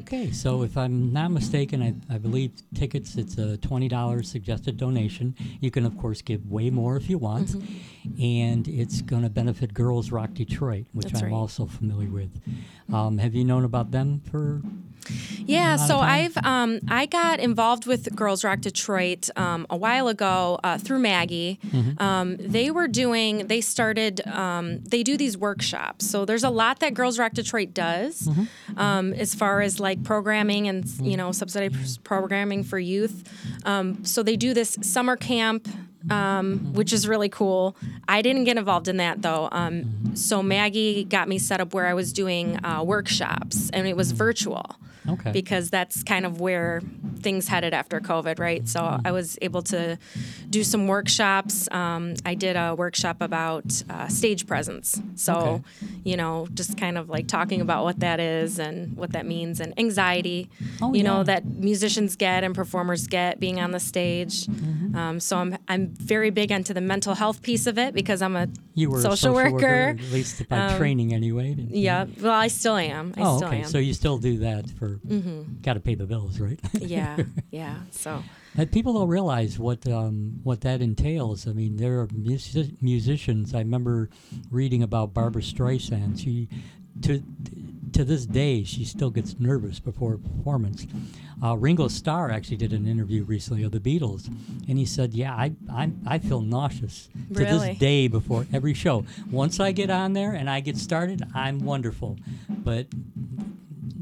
Okay, 0.00 0.30
so 0.30 0.62
if 0.62 0.76
I'm 0.76 1.12
not 1.12 1.30
mistaken, 1.30 1.82
I, 1.82 2.14
I 2.14 2.18
believe 2.18 2.52
tickets, 2.74 3.16
it's 3.16 3.38
a 3.38 3.56
$20 3.58 4.24
suggested 4.24 4.76
donation. 4.76 5.34
You 5.60 5.70
can, 5.70 5.86
of 5.86 5.96
course, 5.96 6.20
give 6.20 6.46
way 6.46 6.70
more 6.70 6.96
if 6.96 7.08
you 7.08 7.18
want. 7.18 7.48
Mm-hmm. 7.48 8.22
And 8.22 8.68
it's 8.68 9.00
going 9.00 9.22
to 9.22 9.30
benefit 9.30 9.72
Girls 9.72 10.12
Rock 10.12 10.34
Detroit, 10.34 10.86
which 10.92 11.06
That's 11.06 11.22
I'm 11.22 11.32
right. 11.32 11.36
also 11.36 11.66
familiar 11.66 12.10
with. 12.10 12.38
Um, 12.92 13.18
have 13.18 13.34
you 13.34 13.44
known 13.44 13.64
about 13.64 13.90
them 13.90 14.20
for 14.30 14.62
Yeah, 15.46 15.76
so? 15.76 15.98
I've 15.98 16.36
um, 16.38 16.80
I 16.88 17.06
got 17.06 17.40
involved 17.40 17.86
with 17.86 18.14
Girls 18.14 18.44
Rock 18.44 18.60
Detroit 18.60 19.30
um, 19.36 19.66
a 19.70 19.76
while 19.76 20.08
ago 20.08 20.58
uh, 20.62 20.78
through 20.78 20.98
Maggie. 20.98 21.58
Mm-hmm. 21.66 22.02
Um, 22.02 22.36
they 22.38 22.70
were 22.70 22.86
doing 22.88 23.46
they 23.46 23.60
started 23.60 24.26
um, 24.26 24.80
they 24.84 25.02
do 25.02 25.16
these 25.16 25.36
workshops. 25.38 26.08
So 26.08 26.24
there's 26.24 26.44
a 26.44 26.50
lot 26.50 26.80
that 26.80 26.94
Girls 26.94 27.18
Rock 27.18 27.32
Detroit 27.32 27.74
does 27.74 28.28
Mm-hmm. 28.28 28.78
um, 28.78 29.12
as 29.14 29.34
far 29.34 29.60
as 29.60 29.80
like 29.80 30.02
programming 30.02 30.68
and 30.68 30.84
you 31.00 31.16
know 31.16 31.32
subsidized 31.32 32.04
programming 32.04 32.62
for 32.64 32.78
youth. 32.78 33.28
Um, 33.64 34.04
so 34.04 34.22
they 34.22 34.36
do 34.36 34.54
this 34.54 34.78
summer 34.82 35.16
camp. 35.16 35.68
Um, 36.10 36.72
which 36.74 36.92
is 36.92 37.08
really 37.08 37.28
cool. 37.28 37.76
I 38.06 38.22
didn't 38.22 38.44
get 38.44 38.56
involved 38.56 38.86
in 38.86 38.98
that 38.98 39.20
though. 39.20 39.48
Um, 39.50 40.14
so 40.14 40.42
Maggie 40.44 41.04
got 41.04 41.28
me 41.28 41.38
set 41.38 41.60
up 41.60 41.74
where 41.74 41.86
I 41.86 41.92
was 41.92 42.12
doing 42.12 42.64
uh, 42.64 42.82
workshops, 42.84 43.68
and 43.70 43.86
it 43.86 43.96
was 43.96 44.12
virtual 44.12 44.76
Okay. 45.08 45.32
because 45.32 45.70
that's 45.70 46.02
kind 46.02 46.24
of 46.26 46.40
where 46.40 46.82
things 47.20 47.48
headed 47.48 47.74
after 47.74 48.00
COVID, 48.00 48.38
right? 48.38 48.68
So 48.68 49.00
I 49.04 49.10
was 49.12 49.38
able 49.42 49.62
to 49.62 49.98
do 50.50 50.62
some 50.62 50.86
workshops. 50.86 51.68
Um, 51.72 52.14
I 52.24 52.34
did 52.34 52.56
a 52.56 52.74
workshop 52.74 53.16
about 53.20 53.82
uh, 53.90 54.08
stage 54.08 54.46
presence. 54.46 55.00
So, 55.16 55.34
Okay. 55.38 55.62
you 56.04 56.16
know, 56.16 56.46
just 56.54 56.76
kind 56.78 56.96
of 56.98 57.08
like 57.08 57.26
talking 57.26 57.60
about 57.60 57.84
what 57.84 58.00
that 58.00 58.20
is 58.20 58.58
and 58.58 58.96
what 58.96 59.12
that 59.12 59.26
means 59.26 59.60
and 59.60 59.72
anxiety, 59.78 60.48
Oh, 60.80 60.94
you 60.94 61.02
know, 61.02 61.22
that 61.24 61.44
musicians 61.44 62.14
get 62.16 62.44
and 62.44 62.54
performers 62.54 63.06
get 63.06 63.40
being 63.40 63.60
on 63.60 63.72
the 63.72 63.80
stage. 63.80 64.46
Mm-hmm. 64.46 64.96
Um, 64.96 65.20
so 65.20 65.38
I'm, 65.38 65.56
I'm 65.68 65.88
very 65.88 66.30
big 66.30 66.50
into 66.52 66.72
the 66.74 66.80
mental 66.80 67.14
health 67.14 67.42
piece 67.42 67.66
of 67.66 67.78
it 67.78 67.94
because 67.94 68.22
I'm 68.22 68.36
a 68.36 68.48
you 68.74 68.90
were 68.90 69.00
social, 69.00 69.12
a 69.12 69.16
social 69.42 69.52
worker. 69.54 69.96
at 69.98 70.12
least 70.12 70.48
by 70.48 70.76
training 70.76 71.12
anyway. 71.12 71.54
Yeah, 71.58 72.06
well, 72.20 72.32
I 72.32 72.46
still 72.48 72.76
am. 72.76 73.12
I 73.16 73.22
Oh, 73.22 73.36
still 73.38 73.48
okay. 73.48 73.58
am. 73.62 73.64
So 73.64 73.78
you 73.78 73.92
still 73.94 74.18
do 74.18 74.38
that 74.38 74.70
for 74.78 74.97
got 75.62 75.74
to 75.74 75.80
pay 75.80 75.94
the 75.94 76.06
bills, 76.06 76.40
right? 76.40 76.58
yeah, 76.74 77.16
yeah. 77.50 77.76
So. 77.90 78.22
But 78.56 78.72
people 78.72 78.92
don't 78.94 79.08
realize 79.08 79.58
what 79.58 79.86
um, 79.88 80.40
what 80.42 80.62
that 80.62 80.80
entails. 80.80 81.46
I 81.46 81.52
mean, 81.52 81.76
there 81.76 82.00
are 82.00 82.08
music- 82.12 82.82
musicians. 82.82 83.54
I 83.54 83.58
remember 83.58 84.08
reading 84.50 84.82
about 84.82 85.14
Barbra 85.14 85.42
Streisand. 85.42 86.18
She, 86.20 86.48
to 87.02 87.22
to 87.92 88.04
this 88.04 88.26
day, 88.26 88.64
she 88.64 88.84
still 88.84 89.10
gets 89.10 89.38
nervous 89.38 89.78
before 89.80 90.14
a 90.14 90.18
performance. 90.18 90.86
Uh, 91.42 91.56
Ringo 91.56 91.86
Starr 91.86 92.30
actually 92.32 92.56
did 92.56 92.72
an 92.72 92.88
interview 92.88 93.22
recently 93.22 93.62
of 93.62 93.70
the 93.70 93.78
Beatles, 93.80 94.26
and 94.68 94.76
he 94.76 94.84
said, 94.86 95.14
"Yeah, 95.14 95.34
I 95.34 95.52
I, 95.70 95.92
I 96.06 96.18
feel 96.18 96.40
nauseous 96.40 97.08
to 97.34 97.40
Really? 97.44 97.68
this 97.70 97.78
day 97.78 98.08
before 98.08 98.46
every 98.52 98.74
show. 98.74 99.04
Once 99.30 99.60
I 99.60 99.70
get 99.70 99.90
on 99.90 100.14
there 100.14 100.32
and 100.32 100.50
I 100.50 100.58
get 100.60 100.76
started, 100.76 101.22
I'm 101.34 101.60
wonderful, 101.60 102.16
but." 102.48 102.86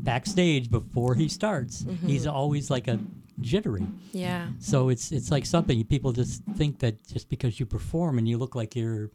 Backstage 0.07 0.71
before 0.71 1.15
he 1.15 1.29
starts, 1.29 1.83
mm-hmm. 1.83 2.07
he's 2.07 2.27
always 2.27 2.71
like 2.71 2.89
a 2.89 2.99
jittery. 3.41 3.87
Yeah. 4.13 4.49
So 4.59 4.89
it's 4.89 5.13
it's 5.13 5.31
like 5.31 5.45
something 5.45 5.85
people 5.85 6.13
just 6.13 6.43
think 6.57 6.79
that 6.79 7.07
just 7.07 7.29
because 7.29 7.61
you 7.61 7.67
perform 7.67 8.19
and 8.19 8.29
you 8.29 8.39
look 8.39 8.55
like 8.55 8.75
you're 8.75 9.11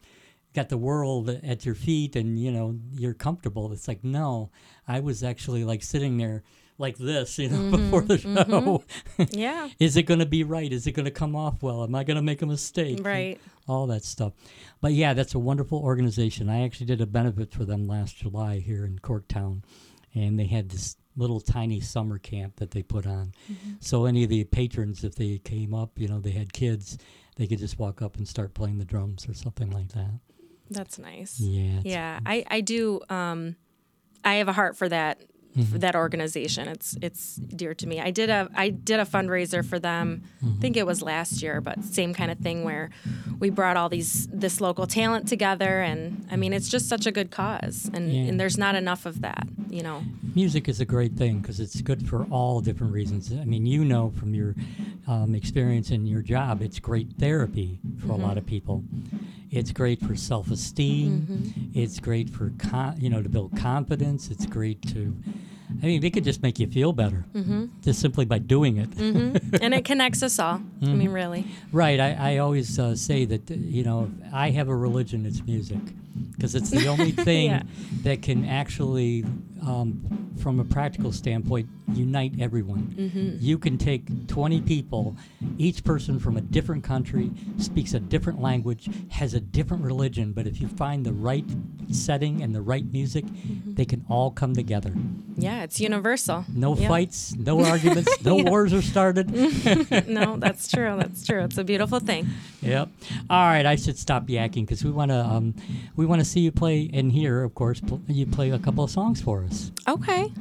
got 0.54 0.68
the 0.68 0.76
world 0.76 1.30
at 1.30 1.64
your 1.64 1.74
feet 1.74 2.14
and 2.14 2.38
you 2.38 2.52
know 2.52 2.78
you're 2.92 3.14
comfortable. 3.14 3.72
It's 3.72 3.88
like 3.88 4.04
no, 4.04 4.50
I 4.86 5.00
was 5.00 5.24
actually 5.24 5.64
like 5.64 5.82
sitting 5.82 6.18
there 6.18 6.44
like 6.78 6.98
this, 6.98 7.38
you 7.38 7.48
know, 7.48 7.70
before 7.76 8.02
the 8.02 8.16
mm-hmm. 8.16 8.36
Mm-hmm. 8.36 9.22
show. 9.22 9.28
Yeah. 9.30 9.68
Is 9.78 9.96
it 9.96 10.02
going 10.02 10.20
to 10.20 10.26
be 10.26 10.44
right? 10.44 10.70
Is 10.70 10.86
it 10.86 10.92
going 10.92 11.04
to 11.04 11.10
come 11.10 11.36
off 11.36 11.62
well? 11.62 11.82
Am 11.84 11.94
I 11.94 12.04
going 12.04 12.16
to 12.16 12.22
make 12.22 12.42
a 12.42 12.46
mistake? 12.46 13.00
Right. 13.04 13.40
All 13.68 13.86
that 13.86 14.04
stuff. 14.04 14.32
But 14.80 14.92
yeah, 14.92 15.14
that's 15.14 15.34
a 15.34 15.38
wonderful 15.38 15.78
organization. 15.78 16.48
I 16.48 16.64
actually 16.64 16.86
did 16.86 17.00
a 17.00 17.06
benefit 17.06 17.52
for 17.52 17.64
them 17.64 17.86
last 17.86 18.16
July 18.16 18.58
here 18.58 18.84
in 18.84 18.98
Corktown, 18.98 19.62
and 20.14 20.38
they 20.38 20.46
had 20.46 20.68
this 20.68 20.96
little 21.16 21.40
tiny 21.40 21.80
summer 21.80 22.18
camp 22.18 22.56
that 22.56 22.70
they 22.70 22.82
put 22.82 23.06
on. 23.06 23.32
So 23.80 24.06
any 24.06 24.24
of 24.24 24.30
the 24.30 24.44
patrons, 24.44 25.04
if 25.04 25.14
they 25.14 25.38
came 25.38 25.74
up, 25.74 25.98
you 25.98 26.08
know, 26.08 26.20
they 26.20 26.30
had 26.30 26.52
kids, 26.52 26.98
they 27.36 27.46
could 27.46 27.58
just 27.58 27.78
walk 27.78 28.00
up 28.02 28.16
and 28.16 28.26
start 28.26 28.54
playing 28.54 28.78
the 28.78 28.84
drums 28.84 29.28
or 29.28 29.34
something 29.34 29.70
like 29.70 29.88
that. 29.88 30.10
That's 30.70 30.98
nice. 30.98 31.38
Yeah. 31.38 31.80
Yeah, 31.84 32.20
I 32.24 32.44
I 32.48 32.60
do. 32.62 33.00
Um, 33.10 33.56
I 34.24 34.34
have 34.34 34.48
a 34.48 34.52
heart 34.52 34.76
for 34.76 34.88
that 34.88 35.20
Mm-hmm. 35.56 35.78
that 35.80 35.94
organization. 35.94 36.66
It's 36.68 36.96
it's 37.02 37.36
dear 37.36 37.74
to 37.74 37.86
me. 37.86 38.00
I 38.00 38.10
did 38.10 38.30
a 38.30 38.48
I 38.54 38.70
did 38.70 39.00
a 39.00 39.04
fundraiser 39.04 39.62
for 39.62 39.78
them. 39.78 40.22
Mm-hmm. 40.42 40.54
I 40.56 40.60
think 40.62 40.76
it 40.78 40.86
was 40.86 41.02
last 41.02 41.42
year, 41.42 41.60
but 41.60 41.84
same 41.84 42.14
kind 42.14 42.30
of 42.30 42.38
thing 42.38 42.64
where 42.64 42.88
we 43.38 43.50
brought 43.50 43.76
all 43.76 43.90
these 43.90 44.28
this 44.28 44.60
local 44.62 44.86
talent 44.86 45.28
together, 45.28 45.82
and 45.82 46.26
I 46.30 46.36
mean 46.36 46.52
it's 46.54 46.70
just 46.70 46.88
such 46.88 47.06
a 47.06 47.12
good 47.12 47.30
cause, 47.30 47.90
and 47.92 48.10
Yeah. 48.10 48.20
and 48.30 48.40
there's 48.40 48.56
not 48.56 48.74
enough 48.76 49.04
of 49.04 49.20
that, 49.20 49.46
you 49.68 49.82
know. 49.82 50.02
Music 50.34 50.68
is 50.70 50.80
a 50.80 50.86
great 50.86 51.16
thing 51.16 51.40
because 51.40 51.60
it's 51.60 51.78
good 51.82 52.08
for 52.08 52.24
all 52.30 52.62
different 52.62 52.94
reasons. 52.94 53.30
I 53.32 53.44
mean, 53.44 53.66
you 53.66 53.84
know 53.84 54.10
from 54.18 54.34
your 54.34 54.54
um, 55.06 55.34
experience 55.34 55.90
in 55.90 56.06
your 56.06 56.22
job, 56.22 56.62
it's 56.62 56.78
great 56.78 57.08
therapy 57.18 57.78
for 57.98 58.12
a 58.12 58.16
lot 58.16 58.38
of 58.38 58.46
people. 58.46 58.82
It's 59.50 59.70
great 59.70 60.00
for 60.00 60.16
self-esteem. 60.16 61.70
It's 61.74 62.00
great 62.00 62.30
for 62.30 62.52
con- 62.58 62.96
you 62.98 63.10
know 63.10 63.22
to 63.22 63.28
build 63.28 63.54
confidence. 63.56 64.30
It's 64.30 64.46
great 64.46 64.80
to, 64.92 65.14
I 65.82 65.86
mean, 65.86 66.04
it 66.04 66.10
could 66.12 66.24
just 66.24 66.42
make 66.42 66.58
you 66.58 66.66
feel 66.66 66.92
better 66.92 67.24
just 67.82 68.00
simply 68.00 68.24
by 68.24 68.38
doing 68.38 68.76
it. 68.76 68.88
and 68.98 69.74
it 69.74 69.84
connects 69.84 70.22
us 70.22 70.38
all. 70.38 70.56
I 70.82 70.86
mean, 70.86 70.98
Mm-hmm. 71.08 71.12
really. 71.12 71.44
Right. 71.72 71.98
I, 71.98 72.34
I 72.34 72.38
always 72.38 72.78
uh, 72.78 72.94
say 72.96 73.24
that, 73.26 73.50
uh, 73.50 73.54
you 73.54 73.82
know, 73.84 74.10
I 74.32 74.50
have 74.50 74.68
a 74.68 74.76
religion, 74.76 75.24
it's 75.26 75.42
music. 75.44 75.78
Because 76.32 76.54
it's 76.54 76.70
the 76.70 76.86
only 76.88 77.12
thing 77.28 77.46
Yeah. 77.50 77.62
that 78.02 78.22
can 78.22 78.44
actually, 78.44 79.24
um, 79.66 80.28
from 80.40 80.60
a 80.60 80.64
practical 80.64 81.12
standpoint, 81.12 81.68
unite 81.94 82.32
everyone. 82.40 82.94
Mm-hmm. 82.98 83.36
You 83.38 83.58
can 83.58 83.76
take 83.78 84.26
20 84.28 84.60
people, 84.62 85.16
each 85.58 85.84
person 85.84 86.18
from 86.18 86.36
a 86.36 86.40
different 86.40 86.82
country, 86.84 87.30
speaks 87.58 87.92
a 87.94 88.00
different 88.00 88.40
language, 88.40 88.88
has 89.10 89.34
a 89.34 89.40
different 89.40 89.84
religion, 89.84 90.32
but 90.32 90.46
if 90.46 90.60
you 90.60 90.68
find 90.68 91.04
the 91.04 91.12
right 91.12 91.44
setting 91.90 92.42
and 92.42 92.54
the 92.54 92.62
right 92.62 92.84
music, 92.92 93.24
Mm-hmm. 93.24 93.74
they 93.74 93.84
can 93.84 94.04
all 94.08 94.30
come 94.30 94.54
together. 94.54 94.92
Yeah, 95.36 95.62
it's 95.64 95.80
universal. 95.80 96.44
No 96.52 96.74
Yep. 96.76 96.88
fights, 96.88 97.34
no 97.36 97.64
arguments, 97.72 98.22
no 98.24 98.36
wars 98.36 98.72
are 98.72 98.82
started. 98.82 99.30
no, 100.08 100.36
that's 100.36 100.70
true. 100.70 100.94
That's 100.98 101.24
true. 101.26 101.40
It's 101.44 101.58
a 101.58 101.64
beautiful 101.64 102.00
thing. 102.00 102.26
Yep. 102.62 102.88
All 103.30 103.44
right, 103.46 103.66
I 103.66 103.76
should 103.76 103.98
stop 103.98 104.26
yakking 104.28 104.62
because 104.66 104.84
we 104.84 104.90
want 104.90 105.10
to 105.10 105.18
um, 105.24 105.54
we 105.96 106.01
want 106.06 106.20
to 106.20 106.24
see 106.24 106.40
you 106.40 106.52
play 106.52 106.90
and 106.92 107.12
hear, 107.12 107.42
of 107.42 107.54
course, 107.54 107.80
pl- 107.80 108.02
you 108.08 108.26
play 108.26 108.50
a 108.50 108.58
couple 108.58 108.84
of 108.84 108.90
songs 108.90 109.20
for 109.20 109.44
us. 109.44 109.72
Okay. 109.88 110.32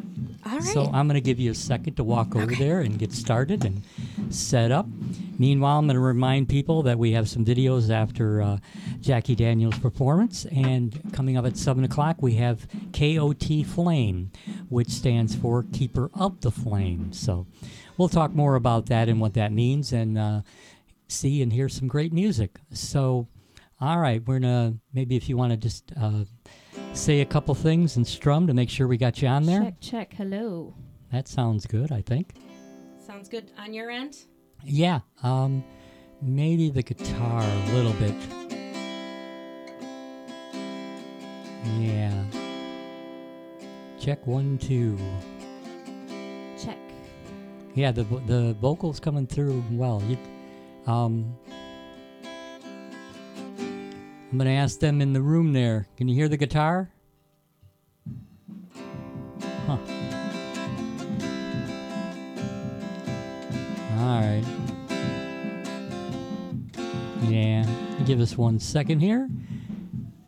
All 0.45 0.51
right. 0.53 0.63
So 0.63 0.89
I'm 0.93 1.07
going 1.07 1.15
to 1.15 1.21
give 1.21 1.39
you 1.39 1.51
a 1.51 1.55
second 1.55 1.95
to 1.95 2.03
walk 2.03 2.35
over 2.35 2.53
there 2.55 2.81
and 2.81 2.97
get 2.97 3.11
started 3.11 3.63
and 3.63 3.83
set 4.29 4.71
up. 4.71 4.87
Meanwhile, 5.37 5.79
I'm 5.79 5.87
going 5.87 5.95
to 5.95 6.01
remind 6.01 6.49
people 6.49 6.83
that 6.83 6.97
we 6.99 7.11
have 7.13 7.29
some 7.29 7.43
videos 7.45 7.89
after 7.89 8.41
uh, 8.41 8.57
Jacki 8.99 9.35
Daniels' 9.35 9.77
performance, 9.79 10.45
and 10.45 11.11
coming 11.13 11.37
up 11.37 11.45
at 11.45 11.57
seven 11.57 11.83
o'clock 11.83 12.21
we 12.21 12.35
have 12.35 12.67
KOT 12.93 13.65
Flame, 13.65 14.31
which 14.69 14.89
stands 14.89 15.35
for 15.35 15.63
Keeper 15.73 16.09
of 16.13 16.41
the 16.41 16.51
Flame. 16.51 17.11
So 17.13 17.47
we'll 17.97 18.09
talk 18.09 18.33
more 18.33 18.55
about 18.55 18.87
that 18.87 19.09
and 19.09 19.19
what 19.19 19.33
that 19.33 19.51
means, 19.51 19.91
and 19.93 20.17
uh, 20.17 20.41
see 21.07 21.41
and 21.41 21.53
hear 21.53 21.69
some 21.69 21.87
great 21.87 22.13
music. 22.13 22.59
So, 22.71 23.27
all 23.81 23.97
right, 23.99 24.25
we're 24.27 24.39
gonna 24.39 24.75
maybe 24.93 25.15
if 25.15 25.27
you 25.27 25.35
want 25.35 25.51
to 25.51 25.57
just 25.57 25.91
uh, 25.99 26.23
say 26.93 27.21
a 27.21 27.25
couple 27.25 27.55
things 27.55 27.97
and 27.97 28.05
strum 28.05 28.45
to 28.47 28.53
make 28.53 28.69
sure 28.69 28.87
we 28.87 28.97
got 28.97 29.21
you 29.21 29.27
on 29.27 29.45
there. 29.45 29.61
Check, 29.61 29.81
check. 29.81 30.13
Hello. 30.13 30.75
That 31.11 31.27
sounds 31.27 31.65
good, 31.65 31.91
I 31.91 32.01
think. 32.01 32.35
Sounds 33.05 33.27
good 33.27 33.51
on 33.57 33.73
your 33.73 33.89
end. 33.89 34.17
Yeah, 34.63 34.99
um, 35.23 35.63
maybe 36.21 36.69
the 36.69 36.83
guitar 36.83 37.41
a 37.41 37.73
little 37.73 37.93
bit. 37.93 38.15
Yeah. 41.79 42.23
Check 43.99 44.25
one, 44.27 44.57
two. 44.59 44.97
Check. 46.63 46.77
Yeah, 47.73 47.91
the 47.91 48.03
the 48.03 48.55
vocals 48.61 48.99
coming 48.99 49.25
through 49.25 49.63
well. 49.71 50.03
You, 50.07 50.17
um, 50.91 51.35
I'm 54.31 54.37
gonna 54.37 54.51
ask 54.51 54.79
them 54.79 55.01
in 55.01 55.11
the 55.11 55.21
room 55.21 55.51
there. 55.51 55.87
Can 55.97 56.07
you 56.07 56.15
hear 56.15 56.29
the 56.29 56.37
guitar? 56.37 56.89
Huh. 59.67 59.77
All 63.97 64.21
right. 64.21 64.43
Yeah. 67.23 67.65
Give 68.05 68.21
us 68.21 68.37
one 68.37 68.57
second 68.59 69.01
here. 69.01 69.29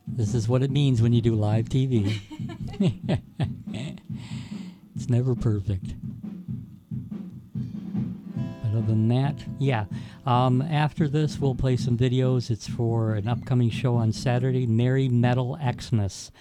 This 0.05 0.33
is 0.33 0.49
what 0.49 0.63
it 0.63 0.69
means 0.69 1.01
when 1.01 1.13
you 1.13 1.21
do 1.21 1.33
live 1.33 1.69
TV. 1.69 2.19
it's 4.95 5.07
never 5.07 5.33
perfect. 5.33 5.95
Other 8.73 8.81
than 8.87 9.07
that, 9.09 9.35
yeah. 9.59 9.85
Um, 10.25 10.59
after 10.63 11.07
this, 11.07 11.37
we'll 11.37 11.53
play 11.53 11.77
some 11.77 11.95
videos. 11.95 12.49
It's 12.49 12.67
for 12.67 13.13
an 13.13 13.27
upcoming 13.27 13.69
show 13.69 13.95
on 13.95 14.11
Saturday, 14.11 14.65
Merry 14.65 15.07
Metal 15.07 15.59
Xmas. 15.79 16.31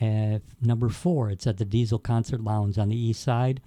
Uh, 0.00 0.38
number 0.62 0.88
four, 0.88 1.28
it's 1.30 1.46
at 1.46 1.58
the 1.58 1.64
Diesel 1.66 1.98
Concert 1.98 2.40
Lounge 2.42 2.78
on 2.78 2.88
the 2.88 2.96
east 2.96 3.22
side. 3.22 3.60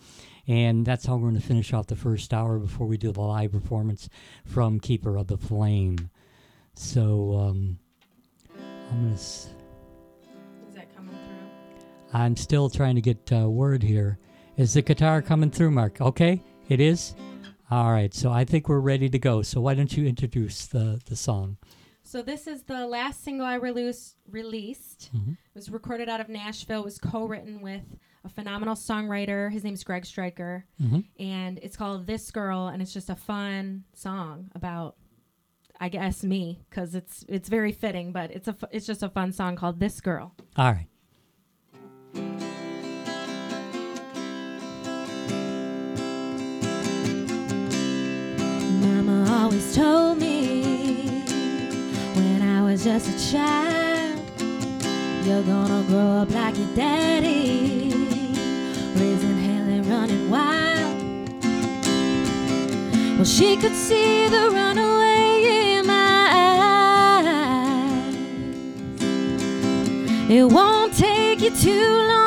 And 0.48 0.84
that's 0.84 1.06
how 1.06 1.16
we're 1.16 1.30
going 1.30 1.40
to 1.40 1.46
finish 1.48 1.74
off 1.74 1.88
the 1.88 1.96
first 1.96 2.34
hour 2.34 2.58
before 2.58 2.88
we 2.88 2.98
do 2.98 3.12
the 3.12 3.22
live 3.22 3.52
performance 3.52 4.10
from 4.46 4.80
Keeper 4.80 5.16
of 5.16 5.28
the 5.28 5.38
Flame. 5.38 6.10
So, 6.74 7.34
um, 7.38 7.78
I'm 8.90 9.02
going 9.02 9.10
to. 9.10 9.14
S- 9.14 9.50
Is 10.70 10.76
that 10.76 10.96
coming 10.96 11.14
through? 11.14 12.14
I'm 12.14 12.36
still 12.36 12.70
trying 12.70 12.96
to 12.96 13.02
get 13.02 13.32
uh, 13.32 13.48
word 13.48 13.84
here. 13.84 14.18
Is 14.56 14.74
the 14.74 14.82
guitar 14.82 15.22
coming 15.22 15.52
through, 15.52 15.72
Mark? 15.72 16.02
Okay, 16.02 16.42
it 16.68 16.80
is. 16.80 17.14
All 17.70 17.92
right, 17.92 18.14
so 18.14 18.32
I 18.32 18.46
think 18.46 18.70
we're 18.70 18.80
ready 18.80 19.10
to 19.10 19.20
go. 19.20 19.42
So 19.42 19.60
why 19.60 19.74
don't 19.74 19.96
you 19.96 20.06
introduce 20.06 20.66
the 20.68 21.02
the 21.06 21.16
song? 21.16 21.58
So 22.04 22.22
this 22.22 22.48
is 22.48 22.64
the 22.64 22.88
last 22.88 23.22
single 23.24 23.46
I 23.46 23.56
release, 23.56 24.16
released. 24.30 25.10
Mhm. 25.14 25.32
It 25.34 25.38
was 25.56 25.70
recorded 25.70 26.08
out 26.08 26.22
of 26.22 26.30
Nashville. 26.30 26.80
It 26.80 26.86
was 26.86 26.98
co-written 27.00 27.60
with 27.62 27.84
a 28.24 28.30
phenomenal 28.30 28.76
songwriter. 28.76 29.52
His 29.52 29.66
name's 29.66 29.84
Greg 29.84 30.06
Stryker, 30.06 30.66
Mhm. 30.82 31.04
and 31.20 31.60
it's 31.62 31.76
called 31.76 32.08
"This 32.08 32.32
Girl," 32.32 32.68
and 32.68 32.82
it's 32.82 32.94
just 32.94 33.10
a 33.10 33.16
fun 33.16 33.84
song 33.94 34.50
about, 34.56 34.96
I 35.82 35.90
guess, 35.90 36.24
me, 36.24 36.64
because 36.70 36.96
it's 36.96 37.26
it's 37.28 37.50
very 37.50 37.74
fitting. 37.74 38.14
But 38.14 38.32
it's 38.32 38.48
a 38.48 38.56
it's 38.72 38.86
just 38.88 39.04
a 39.04 39.10
fun 39.10 39.34
song 39.34 39.58
called 39.58 39.82
"This 39.82 40.00
Girl." 40.00 40.34
All 40.56 40.72
right. 40.72 40.88
Always 49.58 49.76
told 49.76 50.20
me 50.20 51.24
when 52.14 52.42
I 52.44 52.62
was 52.62 52.84
just 52.84 53.10
a 53.10 53.32
child, 53.32 54.20
you're 55.26 55.42
gonna 55.42 55.84
grow 55.88 56.22
up 56.22 56.30
like 56.30 56.56
your 56.58 56.68
daddy, 56.76 57.92
raising 58.96 59.38
hell 59.48 59.68
and 59.76 59.86
running 59.88 60.30
wild. 60.30 61.02
Well, 63.16 63.26
she 63.26 63.58
could 63.58 63.74
see 63.74 64.28
the 64.28 64.52
runaway 64.52 65.78
in 65.78 65.88
my 65.88 66.30
eyes. 66.36 68.16
It 70.30 70.44
won't 70.44 70.94
take 70.96 71.42
you 71.42 71.50
too 71.50 72.08
long 72.08 72.27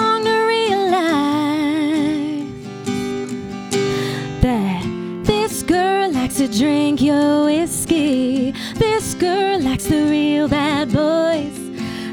drink 6.61 7.01
your 7.01 7.47
whiskey. 7.47 8.53
This 8.75 9.15
girl 9.15 9.59
likes 9.61 9.85
the 9.85 10.05
real 10.11 10.47
bad 10.47 10.93
boys. 10.93 11.59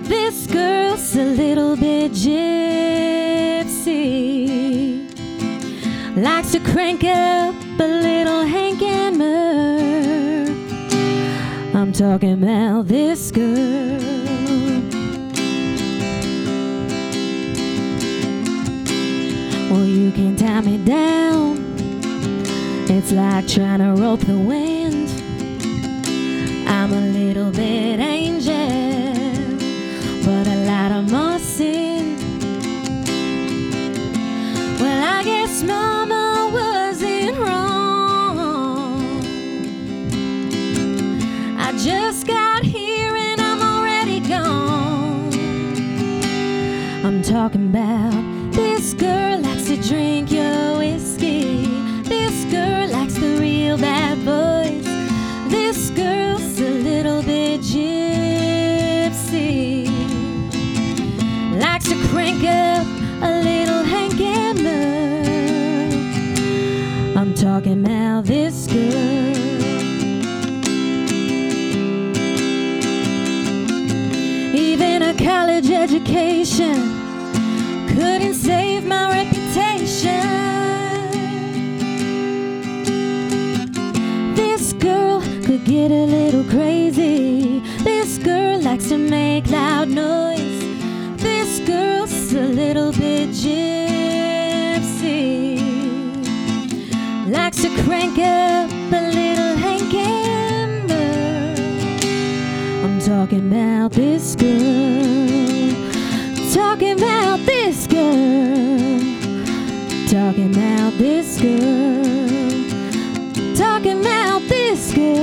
This 0.07 0.47
girl's 0.47 1.13
a 1.17 1.25
little 1.25 1.75
bit 1.75 2.13
gypsy. 2.13 2.37
Likes 6.15 6.53
to 6.53 6.61
crank 6.61 7.03
up 7.03 7.55
a 7.77 7.87
little 8.07 8.45
Hank 8.45 8.81
and 8.81 9.17
Merle. 9.17 10.47
I'm 11.75 11.91
talking 11.91 12.31
about 12.41 12.87
this 12.87 13.31
girl. 13.31 13.99
Well, 19.69 19.85
you 19.85 20.09
can't 20.13 20.39
tie 20.39 20.61
me 20.61 20.77
down. 20.85 21.56
It's 22.89 23.11
like 23.11 23.45
trying 23.49 23.79
to 23.79 24.01
rope 24.01 24.21
the 24.21 24.39
wind. 24.39 25.09
I'm 26.67 26.93
a 26.93 27.01
little 27.01 27.51
bit 27.51 27.99
angel, 27.99 28.53
but 30.23 30.47
a 30.47 30.55
lot 30.65 30.93
of 30.93 31.11
more 31.11 31.37
sin. 31.37 32.15
Well, 34.79 35.03
I 35.03 35.23
guess 35.25 35.63
Mama 35.63 36.49
wasn't 36.53 37.37
wrong. 37.37 38.99
I 41.59 41.73
just 41.77 42.25
got 42.25 42.63
here 42.63 43.13
and 43.15 43.41
I'm 43.41 43.61
already 43.61 44.21
gone. 44.21 45.33
I'm 47.05 47.21
talking 47.21 47.69
about 47.69 48.53
this 48.53 48.93
girl 48.93 49.39
likes 49.39 49.65
to 49.67 49.75
drink 49.75 50.31
your 50.31 50.77
couldn't 76.57 78.33
save 78.33 78.83
my 78.83 79.23
reputation. 79.23 80.23
This 84.33 84.73
girl 84.73 85.21
could 85.45 85.63
get 85.65 85.91
a 85.91 86.05
little 86.05 86.43
crazy. 86.45 87.61
This 87.83 88.17
girl 88.17 88.59
likes 88.59 88.89
to 88.89 88.97
make 88.97 89.47
loud 89.51 89.89
noise. 89.89 90.63
This 91.17 91.59
girl's 91.59 92.33
a 92.33 92.41
little 92.41 92.91
bit 92.91 93.29
gypsy. 93.29 94.39
Likes 97.29 97.61
to 97.61 97.69
crank 97.83 98.17
up 98.17 98.71
a 98.71 99.11
little 99.11 99.55
Hank 99.57 99.91
Hammer. 99.93 101.55
I'm 102.83 102.99
talking 102.99 103.47
about 103.47 103.91
this 103.91 104.35
girl. 104.35 105.46
Talking 106.57 106.93
about 106.97 107.37
this 107.45 107.85
girl. 107.85 108.99
Talking 110.09 110.49
about 110.55 110.93
this 110.97 111.39
girl. 111.39 112.03
Talking 113.55 113.99
about 114.01 114.41
this 114.49 114.91
girl. 114.91 115.13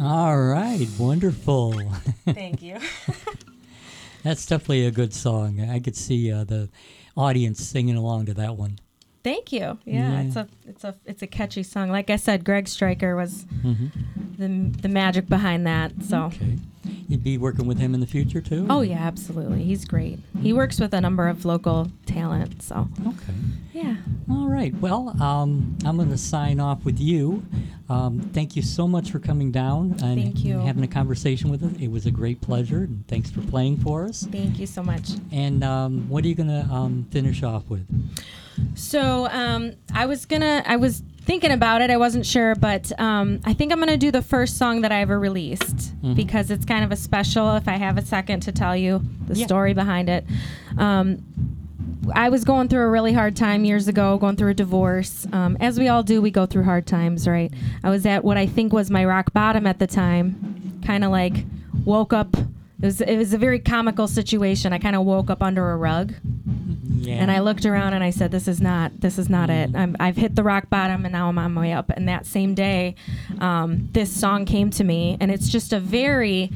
All 0.04 0.36
right, 0.42 0.88
wonderful. 0.98 1.72
Thank 2.26 2.60
you. 2.62 2.78
That's 4.24 4.44
definitely 4.44 4.86
a 4.86 4.90
good 4.90 5.14
song. 5.14 5.60
I 5.60 5.78
could 5.78 5.94
see 5.94 6.32
uh, 6.32 6.42
the 6.42 6.68
audience 7.16 7.62
singing 7.64 7.94
along 7.96 8.26
to 8.26 8.34
that 8.34 8.56
one. 8.56 8.80
Thank 9.22 9.52
you. 9.52 9.78
Yeah, 9.84 10.10
Yeah. 10.10 10.22
it's 10.22 10.34
a 10.36 10.48
it's 10.66 10.82
a 10.82 10.96
it's 11.04 11.22
a 11.22 11.28
catchy 11.28 11.62
song. 11.62 11.90
Like 11.90 12.10
I 12.10 12.16
said, 12.16 12.44
Greg 12.44 12.66
Stryker 12.66 13.14
was 13.14 13.46
hmm 13.62 13.86
the 14.36 14.48
the 14.80 14.88
magic 14.88 15.28
behind 15.28 15.64
that. 15.68 15.92
So. 16.02 16.22
Okay. 16.24 16.58
You'd 17.08 17.22
be 17.24 17.38
working 17.38 17.66
with 17.66 17.78
him 17.78 17.94
in 17.94 18.00
the 18.00 18.06
future 18.06 18.40
too? 18.40 18.66
Oh 18.70 18.80
yeah, 18.80 18.98
absolutely. 18.98 19.62
He's 19.64 19.84
great. 19.84 20.18
He 20.40 20.52
works 20.52 20.80
with 20.80 20.92
a 20.94 21.00
number 21.00 21.28
of 21.28 21.44
local 21.44 21.90
talent. 22.06 22.62
So 22.62 22.88
Okay. 23.06 23.32
yeah. 23.72 23.96
All 24.30 24.48
right. 24.48 24.74
Well, 24.80 25.10
um, 25.22 25.76
I'm 25.84 25.96
going 25.96 26.10
to 26.10 26.18
sign 26.18 26.58
off 26.60 26.84
with 26.84 26.98
you. 26.98 27.44
Um, 27.88 28.20
thank 28.32 28.56
you 28.56 28.62
so 28.62 28.88
much 28.88 29.10
for 29.10 29.18
coming 29.18 29.50
down 29.52 29.96
and 30.02 30.20
Thank 30.22 30.44
you. 30.44 30.58
having 30.60 30.82
a 30.82 30.88
conversation 30.88 31.50
with 31.50 31.62
us. 31.62 31.72
It 31.78 31.88
was 31.90 32.06
a 32.06 32.10
great 32.10 32.40
pleasure, 32.40 32.84
and 32.84 33.06
thanks 33.08 33.30
for 33.30 33.42
playing 33.42 33.78
for 33.78 34.04
us. 34.06 34.26
Thank 34.32 34.58
you 34.58 34.66
so 34.66 34.82
much. 34.82 35.10
And 35.30 35.62
um, 35.62 36.08
what 36.08 36.24
are 36.24 36.28
you 36.28 36.34
going 36.34 36.48
to 36.48 36.66
um, 36.72 37.06
finish 37.10 37.42
off 37.42 37.68
with? 37.68 37.86
So 38.74 39.26
um, 39.28 39.72
I 39.94 40.06
was 40.06 40.24
gonna, 40.24 40.62
I 40.66 40.76
was 40.76 41.02
thinking 41.24 41.50
about 41.52 41.82
it. 41.82 41.90
I 41.90 41.96
wasn't 41.96 42.26
sure, 42.26 42.54
but 42.54 42.98
um, 43.00 43.40
I 43.44 43.54
think 43.54 43.72
I'm 43.72 43.78
gonna 43.78 43.96
do 43.96 44.10
the 44.10 44.22
first 44.22 44.58
song 44.58 44.80
that 44.82 44.92
I 44.92 45.00
ever 45.02 45.18
released 45.18 45.94
Mhm. 46.02 46.14
because 46.16 46.50
it's 46.50 46.64
kind 46.64 46.84
of 46.84 46.90
a 46.92 46.96
special. 46.96 47.54
If 47.56 47.68
I 47.68 47.76
have 47.76 47.96
a 47.98 48.02
second 48.04 48.40
to 48.40 48.52
tell 48.52 48.76
you 48.76 49.02
the 49.26 49.34
Yeah. 49.34 49.46
story 49.46 49.72
behind 49.74 50.08
it. 50.08 50.24
Um, 50.76 51.18
I 52.14 52.28
was 52.30 52.44
going 52.44 52.66
through 52.68 52.82
a 52.82 52.90
really 52.90 53.12
hard 53.12 53.36
time 53.36 53.64
years 53.64 53.86
ago, 53.86 54.18
going 54.18 54.34
through 54.36 54.50
a 54.50 54.54
divorce. 54.54 55.26
Um, 55.32 55.56
as 55.60 55.78
we 55.78 55.86
all 55.88 56.02
do, 56.02 56.20
we 56.20 56.32
go 56.32 56.46
through 56.46 56.64
hard 56.64 56.86
times, 56.86 57.28
right? 57.28 57.52
I 57.84 57.90
was 57.90 58.04
at 58.06 58.24
what 58.24 58.36
I 58.36 58.46
think 58.46 58.72
was 58.72 58.90
my 58.90 59.04
rock 59.04 59.32
bottom 59.32 59.66
at 59.66 59.78
the 59.78 59.86
time. 59.86 60.80
Kind 60.84 61.04
of 61.04 61.12
like 61.12 61.44
woke 61.84 62.12
up. 62.12 62.36
It 62.36 62.86
was 62.86 63.00
it 63.00 63.16
was 63.16 63.32
a 63.32 63.38
very 63.38 63.60
comical 63.60 64.08
situation. 64.08 64.72
I 64.72 64.78
kind 64.78 64.96
of 64.96 65.04
woke 65.04 65.30
up 65.30 65.40
under 65.42 65.70
a 65.70 65.76
rug. 65.76 66.14
Yeah. 67.02 67.16
And 67.16 67.30
I 67.30 67.40
looked 67.40 67.66
around 67.66 67.94
and 67.94 68.04
I 68.04 68.10
said, 68.10 68.30
"This 68.30 68.46
is 68.46 68.60
not. 68.60 69.00
This 69.00 69.18
is 69.18 69.28
not 69.28 69.50
it. 69.50 69.74
I'm, 69.74 69.96
I've 69.98 70.16
hit 70.16 70.36
the 70.36 70.44
rock 70.44 70.70
bottom, 70.70 71.04
and 71.04 71.12
now 71.12 71.28
I'm 71.28 71.38
on 71.38 71.52
my 71.52 71.60
way 71.60 71.72
up." 71.72 71.90
And 71.90 72.08
that 72.08 72.26
same 72.26 72.54
day, 72.54 72.94
um, 73.40 73.88
this 73.92 74.12
song 74.12 74.44
came 74.44 74.70
to 74.70 74.84
me, 74.84 75.16
and 75.20 75.30
it's 75.30 75.48
just 75.48 75.72
a 75.72 75.80
very, 75.80 76.50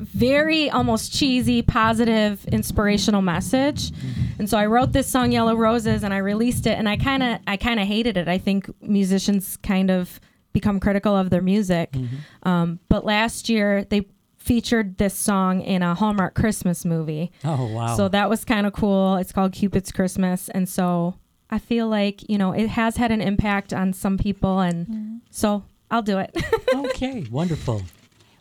very 0.00 0.68
almost 0.68 1.12
cheesy, 1.12 1.62
positive, 1.62 2.44
inspirational 2.46 3.22
message. 3.22 3.92
And 4.38 4.50
so 4.50 4.58
I 4.58 4.66
wrote 4.66 4.92
this 4.92 5.06
song, 5.06 5.30
"Yellow 5.32 5.54
Roses," 5.54 6.02
and 6.02 6.12
I 6.12 6.18
released 6.18 6.66
it. 6.66 6.76
And 6.78 6.88
I 6.88 6.96
kind 6.96 7.22
of, 7.22 7.38
I 7.46 7.56
kind 7.56 7.78
of 7.78 7.86
hated 7.86 8.16
it. 8.16 8.26
I 8.26 8.38
think 8.38 8.68
musicians 8.82 9.56
kind 9.58 9.90
of 9.90 10.20
become 10.52 10.80
critical 10.80 11.16
of 11.16 11.30
their 11.30 11.42
music. 11.42 11.94
Um, 12.42 12.80
but 12.88 13.04
last 13.04 13.48
year 13.48 13.84
they 13.84 14.06
featured 14.48 14.96
this 14.96 15.12
song 15.12 15.60
in 15.60 15.82
a 15.82 15.94
Hallmark 15.94 16.34
Christmas 16.34 16.86
movie. 16.86 17.30
Oh, 17.44 17.66
wow. 17.66 17.94
So 17.94 18.08
that 18.08 18.30
was 18.30 18.46
kind 18.46 18.66
of 18.66 18.72
cool. 18.72 19.16
It's 19.16 19.30
called 19.30 19.52
Cupid's 19.52 19.92
Christmas. 19.92 20.48
And 20.48 20.66
so 20.66 21.16
I 21.50 21.58
feel 21.58 21.86
like, 21.86 22.26
you 22.30 22.38
know, 22.38 22.52
it 22.52 22.68
has 22.68 22.96
had 22.96 23.12
an 23.12 23.20
impact 23.20 23.74
on 23.74 23.92
some 23.92 24.16
people. 24.16 24.60
And 24.60 25.20
so 25.30 25.64
I'll 25.90 26.00
do 26.00 26.16
it. 26.16 26.34
okay, 26.74 27.26
wonderful. 27.30 27.82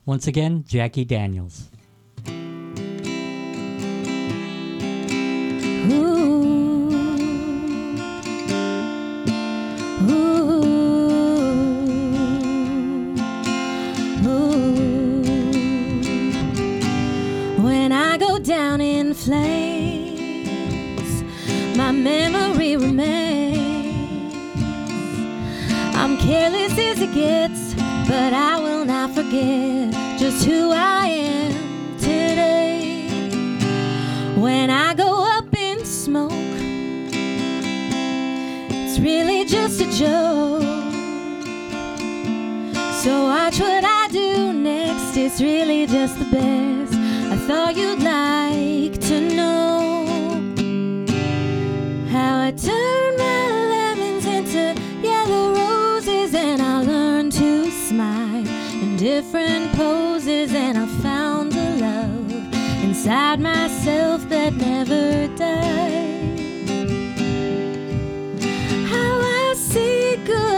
Once 0.05 0.28
again, 0.28 0.64
Jacki 0.64 1.05
Daniels. 1.05 1.68
Ooh. 5.91 6.66
I 18.18 18.20
go 18.20 18.39
down 18.39 18.82
in 18.82 19.13
flames, 19.13 20.18
my 21.78 21.91
memory 21.91 22.76
remains. 22.76 24.34
I'm 25.95 26.18
careless 26.18 26.76
as 26.80 26.99
it 26.99 27.13
gets, 27.13 27.76
but 28.09 28.34
I 28.34 28.59
will 28.59 28.86
not 28.86 29.13
forget 29.13 29.93
just 30.18 30.43
who 30.43 30.72
I 30.72 31.05
am 31.05 31.53
today. 31.99 33.07
When 34.36 34.72
I 34.72 34.95
go 34.95 35.24
up 35.38 35.55
in 35.55 35.86
smoke, 35.86 36.32
it's 38.72 38.97
really 38.97 39.45
just 39.45 39.80
a 39.80 39.91
joke. 39.95 40.63
So 43.03 43.26
watch 43.26 43.59
what 43.59 43.84
I 43.86 44.07
do 44.11 44.53
next, 44.53 45.15
it's 45.18 45.39
really 45.39 45.86
just 45.86 46.18
the 46.18 46.26
best. 46.32 46.97
Thought 47.48 47.78
you'd 47.78 48.04
like 48.04 49.00
to 49.08 49.22
know 49.22 50.06
how 52.12 52.41
I 52.41 52.52
turned 52.52 53.18
my 53.18 53.48
lemons 53.74 54.26
into 54.26 54.76
yellow 55.02 55.54
roses, 55.56 56.36
and 56.36 56.62
I 56.62 56.82
learned 56.82 57.32
to 57.32 57.72
smile 57.72 58.45
in 58.84 58.98
different 58.98 59.72
poses, 59.78 60.54
and 60.54 60.78
I 60.78 60.88
found 61.02 61.56
a 61.56 61.70
love 61.78 62.32
inside 62.84 63.39
myself 63.39 64.28
that 64.28 64.54
never 64.54 65.28
died. 65.38 66.39
How 68.89 69.22
I 69.22 69.54
see 69.56 70.18
good 70.26 70.57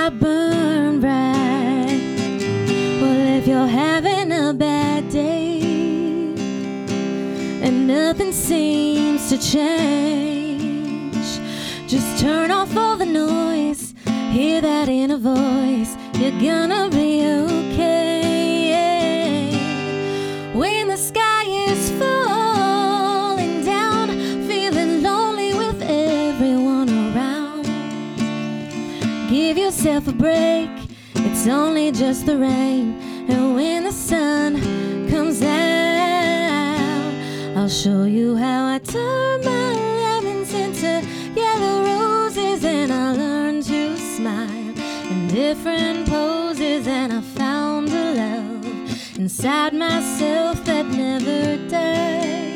I 0.00 0.10
burn 0.10 1.00
bright. 1.00 2.00
Well, 3.00 3.38
if 3.38 3.48
you're 3.48 3.66
having 3.66 4.30
a 4.30 4.54
bad 4.54 5.10
day 5.10 5.58
and 7.64 7.88
nothing 7.88 8.30
seems 8.30 9.28
to 9.30 9.38
change, 9.38 11.16
just 11.88 12.20
turn 12.20 12.52
off 12.52 12.76
all 12.76 12.96
the 12.96 13.06
noise, 13.06 13.92
hear 14.30 14.60
that 14.60 14.88
inner 14.88 15.18
voice, 15.18 15.96
you're 16.14 16.40
gonna 16.40 16.88
be 16.90 17.24
okay. 17.26 18.07
Yourself 29.78 30.08
a 30.08 30.12
break, 30.12 30.70
it's 31.14 31.46
only 31.46 31.92
just 31.92 32.26
the 32.26 32.36
rain. 32.36 32.98
And 33.28 33.54
when 33.54 33.84
the 33.84 33.92
sun 33.92 34.58
comes 35.08 35.40
out, 35.40 37.12
I'll 37.56 37.68
show 37.68 38.02
you 38.02 38.34
how 38.34 38.74
I 38.74 38.80
turn 38.80 39.44
my 39.44 39.72
lemons 40.02 40.52
into 40.52 41.06
yellow 41.32 41.84
roses. 41.84 42.64
And 42.64 42.92
I 42.92 43.12
learn 43.12 43.62
to 43.62 43.96
smile 43.96 44.74
in 45.12 45.28
different 45.28 46.08
poses. 46.08 46.88
And 46.88 47.12
I 47.12 47.20
found 47.20 47.88
a 47.90 48.14
love 48.14 49.16
inside 49.16 49.74
myself 49.74 50.64
that 50.64 50.86
never 50.86 51.56
died. 51.68 52.47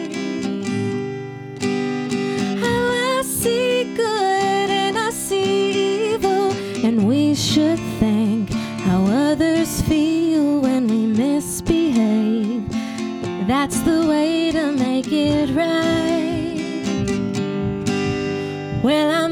Should 7.63 7.79
think 8.01 8.51
how 8.87 9.05
others 9.05 9.83
feel 9.83 10.61
when 10.61 10.89
we 10.89 11.07
misbehave. 11.07 12.69
That's 13.47 13.81
the 13.81 14.05
way 14.07 14.51
to 14.51 14.73
make 14.73 15.13
it 15.13 15.49
right. 15.55 16.59
Well, 18.83 19.11
I 19.11 19.29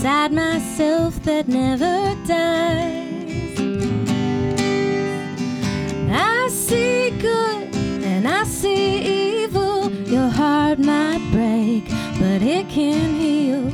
inside 0.00 0.32
myself 0.32 1.22
that 1.24 1.46
never 1.46 2.16
dies. 2.26 3.60
I 6.10 6.48
see 6.48 7.10
good 7.20 7.74
and 8.02 8.26
I 8.26 8.44
see 8.44 9.42
evil. 9.42 9.92
Your 10.08 10.30
heart 10.30 10.78
might 10.78 11.20
break, 11.32 11.84
but 12.18 12.40
it 12.40 12.66
can 12.70 13.14
heal 13.20 13.64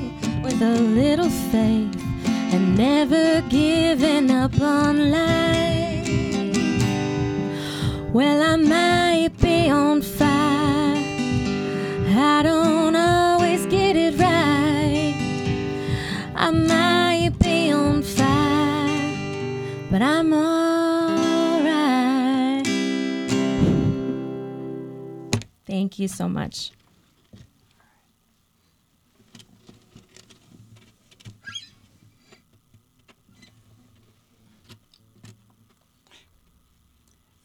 with 0.42 0.60
a 0.62 0.80
little 1.00 1.30
faith 1.52 1.94
and 2.52 2.76
never 2.76 3.40
giving 3.42 4.28
up 4.32 4.60
on 4.60 5.12
life. 5.12 6.08
Well, 8.12 8.42
I 8.42 8.56
might 8.56 9.30
be 9.40 9.70
on 9.70 10.02
fire. 10.02 10.15
But 19.98 20.02
I'm 20.02 20.30
alright. 20.30 21.86
Thank 25.64 25.98
you 25.98 26.06
so 26.06 26.28
much. 26.28 26.72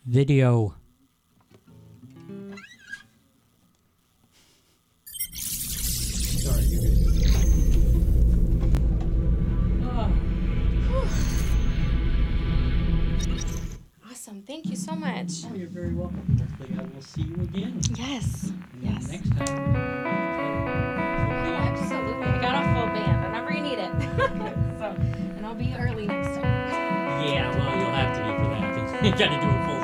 Video. 0.05 0.80
So 14.81 14.95
much. 14.95 15.31
Oh, 15.45 15.53
you're 15.53 15.67
very 15.67 15.93
welcome. 15.93 16.25
Hopefully, 16.39 16.69
I 16.79 16.81
will 16.81 17.01
see 17.01 17.21
you 17.21 17.35
again. 17.35 17.79
Yes. 17.95 18.51
Yes. 18.81 19.11
Next 19.11 19.29
time. 19.37 19.75
Oh, 21.45 21.55
absolutely. 21.69 22.23
I 22.23 22.41
got 22.41 22.55
a 22.55 22.65
full 22.73 22.87
band 22.87 23.23
whenever 23.23 23.53
you 23.53 23.61
need 23.61 23.77
it. 23.77 23.91
so, 24.79 24.95
and 25.37 25.45
I'll 25.45 25.53
be 25.53 25.75
early 25.77 26.07
next 26.07 26.29
time. 26.29 27.27
Yeah, 27.27 27.55
well, 27.55 27.77
you'll 27.77 27.91
have 27.91 28.17
to 28.17 28.23
be 28.23 28.29
for 28.43 28.49
that. 28.49 29.03
you 29.05 29.11
got 29.11 29.29
to 29.29 29.39
do 29.39 29.47
a 29.47 29.65
full 29.67 29.80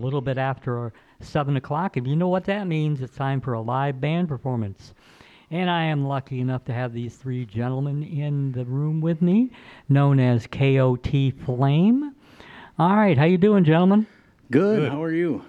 little 0.00 0.20
bit 0.20 0.38
after 0.38 0.92
7 1.20 1.56
o'clock. 1.56 1.96
If 1.96 2.06
you 2.06 2.16
know 2.16 2.28
what 2.28 2.44
that 2.44 2.66
means, 2.66 3.00
it's 3.00 3.16
time 3.16 3.40
for 3.40 3.52
a 3.52 3.60
live 3.60 4.00
band 4.00 4.28
performance. 4.28 4.94
And 5.50 5.70
I 5.70 5.84
am 5.84 6.06
lucky 6.06 6.40
enough 6.40 6.64
to 6.66 6.74
have 6.74 6.92
these 6.92 7.16
three 7.16 7.46
gentlemen 7.46 8.02
in 8.02 8.52
the 8.52 8.64
room 8.64 9.00
with 9.00 9.22
me, 9.22 9.50
known 9.88 10.20
as 10.20 10.46
KOT 10.46 11.32
Flame. 11.44 12.14
All 12.78 12.96
right, 12.96 13.16
how 13.16 13.24
you 13.24 13.38
doing, 13.38 13.64
gentlemen? 13.64 14.06
Good. 14.50 14.90
How 14.90 15.02
are 15.02 15.12
you? 15.12 15.44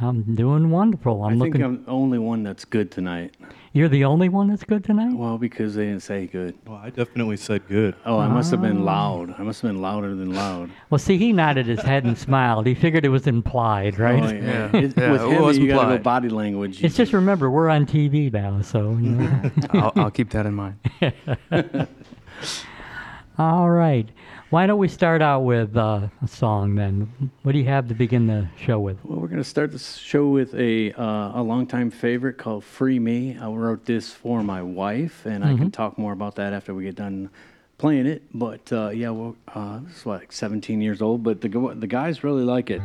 I'm 0.00 0.34
doing 0.34 0.70
wonderful. 0.70 1.22
I'm 1.22 1.38
looking. 1.38 1.40
i 1.40 1.44
looking. 1.46 1.52
think 1.52 1.64
I'm 1.64 1.84
the 1.84 1.90
only 1.90 2.18
one 2.18 2.42
that's 2.42 2.64
good 2.64 2.90
tonight. 2.90 3.36
You're 3.72 3.88
the 3.88 4.04
only 4.04 4.28
one 4.28 4.48
that's 4.48 4.64
good 4.64 4.82
tonight. 4.82 5.14
Well, 5.14 5.38
because 5.38 5.74
they 5.74 5.86
didn't 5.86 6.02
say 6.02 6.26
good. 6.26 6.56
Well, 6.66 6.78
I 6.82 6.90
definitely 6.90 7.36
said 7.36 7.66
good. 7.68 7.94
Oh, 8.04 8.18
I 8.18 8.26
must 8.28 8.50
have 8.50 8.60
been 8.60 8.78
ah. 8.78 8.84
loud. 8.84 9.34
I 9.38 9.42
must 9.42 9.62
have 9.62 9.68
been 9.70 9.80
louder 9.80 10.14
than 10.14 10.34
loud. 10.34 10.70
Well, 10.90 10.98
see, 10.98 11.16
he 11.16 11.32
nodded 11.32 11.66
his 11.66 11.80
head 11.80 12.04
and 12.04 12.18
smiled. 12.18 12.66
He 12.66 12.74
figured 12.74 13.04
it 13.04 13.08
was 13.08 13.26
implied, 13.26 13.98
right? 13.98 14.22
Oh, 14.22 14.28
yeah. 14.28 14.70
Yeah. 14.72 14.80
It- 14.80 14.96
Yeah, 14.96 15.12
with 15.12 15.22
it 15.22 15.28
him, 15.28 15.42
was 15.42 15.58
you 15.58 15.68
got 15.68 15.82
to 15.82 15.86
go 15.86 15.94
implied. 15.94 16.02
body 16.02 16.28
language. 16.28 16.82
It's 16.82 16.96
just 16.96 17.12
remember 17.12 17.50
we're 17.50 17.68
on 17.68 17.86
TV 17.86 18.32
now, 18.32 18.62
so 18.62 18.90
you 18.92 19.10
know. 19.10 19.50
I'll, 19.70 19.92
I'll 19.96 20.10
keep 20.10 20.30
that 20.30 20.46
in 20.46 20.54
mind. 20.54 20.76
All 23.38 23.70
right. 23.70 24.08
Why 24.50 24.66
don't 24.66 24.78
we 24.78 24.88
start 24.88 25.20
out 25.20 25.40
with 25.40 25.76
uh, 25.76 26.08
a 26.22 26.28
song 26.28 26.74
then? 26.76 27.10
What 27.42 27.52
do 27.52 27.58
you 27.58 27.64
have 27.64 27.88
to 27.88 27.94
begin 27.94 28.26
the 28.26 28.46
show 28.56 28.78
with? 28.78 28.98
Well, 29.04 29.18
we're 29.18 29.26
going 29.28 29.42
to 29.42 29.48
start 29.48 29.72
the 29.72 29.78
show 29.78 30.28
with 30.28 30.54
a 30.54 30.92
uh, 30.92 31.40
a 31.40 31.42
longtime 31.42 31.90
favorite 31.90 32.38
called 32.38 32.62
"Free 32.62 32.98
Me." 33.00 33.36
I 33.40 33.48
wrote 33.48 33.84
this 33.84 34.12
for 34.12 34.42
my 34.44 34.62
wife, 34.62 35.26
and 35.26 35.44
I 35.44 35.56
can 35.56 35.70
talk 35.70 35.98
more 35.98 36.12
about 36.12 36.36
that 36.36 36.52
after 36.52 36.72
we 36.74 36.84
get 36.84 36.94
done 36.94 37.30
playing 37.78 38.06
it. 38.06 38.22
But 38.32 38.70
uh, 38.72 38.90
yeah, 38.90 39.10
well, 39.10 39.34
uh, 39.52 39.80
this 39.80 39.96
is 39.98 40.06
what, 40.06 40.20
like 40.20 40.30
17 40.32 40.80
years 40.80 41.02
old, 41.02 41.22
but 41.24 41.40
the 41.40 41.48
the 41.76 41.88
guys 41.88 42.22
really 42.22 42.44
like 42.44 42.70
it, 42.70 42.80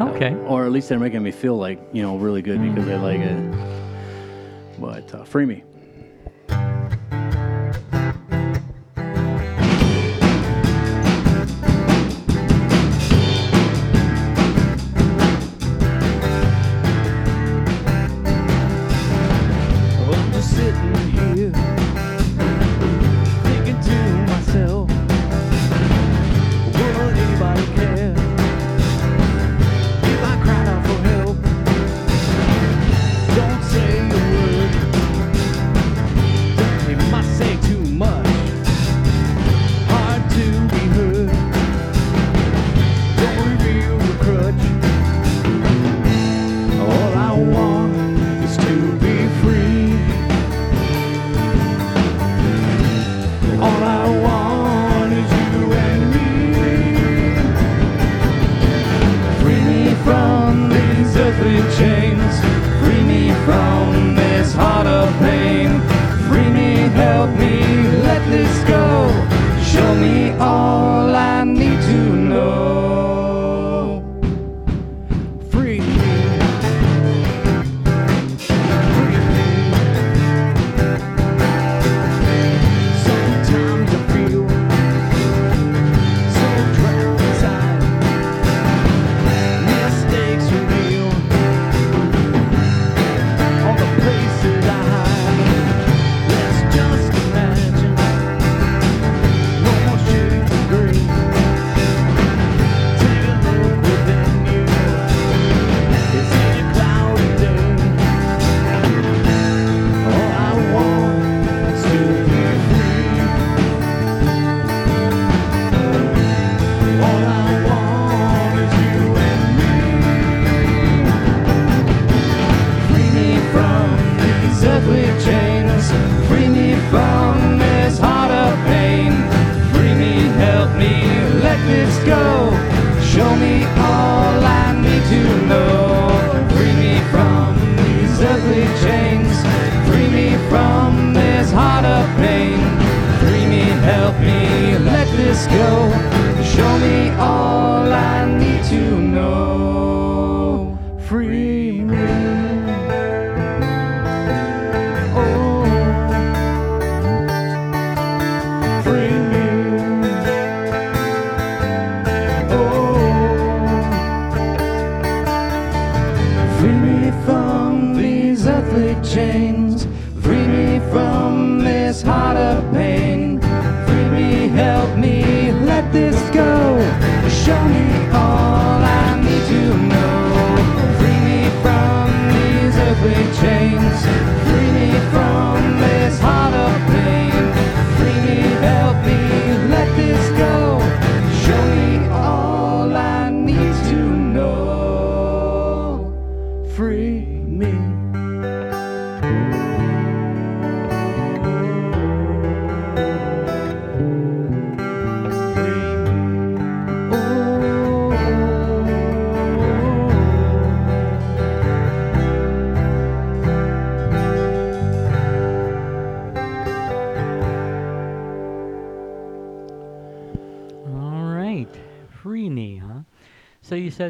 Okay. 0.00 0.34
or 0.46 0.66
at 0.66 0.72
least 0.72 0.88
they're 0.90 0.98
making 0.98 1.22
me 1.22 1.30
feel 1.30 1.56
like 1.56 1.80
you 1.94 2.02
know 2.02 2.16
really 2.18 2.42
good 2.42 2.60
because 2.60 2.84
they 2.86 2.98
like 2.98 3.20
it. 3.20 4.78
But 4.78 5.14
uh, 5.14 5.24
"Free 5.24 5.46
Me." 5.46 5.62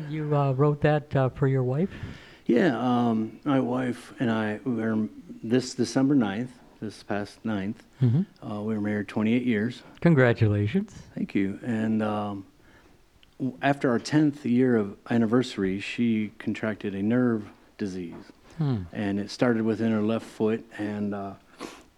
Said 0.01 0.11
you 0.11 0.34
uh, 0.36 0.53
wrote 0.53 0.80
that 0.80 1.14
uh, 1.14 1.28
for 1.28 1.47
your 1.47 1.62
wife? 1.62 1.90
Yeah, 2.47 2.76
um, 2.78 3.38
my 3.45 3.61
wife 3.61 4.12
and 4.18 4.28
I 4.30 4.59
we 4.64 4.74
were 4.74 5.09
this 5.42 5.74
December 5.74 6.16
9th, 6.16 6.49
this 6.80 7.03
past 7.05 7.42
9th. 7.45 7.76
Uh, 8.03 8.61
we 8.61 8.74
were 8.74 8.80
married 8.80 9.07
28 9.09 9.45
years. 9.45 9.82
Congratulations. 10.01 10.92
Thank 11.14 11.34
you. 11.34 11.61
And 11.64 12.03
um, 12.03 12.45
after 13.62 13.88
our 13.90 14.01
10th 14.01 14.45
year 14.45 14.76
of 14.76 14.97
anniversary, 15.11 15.78
she 15.78 16.32
contracted 16.38 16.95
a 16.95 17.03
nerve 17.03 17.45
disease. 17.78 18.32
And 18.92 19.18
it 19.18 19.30
started 19.30 19.62
within 19.62 19.90
her 19.92 20.03
left 20.03 20.26
foot. 20.26 20.64
And 20.78 21.14
uh, 21.14 21.34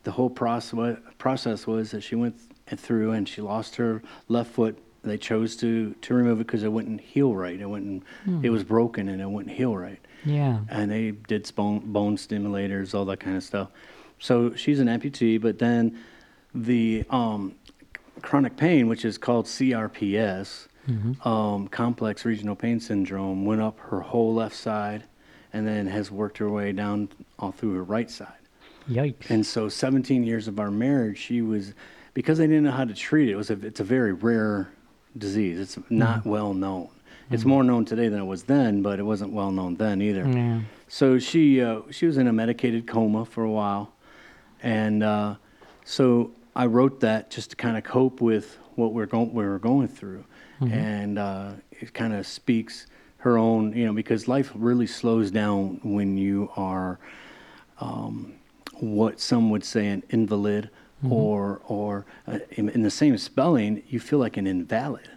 the 0.05 0.11
whole 0.11 0.31
process, 0.31 0.99
process 1.19 1.67
was 1.67 1.91
that 1.91 2.03
she 2.03 2.15
went 2.15 2.37
th- 2.67 2.81
through 2.81 3.13
and 3.13 3.29
she 3.29 3.41
lost 3.41 3.77
her 3.77 4.03
left 4.29 4.53
foot. 4.53 4.79
They 5.07 5.19
chose 5.19 5.57
to, 5.57 5.95
to 6.03 6.15
remove 6.15 6.41
it 6.41 6.47
because 6.47 6.63
it 6.63 6.73
wouldn't 6.73 7.01
heal 7.01 7.35
right. 7.35 7.59
It, 7.61 7.69
wouldn't, 7.69 8.03
it 8.43 8.51
was 8.51 8.65
broken 8.65 9.09
and 9.09 9.21
it 9.21 9.29
wouldn't 9.29 9.55
heal 9.57 9.77
right 9.77 9.99
Yeah. 10.25 10.61
and 10.69 10.91
they 10.91 11.13
did 11.13 11.51
bone, 11.55 11.81
bone 11.93 12.17
stimulators, 12.17 12.95
all 12.95 13.05
that 13.07 13.21
kind 13.21 13.37
of 13.37 13.43
stuff. 13.45 13.69
So 14.19 14.55
she's 14.55 14.81
an 14.81 14.89
amputee, 14.89 15.41
but 15.41 15.59
then 15.59 15.99
the 16.55 17.05
um, 17.11 17.55
chronic 18.23 18.57
pain, 18.57 18.89
which 18.89 19.05
is 19.05 19.19
called 19.19 19.47
CRPS, 19.47 20.69
um, 21.25 21.67
complex 21.69 22.25
regional 22.25 22.55
pain 22.55 22.79
syndrome, 22.81 23.45
went 23.45 23.61
up 23.61 23.79
her 23.81 24.01
whole 24.01 24.33
left 24.35 24.55
side 24.55 25.03
and 25.53 25.67
then 25.67 25.87
has 25.89 26.11
worked 26.11 26.39
her 26.39 26.49
way 26.49 26.71
down 26.73 27.09
all 27.39 27.51
through 27.53 27.75
her 27.75 27.83
right 27.83 28.11
side. 28.11 28.33
Yikes. 28.89 29.31
And 29.31 29.45
so 29.45 29.69
17 29.69 30.23
years 30.23 30.47
of 30.47 30.61
our 30.61 30.71
marriage, 30.71 31.19
she 31.19 31.43
was, 31.43 31.75
because 32.15 32.39
they 32.39 32.47
didn't 32.47 32.63
know 32.65 32.71
how 32.71 32.85
to 32.85 32.95
treat 32.95 33.29
it, 33.29 33.33
it 33.33 33.37
was 33.37 33.51
a, 33.51 33.55
it's 33.67 33.81
a 33.81 33.85
very 33.85 34.13
rare 34.13 34.69
disease. 35.19 35.59
It's 35.59 35.79
not 35.91 36.25
well 36.27 36.55
known. 36.55 36.89
It's 37.31 37.45
more 37.45 37.65
known 37.65 37.85
today 37.85 38.09
than 38.09 38.21
it 38.21 38.25
was 38.25 38.45
then, 38.45 38.83
but 38.83 39.01
it 39.01 39.03
wasn't 39.03 39.33
well 39.33 39.51
known 39.51 39.75
then 39.77 40.01
either. 40.01 40.27
Yeah. 40.29 40.61
So 40.87 41.19
she 41.19 41.61
uh, 41.61 41.81
she 41.91 42.07
was 42.07 42.19
in 42.19 42.29
a 42.29 42.33
medicated 42.33 42.87
coma 42.87 43.25
for 43.25 43.43
a 43.43 43.51
while, 43.51 43.93
and 44.63 45.03
uh, 45.03 45.35
so 45.85 46.31
I 46.55 46.67
wrote 46.67 47.01
that 47.01 47.31
just 47.31 47.51
to 47.51 47.57
kind 47.57 47.77
of 47.77 47.83
cope 47.83 48.21
with 48.21 48.59
what 48.77 48.93
we're 48.93 49.07
going 49.07 49.35
we 49.35 49.45
were 49.45 49.59
going 49.59 49.89
through, 49.89 50.25
and 50.61 51.19
uh, 51.19 51.53
it 51.73 51.93
kind 51.93 52.15
of 52.15 52.27
speaks 52.27 52.87
her 53.19 53.37
own 53.37 53.73
you 53.73 53.85
know 53.87 53.93
because 53.93 54.29
life 54.29 54.53
really 54.55 54.87
slows 54.87 55.33
down 55.33 55.81
when 55.83 56.17
you 56.17 56.49
are 56.57 57.01
um, 57.81 58.35
what 58.79 59.19
some 59.19 59.51
would 59.51 59.65
say 59.65 59.89
an 59.89 60.03
invalid 60.11 60.71
or 61.11 61.61
or 61.69 62.05
uh, 62.27 62.39
in, 62.53 62.69
in 62.71 62.83
the 62.83 62.91
same 62.91 63.17
spelling 63.19 63.83
you 63.89 64.01
feel 64.01 64.19
like 64.19 64.37
an 64.37 64.47
invalid 64.47 65.09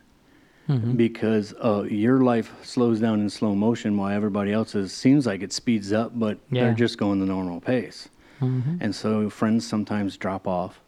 because 0.95 1.55
uh, 1.63 1.81
your 1.89 2.19
life 2.21 2.53
slows 2.63 2.99
down 2.99 3.19
in 3.21 3.27
slow 3.29 3.55
motion 3.55 3.97
while 3.97 4.11
everybody 4.15 4.51
else's 4.53 4.93
seems 4.93 5.25
like 5.25 5.41
it 5.41 5.51
speeds 5.51 5.91
up, 5.91 6.11
but 6.19 6.37
Yeah. 6.51 6.65
they're 6.65 6.73
just 6.75 6.99
going 6.99 7.19
the 7.19 7.25
normal 7.25 7.59
pace. 7.59 8.07
And 8.39 8.93
so 8.95 9.29
friends 9.31 9.67
sometimes 9.67 10.15
drop 10.15 10.47
off. 10.47 10.79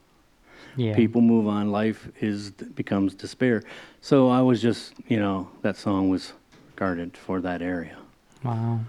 Yeah. 0.78 0.96
People 0.96 1.22
move 1.22 1.48
on. 1.48 1.72
Life 1.72 2.10
is 2.22 2.52
becomes 2.52 3.16
despair. 3.16 3.64
So 4.02 4.30
I 4.30 4.42
was 4.42 4.62
just, 4.62 4.94
you 5.08 5.20
know, 5.20 5.50
that 5.64 5.76
song 5.78 6.10
was 6.10 6.34
guarded 6.76 7.18
for 7.18 7.42
that 7.42 7.62
area. 7.64 7.98
Wow. 8.44 8.82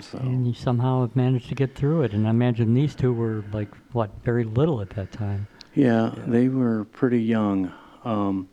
So 0.00 0.18
And 0.18 0.46
you 0.46 0.54
somehow 0.54 1.02
have 1.02 1.14
managed 1.16 1.48
to 1.48 1.54
get 1.54 1.74
through 1.74 2.02
it. 2.02 2.12
And 2.12 2.26
I 2.26 2.30
imagine 2.30 2.74
these 2.74 2.94
two 2.94 3.12
were 3.12 3.44
like, 3.52 3.68
what, 3.92 4.10
very 4.24 4.44
little 4.44 4.80
at 4.80 4.90
that 4.90 5.12
time. 5.12 5.46
yeah, 5.74 6.12
they 6.26 6.48
were 6.48 6.84
pretty 6.86 7.22
young. 7.22 7.72
Um, 8.04 8.48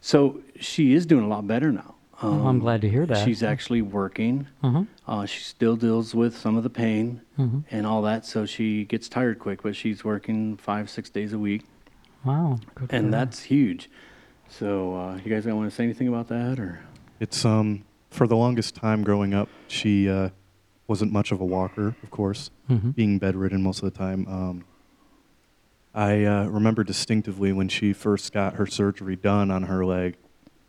so 0.00 0.40
she 0.60 0.94
is 0.94 1.04
doing 1.06 1.24
a 1.24 1.28
lot 1.28 1.46
better 1.46 1.70
now. 1.72 1.94
Um, 2.22 2.38
Well, 2.38 2.48
I'm 2.48 2.58
glad 2.58 2.80
to 2.82 2.88
hear 2.88 3.04
that. 3.06 3.24
She's 3.24 3.42
actually 3.42 3.82
working. 3.82 4.46
Mhm. 4.62 4.86
Uh, 5.06 5.26
she 5.26 5.40
still 5.42 5.76
deals 5.76 6.14
with 6.14 6.36
some 6.36 6.56
of 6.56 6.62
the 6.62 6.70
pain 6.70 7.20
Mhm. 7.38 7.64
and 7.70 7.86
all 7.86 8.02
that, 8.02 8.24
so 8.24 8.46
she 8.46 8.84
gets 8.84 9.08
tired 9.08 9.38
quick. 9.38 9.62
But 9.62 9.74
she's 9.76 10.04
working 10.04 10.56
five, 10.56 10.88
six 10.88 11.10
days 11.10 11.32
a 11.32 11.38
week, 11.38 11.64
Wow. 12.24 12.60
Good 12.76 12.88
for 12.90 12.94
and 12.96 13.06
her. 13.06 13.10
that's 13.10 13.42
huge. 13.44 13.90
So, 14.48 14.94
uh, 14.96 15.18
you 15.24 15.30
guys 15.30 15.44
want 15.46 15.68
to 15.68 15.74
say 15.74 15.84
anything 15.84 16.08
about 16.08 16.28
that, 16.28 16.58
or? 16.60 16.80
It's 17.20 17.44
um 17.44 17.82
for 18.10 18.26
the 18.28 18.36
longest 18.36 18.76
time 18.76 19.02
growing 19.02 19.34
up, 19.34 19.48
she 19.66 20.08
uh, 20.08 20.28
wasn't 20.86 21.12
much 21.12 21.32
of 21.32 21.40
a 21.40 21.44
walker, 21.44 21.94
of 22.02 22.10
course, 22.10 22.50
Mhm. 22.70 22.94
being 22.94 23.18
bedridden 23.18 23.62
most 23.62 23.82
of 23.82 23.90
the 23.92 23.98
time. 23.98 24.26
Um, 24.28 24.64
I 25.94 26.24
uh, 26.24 26.46
remember 26.48 26.82
distinctively 26.84 27.52
when 27.52 27.68
she 27.68 27.92
first 27.92 28.32
got 28.32 28.54
her 28.54 28.66
surgery 28.66 29.16
done 29.16 29.50
on 29.50 29.64
her 29.64 29.84
leg. 29.84 30.16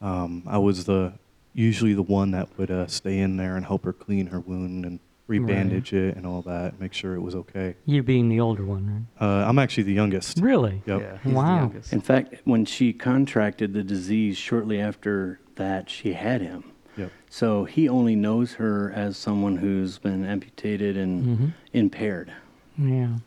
Um, 0.01 0.43
I 0.45 0.57
was 0.59 0.85
the 0.85 1.13
usually 1.53 1.93
the 1.93 2.03
one 2.03 2.31
that 2.31 2.49
would 2.57 2.69
uh, 2.69 2.85
stay 2.87 3.17
in 3.19 3.37
there 3.37 3.55
and 3.55 3.65
help 3.65 3.85
her 3.85 3.93
clean 3.93 4.27
her 4.27 4.39
wound 4.41 4.85
and 4.85 4.99
rebandage 5.27 5.91
it 5.93 6.15
and 6.15 6.27
all 6.27 6.41
that, 6.43 6.79
make 6.79 6.93
sure 6.93 7.15
it 7.15 7.21
was 7.21 7.33
okay. 7.33 7.75
You 7.85 8.03
being 8.03 8.29
the 8.29 8.39
older 8.39 8.63
one, 8.63 9.07
Uh, 9.19 9.45
I'm 9.47 9.57
actually 9.57 9.83
the 9.83 9.93
youngest. 9.93 10.39
Really? 10.39 10.83
Yep. 10.85 11.01
Yeah, 11.01 11.17
he's 11.23 11.33
Wow. 11.33 11.47
the 11.55 11.61
youngest. 11.61 11.93
In 11.93 12.01
fact, 12.01 12.35
when 12.43 12.63
she 12.65 12.93
contracted 12.93 13.73
the 13.73 13.83
disease 13.83 14.37
shortly 14.37 14.79
after 14.79 15.39
that, 15.55 15.89
she 15.89 16.13
had 16.13 16.41
him. 16.41 16.65
Yep. 16.97 17.11
So 17.29 17.65
he 17.65 17.89
only 17.89 18.15
knows 18.15 18.53
her 18.53 18.91
as 18.91 19.17
someone 19.17 19.57
who's 19.57 19.97
been 19.97 20.23
amputated 20.25 20.95
and 20.97 21.25
Mhm. 21.39 21.51
impaired. 21.73 22.31
Yeah. 22.77 23.17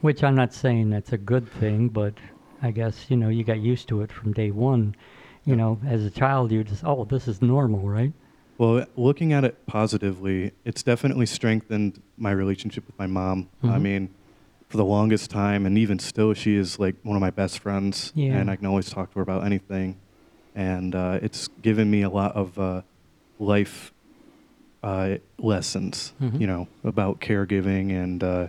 Which 0.00 0.24
I'm 0.24 0.34
not 0.34 0.54
saying 0.54 0.90
that's 0.90 1.12
a 1.12 1.18
good 1.18 1.46
thing, 1.52 1.88
but 1.88 2.14
I 2.62 2.70
guess, 2.70 3.10
you 3.10 3.16
know, 3.16 3.28
you 3.28 3.44
got 3.44 3.60
used 3.60 3.88
to 3.88 4.00
it 4.00 4.10
from 4.10 4.32
day 4.32 4.50
one. 4.50 4.94
You 5.44 5.56
know, 5.56 5.78
as 5.86 6.04
a 6.04 6.10
child, 6.10 6.52
you 6.52 6.62
just, 6.64 6.84
oh, 6.84 7.04
this 7.04 7.26
is 7.28 7.42
normal, 7.42 7.80
right? 7.88 8.12
Well, 8.58 8.84
looking 8.96 9.32
at 9.32 9.44
it 9.44 9.66
positively, 9.66 10.52
it's 10.64 10.82
definitely 10.82 11.26
strengthened 11.26 12.00
my 12.18 12.30
relationship 12.30 12.86
with 12.86 12.98
my 12.98 13.06
mom. 13.06 13.48
I 13.62 13.66
Mhm. 13.78 13.82
mean, 13.82 14.08
for 14.68 14.76
the 14.76 14.84
longest 14.84 15.30
time, 15.30 15.64
and 15.66 15.76
even 15.78 15.98
still, 15.98 16.32
she 16.34 16.56
is 16.56 16.78
like 16.78 16.94
one 17.02 17.16
of 17.16 17.20
my 17.20 17.30
best 17.30 17.58
friends, 17.58 18.12
Yeah. 18.14 18.36
and 18.36 18.50
I 18.50 18.56
can 18.56 18.66
always 18.66 18.88
talk 18.90 19.10
to 19.12 19.16
her 19.16 19.22
about 19.22 19.44
anything. 19.44 19.96
And 20.54 20.94
uh, 20.94 21.18
it's 21.22 21.48
given 21.62 21.90
me 21.90 22.02
a 22.02 22.10
lot 22.10 22.34
of 22.34 22.58
uh, 22.58 22.82
life 23.38 23.92
uh, 24.82 25.16
lessons, 25.38 26.14
Mhm. 26.20 26.40
you 26.40 26.46
know, 26.46 26.66
about 26.84 27.20
caregiving 27.20 27.90
and 27.92 28.24
uh, 28.24 28.48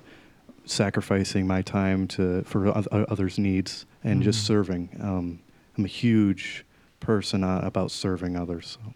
sacrificing 0.66 1.46
my 1.46 1.62
time 1.62 2.08
to 2.08 2.42
for 2.44 2.68
oth- 2.68 2.88
uh, 2.92 3.06
others' 3.10 3.38
needs 3.38 3.86
and 4.04 4.24
just 4.24 4.40
Mhm. 4.44 4.48
serving. 4.48 4.90
Um, 5.02 5.40
I'm 5.78 5.86
a 5.86 5.90
huge 5.90 6.66
person 7.02 7.44
uh, 7.44 7.60
about 7.64 7.92
serving 7.92 8.38
others. 8.38 8.78
So. 8.82 8.94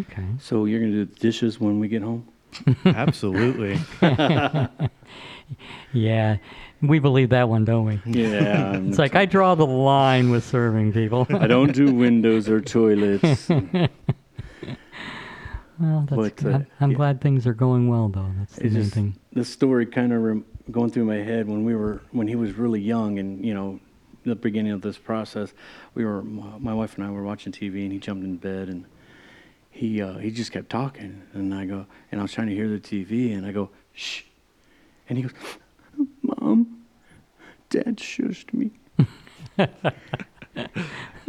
Okay. 0.00 0.26
So 0.38 0.66
you're 0.66 0.80
going 0.80 0.92
to 0.92 1.04
do 1.04 1.10
the 1.12 1.18
dishes 1.20 1.58
when 1.60 1.78
we 1.80 1.88
get 1.88 2.02
home? 2.02 2.26
Absolutely. 2.84 3.78
Yeah. 5.94 6.36
We 6.82 6.98
believe 6.98 7.30
that 7.30 7.48
one, 7.48 7.64
don't 7.64 7.86
we? 7.86 8.00
Yeah. 8.04 8.76
It's 8.88 8.98
like, 8.98 9.14
I 9.14 9.24
draw 9.24 9.54
the 9.54 9.66
line 9.66 10.30
with 10.30 10.44
serving 10.44 10.92
people. 10.92 11.26
I 11.30 11.46
don't 11.46 11.72
do 11.74 11.90
windows 11.92 12.48
or 12.50 12.60
toilets. 12.60 13.48
well, 13.48 13.88
that's, 16.08 16.42
But, 16.42 16.44
uh, 16.44 16.48
I'm, 16.56 16.66
I'm 16.80 16.90
yeah. 16.90 16.96
glad 16.96 17.20
things 17.20 17.46
are 17.46 17.54
going 17.54 17.88
well, 17.88 18.08
though. 18.08 18.30
That's 18.38 18.56
the 18.56 18.64
It's 18.66 18.74
main 18.74 18.82
just, 18.82 18.94
thing. 18.94 19.16
the 19.32 19.44
story 19.44 19.86
kind 19.86 20.12
of 20.12 20.22
rem- 20.22 20.44
going 20.70 20.90
through 20.90 21.04
my 21.06 21.16
head 21.16 21.48
when 21.48 21.64
we 21.64 21.74
were 21.74 22.02
when 22.10 22.28
he 22.28 22.36
was 22.36 22.52
really 22.52 22.80
young 22.80 23.18
and 23.18 23.42
you 23.44 23.54
know 23.54 23.80
the 24.24 24.34
beginning 24.34 24.72
of 24.72 24.82
this 24.82 24.98
process 24.98 25.54
we 25.94 26.04
were 26.04 26.22
my 26.22 26.58
my 26.58 26.74
wife 26.74 26.96
and 26.96 27.04
I 27.06 27.10
were 27.10 27.22
watching 27.22 27.52
TV 27.54 27.84
and 27.84 27.92
he 27.92 27.98
jumped 27.98 28.22
in 28.22 28.36
bed 28.36 28.68
and 28.68 28.84
he 29.70 30.00
uh, 30.02 30.18
he 30.18 30.30
just 30.30 30.52
kept 30.52 30.68
talking 30.70 31.22
and 31.34 31.54
I 31.54 31.64
go 31.66 31.86
and 32.10 32.20
I 32.20 32.22
was 32.24 32.32
trying 32.32 32.48
to 32.48 32.54
hear 32.54 32.68
the 32.68 32.78
TV 32.80 33.36
and 33.36 33.46
I 33.46 33.52
go 33.52 33.70
shh 33.92 34.22
and 35.08 35.18
he 35.18 35.22
goes 35.24 35.32
mom 36.22 36.82
dad 37.70 37.96
shushed 37.98 38.52
me 38.54 38.70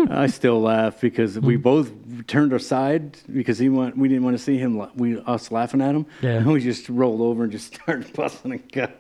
I 0.10 0.28
still 0.28 0.62
laugh 0.62 1.02
because 1.02 1.40
we 1.40 1.58
both 1.58 1.92
turned 2.28 2.54
aside 2.54 3.18
because 3.32 3.60
he 3.60 3.70
want 3.70 3.98
we 3.98 4.08
didn't 4.08 4.24
want 4.24 4.38
to 4.38 4.44
see 4.44 4.58
him 4.58 4.82
we 4.96 5.20
us 5.22 5.52
laughing 5.52 5.82
at 5.82 5.94
him 5.96 6.06
Yeah. 6.22 6.38
and 6.38 6.48
we 6.48 6.62
just 6.62 6.88
rolled 6.90 7.22
over 7.22 7.44
and 7.44 7.52
just 7.52 7.76
started 7.82 8.12
busting 8.14 8.52
and 8.54 8.72
gut. 8.72 9.00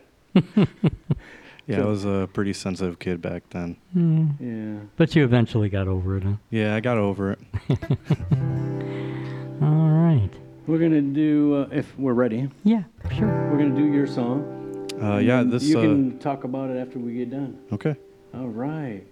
Yeah, 1.68 1.82
I 1.82 1.86
was 1.86 2.03
a 2.03 2.28
pretty 2.34 2.53
sensitive 2.53 2.98
kid 2.98 3.22
back 3.22 3.44
then. 3.52 3.78
Mm. 3.95 4.34
Yeah. 4.40 4.86
But 4.98 5.16
you 5.16 5.24
eventually 5.24 5.70
got 5.70 5.88
over 5.88 6.18
it, 6.18 6.24
huh? 6.24 6.34
Yeah, 6.49 6.74
I 6.76 6.80
got 6.80 6.98
over 6.98 7.34
it. 7.34 7.40
All 9.61 9.90
right. 9.90 10.30
We're 10.68 10.77
gonna 10.80 11.02
do 11.02 11.56
uh, 11.56 11.68
if 11.72 11.98
we're 11.98 12.14
ready. 12.14 12.49
Yeah, 12.64 12.84
sure. 13.18 13.27
We're 13.52 13.57
gonna 13.57 13.76
do 13.76 13.86
your 13.91 14.07
song. 14.07 14.88
Uh, 15.02 15.18
yeah, 15.18 15.44
this. 15.44 15.64
You 15.64 15.80
uh, 15.80 15.81
can 15.81 16.19
talk 16.19 16.44
about 16.44 16.69
it 16.69 16.77
after 16.77 16.99
we 16.99 17.14
get 17.15 17.31
done. 17.31 17.60
Okay, 17.73 17.95
All 18.34 18.48
right. 18.48 19.03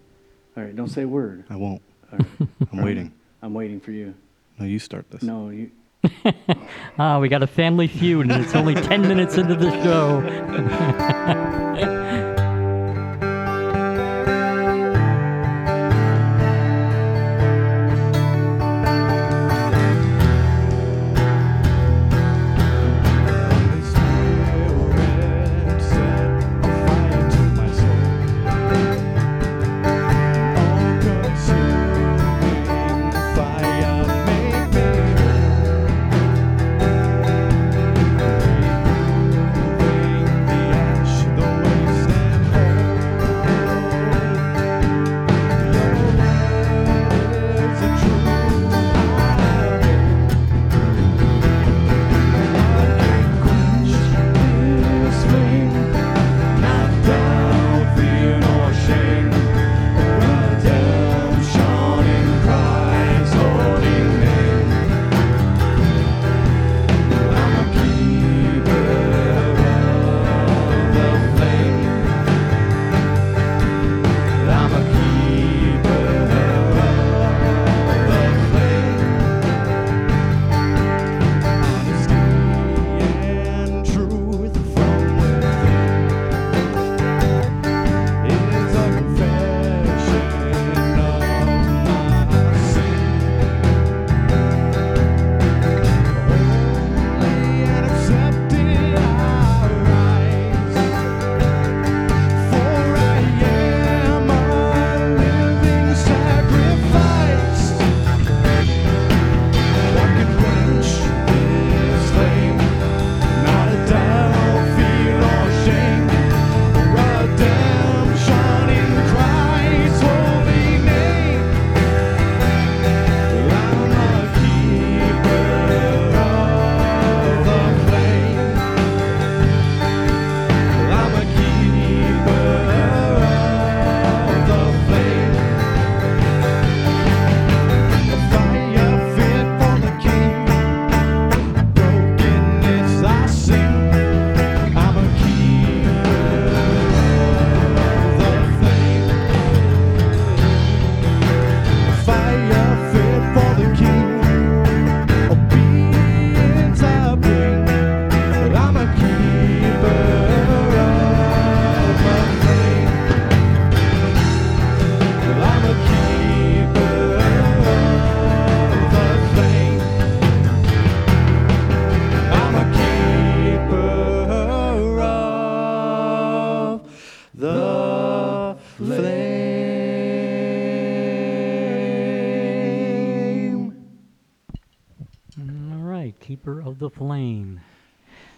All 0.56 0.64
right. 0.64 0.76
Don't 0.76 0.88
say 0.88 1.03
a 1.03 1.07
word. 1.07 1.45
I 1.49 1.56
won't. 1.56 1.82
All 2.11 2.19
right. 2.19 2.49
I'm 2.72 2.82
waiting. 2.84 3.11
I'm 3.41 3.53
waiting 3.53 3.80
for 3.80 3.91
you. 3.91 4.14
No, 4.60 4.65
you 4.65 4.80
start 4.80 5.10
this. 5.11 5.24
No, 5.24 5.49
you. 5.49 5.72
Ah, 6.99 7.19
we 7.19 7.30
got 7.30 7.44
a 7.44 7.48
family 7.48 7.88
feud, 7.88 8.32
and 8.32 8.44
it's 8.44 8.56
only 8.56 8.74
10 8.74 9.02
minutes 9.02 9.38
into 9.38 9.53
the 9.53 9.69
show. 9.84 10.22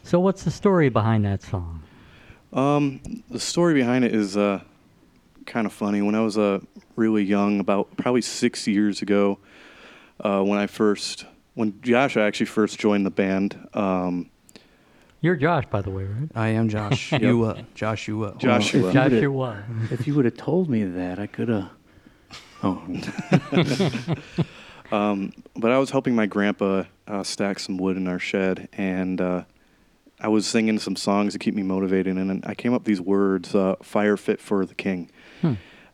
So, 0.09 0.19
what's 0.19 0.43
the 0.43 0.49
story 0.49 0.89
behind 0.89 1.23
that 1.25 1.43
song? 1.43 1.83
Um, 2.51 2.99
the 3.29 3.39
story 3.39 3.75
behind 3.75 4.03
it 4.03 4.15
is 4.15 4.35
uh, 4.35 4.61
kind 5.45 5.67
of 5.67 5.71
funny. 5.71 6.01
When 6.01 6.15
I 6.15 6.21
was 6.21 6.35
uh, 6.35 6.61
really 6.95 7.23
young, 7.23 7.59
about 7.59 7.95
probably 7.95 8.21
six 8.23 8.65
years 8.65 9.03
ago, 9.03 9.37
uh, 10.19 10.41
when 10.41 10.57
I 10.57 10.65
first, 10.65 11.27
when 11.53 11.79
Josh 11.83 12.17
actually 12.17 12.47
first 12.47 12.79
joined 12.79 13.05
the 13.05 13.11
band, 13.11 13.55
um, 13.75 14.31
You're 15.21 15.35
Josh, 15.35 15.65
by 15.69 15.83
the 15.83 15.91
way, 15.91 16.05
right? 16.05 16.29
I 16.33 16.47
am 16.47 16.69
Josh. 16.69 17.11
You, 17.21 17.43
uh, 17.43 17.61
Joshua. 17.75 18.33
Joshua. 18.39 18.87
if 18.87 18.93
Joshua. 18.95 19.63
If 19.91 20.07
you 20.07 20.15
would 20.15 20.25
have 20.25 20.37
told 20.37 20.71
me 20.71 20.85
that, 20.85 21.19
I 21.19 21.27
could 21.27 21.49
have. 21.49 21.69
Oh, 22.63 22.81
Um, 24.91 25.33
but 25.55 25.69
I 25.69 25.77
was 25.77 25.91
helping 25.91 26.15
my 26.15 26.25
grandpa 26.25 26.85
uh, 27.07 27.21
stack 27.21 27.59
some 27.59 27.77
wood 27.77 27.95
in 27.95 28.07
our 28.07 28.17
shed, 28.17 28.69
and 28.73 29.21
uh, 29.21 29.43
I 30.21 30.27
was 30.27 30.45
singing 30.45 30.79
some 30.79 30.95
songs 30.95 31.33
to 31.33 31.39
keep 31.39 31.55
me 31.55 31.63
motivated. 31.63 32.17
And 32.17 32.45
I 32.45 32.53
came 32.53 32.73
up 32.73 32.81
with 32.81 32.87
these 32.87 33.01
words: 33.01 33.55
uh, 33.55 33.75
"Fire 33.81 34.17
fit 34.17 34.41
for 34.41 34.65
the 34.65 34.75
king," 34.75 35.09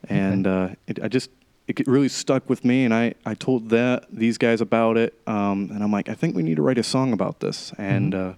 and 0.09 0.47
uh, 0.47 0.69
it, 0.87 0.99
I 1.03 1.07
just 1.07 1.29
it 1.67 1.87
really 1.87 2.09
stuck 2.09 2.49
with 2.49 2.63
me. 2.65 2.85
And 2.85 2.93
I 2.93 3.13
I 3.25 3.33
told 3.33 3.69
that 3.69 4.05
these 4.11 4.37
guys 4.37 4.61
about 4.61 4.97
it, 4.97 5.13
um, 5.27 5.69
and 5.73 5.83
I'm 5.83 5.91
like, 5.91 6.09
I 6.09 6.13
think 6.13 6.35
we 6.35 6.43
need 6.43 6.55
to 6.55 6.61
write 6.61 6.77
a 6.77 6.83
song 6.83 7.13
about 7.13 7.39
this. 7.39 7.73
And 7.77 8.13
uh, 8.15 8.33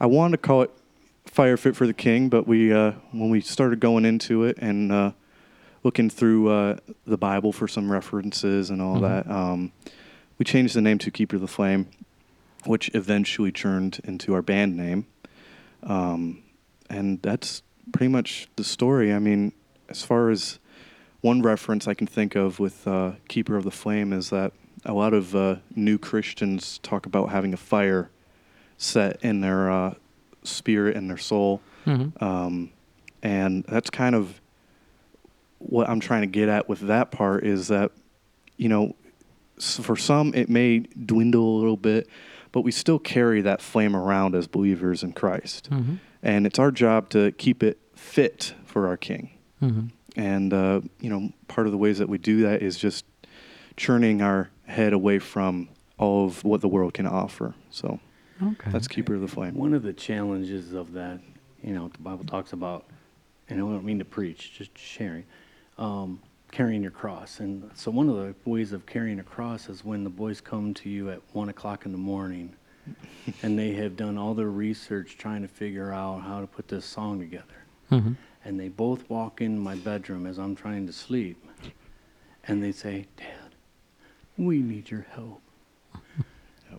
I 0.00 0.06
wanted 0.06 0.32
to 0.40 0.46
call 0.46 0.62
it 0.62 0.70
"Fire 1.26 1.56
Fit 1.56 1.76
for 1.76 1.86
the 1.86 1.94
King," 1.94 2.28
but 2.28 2.46
we 2.46 2.72
uh, 2.72 2.92
when 3.12 3.30
we 3.30 3.40
started 3.40 3.80
going 3.80 4.04
into 4.04 4.44
it 4.44 4.58
and 4.58 4.92
uh, 4.92 5.12
looking 5.82 6.10
through 6.10 6.48
uh, 6.50 6.76
the 7.06 7.16
Bible 7.16 7.52
for 7.52 7.68
some 7.68 7.90
references 7.90 8.70
and 8.70 8.82
all 8.82 9.00
that. 9.00 9.30
Um, 9.30 9.72
we 10.38 10.44
changed 10.44 10.74
the 10.74 10.82
name 10.82 10.98
to 10.98 11.10
Keeper 11.10 11.36
of 11.36 11.42
the 11.42 11.48
Flame, 11.48 11.88
which 12.66 12.90
eventually 12.94 13.52
turned 13.52 14.00
into 14.04 14.34
our 14.34 14.42
band 14.42 14.76
name. 14.76 15.06
Um, 15.82 16.42
and 16.88 17.20
that's 17.22 17.62
pretty 17.92 18.08
much 18.08 18.48
the 18.56 18.64
story. 18.64 19.12
I 19.12 19.18
mean, 19.18 19.52
as 19.88 20.02
far 20.02 20.30
as 20.30 20.58
one 21.20 21.42
reference 21.42 21.88
I 21.88 21.94
can 21.94 22.06
think 22.06 22.34
of 22.34 22.58
with 22.58 22.86
uh, 22.86 23.12
Keeper 23.28 23.56
of 23.56 23.64
the 23.64 23.70
Flame 23.70 24.12
is 24.12 24.30
that 24.30 24.52
a 24.84 24.92
lot 24.92 25.14
of 25.14 25.34
uh, 25.34 25.56
new 25.74 25.98
Christians 25.98 26.78
talk 26.78 27.06
about 27.06 27.30
having 27.30 27.52
a 27.52 27.56
fire 27.56 28.10
set 28.78 29.18
in 29.22 29.40
their 29.40 29.70
uh, 29.70 29.94
spirit 30.42 30.96
and 30.96 31.08
their 31.10 31.16
soul. 31.18 31.60
Mhm. 31.86 32.20
Um, 32.22 32.70
and 33.22 33.64
that's 33.64 33.90
kind 33.90 34.14
of 34.14 34.40
what 35.58 35.88
I'm 35.88 36.00
trying 36.00 36.20
to 36.20 36.26
get 36.26 36.48
at 36.48 36.68
with 36.68 36.80
that 36.80 37.10
part 37.10 37.44
is 37.44 37.68
that, 37.68 37.90
you 38.56 38.68
know, 38.68 38.94
for 39.58 39.96
some 39.96 40.34
it 40.34 40.48
may 40.48 40.80
dwindle 40.80 41.56
a 41.56 41.58
little 41.58 41.76
bit, 41.78 42.08
but 42.56 42.62
we 42.62 42.72
still 42.72 42.98
carry 42.98 43.42
that 43.42 43.60
flame 43.60 43.94
around 43.94 44.34
as 44.34 44.46
believers 44.46 45.02
in 45.02 45.12
Christ. 45.12 45.68
Mhm. 45.70 45.98
And 46.22 46.46
it's 46.46 46.58
our 46.58 46.70
job 46.70 47.10
to 47.10 47.32
keep 47.32 47.62
it 47.62 47.78
fit 47.94 48.54
for 48.64 48.86
our 48.88 48.96
King. 48.96 49.28
Mhm. 49.60 49.90
And, 50.16 50.54
uh, 50.54 50.80
you 50.98 51.10
know, 51.10 51.32
part 51.48 51.66
of 51.66 51.70
the 51.70 51.76
ways 51.76 51.98
that 51.98 52.08
we 52.08 52.16
do 52.16 52.40
that 52.44 52.62
is 52.62 52.78
just 52.78 53.04
churning 53.76 54.22
our 54.22 54.48
head 54.64 54.94
away 54.94 55.18
from 55.18 55.68
all 55.98 56.24
of 56.24 56.42
what 56.44 56.62
the 56.62 56.68
world 56.68 56.94
can 56.94 57.06
offer. 57.06 57.52
So 57.68 58.00
Okay. 58.42 58.70
that's 58.70 58.88
Keeper 58.88 59.16
of 59.16 59.20
the 59.20 59.28
Flame. 59.28 59.54
one 59.54 59.74
of 59.74 59.82
the 59.82 59.92
challenges 59.92 60.72
of 60.72 60.94
that, 60.94 61.20
you 61.62 61.74
know, 61.74 61.88
the 61.88 61.98
Bible 61.98 62.24
talks 62.24 62.54
about, 62.54 62.86
and 63.50 63.58
I 63.58 63.60
don't 63.60 63.84
mean 63.84 63.98
to 63.98 64.06
preach, 64.06 64.54
just 64.56 64.78
sharing, 64.78 65.24
um, 65.76 66.20
carrying 66.56 66.80
your 66.80 66.90
cross. 66.90 67.40
And 67.40 67.70
so 67.74 67.90
one 67.90 68.08
of 68.08 68.16
the 68.16 68.34
ways 68.48 68.72
of 68.72 68.86
carrying 68.86 69.18
a 69.20 69.22
cross 69.22 69.68
is 69.68 69.84
when 69.84 70.04
the 70.04 70.10
boys 70.10 70.40
come 70.40 70.72
to 70.72 70.88
you 70.88 71.10
at 71.10 71.20
one 71.34 71.50
o'clock 71.50 71.84
in 71.84 71.92
the 71.92 71.98
morning, 71.98 72.54
and 73.42 73.58
they 73.58 73.72
have 73.74 73.94
done 73.94 74.16
all 74.16 74.32
their 74.32 74.48
research 74.48 75.18
trying 75.18 75.42
to 75.42 75.48
figure 75.48 75.92
out 75.92 76.22
how 76.22 76.40
to 76.40 76.46
put 76.46 76.66
this 76.68 76.86
song 76.86 77.18
together. 77.18 77.64
Mhm. 77.90 78.16
And 78.42 78.58
they 78.58 78.68
both 78.68 79.10
walk 79.10 79.42
in 79.42 79.58
my 79.58 79.74
bedroom 79.74 80.24
as 80.24 80.38
I'm 80.38 80.56
trying 80.56 80.86
to 80.86 80.94
sleep, 80.94 81.44
and 82.44 82.62
they 82.62 82.72
say, 82.72 83.06
"Dad, 83.18 83.54
we 84.38 84.62
need 84.62 84.90
your 84.90 85.02
help." 85.10 85.42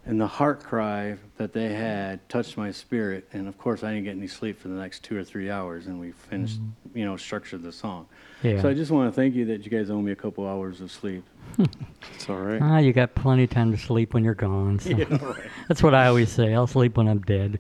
And 0.06 0.20
the 0.20 0.28
heart 0.28 0.64
cry 0.64 1.18
that 1.38 1.54
they 1.54 1.74
had 1.74 2.28
touched 2.30 2.58
my 2.58 2.72
spirit. 2.72 3.28
And 3.34 3.48
of 3.48 3.58
course, 3.58 3.84
I 3.84 3.94
didn't 3.94 4.06
get 4.06 4.16
any 4.16 4.28
sleep 4.28 4.60
for 4.60 4.70
the 4.70 4.76
next 4.76 5.04
two 5.04 5.18
or 5.18 5.24
three 5.24 5.50
hours, 5.50 5.88
and 5.88 6.00
we 6.00 6.12
finished, 6.12 6.60
you 6.94 7.06
know, 7.06 7.18
structured 7.18 7.64
the 7.64 7.72
song. 7.72 8.08
Yeah. 8.42 8.62
So 8.62 8.70
I 8.70 8.74
just 8.74 8.92
want 8.92 9.14
to 9.14 9.16
thank 9.16 9.36
you 9.36 9.46
that 9.46 9.66
you 9.66 9.72
guys 9.72 9.90
owe 9.90 10.02
me 10.02 10.12
a 10.12 10.16
couple 10.16 10.48
hours 10.48 10.82
of 10.82 10.92
sleep. 10.92 11.24
It's 12.16 12.30
all 12.30 12.38
right. 12.38 12.62
Ah, 12.62 12.78
you 12.80 12.94
got 12.94 13.14
plenty 13.16 13.44
of 13.44 13.50
time 13.50 13.72
to 13.72 13.78
sleep 13.78 14.14
when 14.14 14.24
you're 14.24 14.34
gone. 14.34 14.80
So. 14.80 14.94
That's 15.68 15.84
what 15.84 15.94
I 15.94 16.08
always 16.08 16.32
say. 16.32 16.54
I'll 16.54 16.68
sleep 16.68 16.98
when 16.98 17.08
I'm 17.08 17.22
dead. 17.22 17.60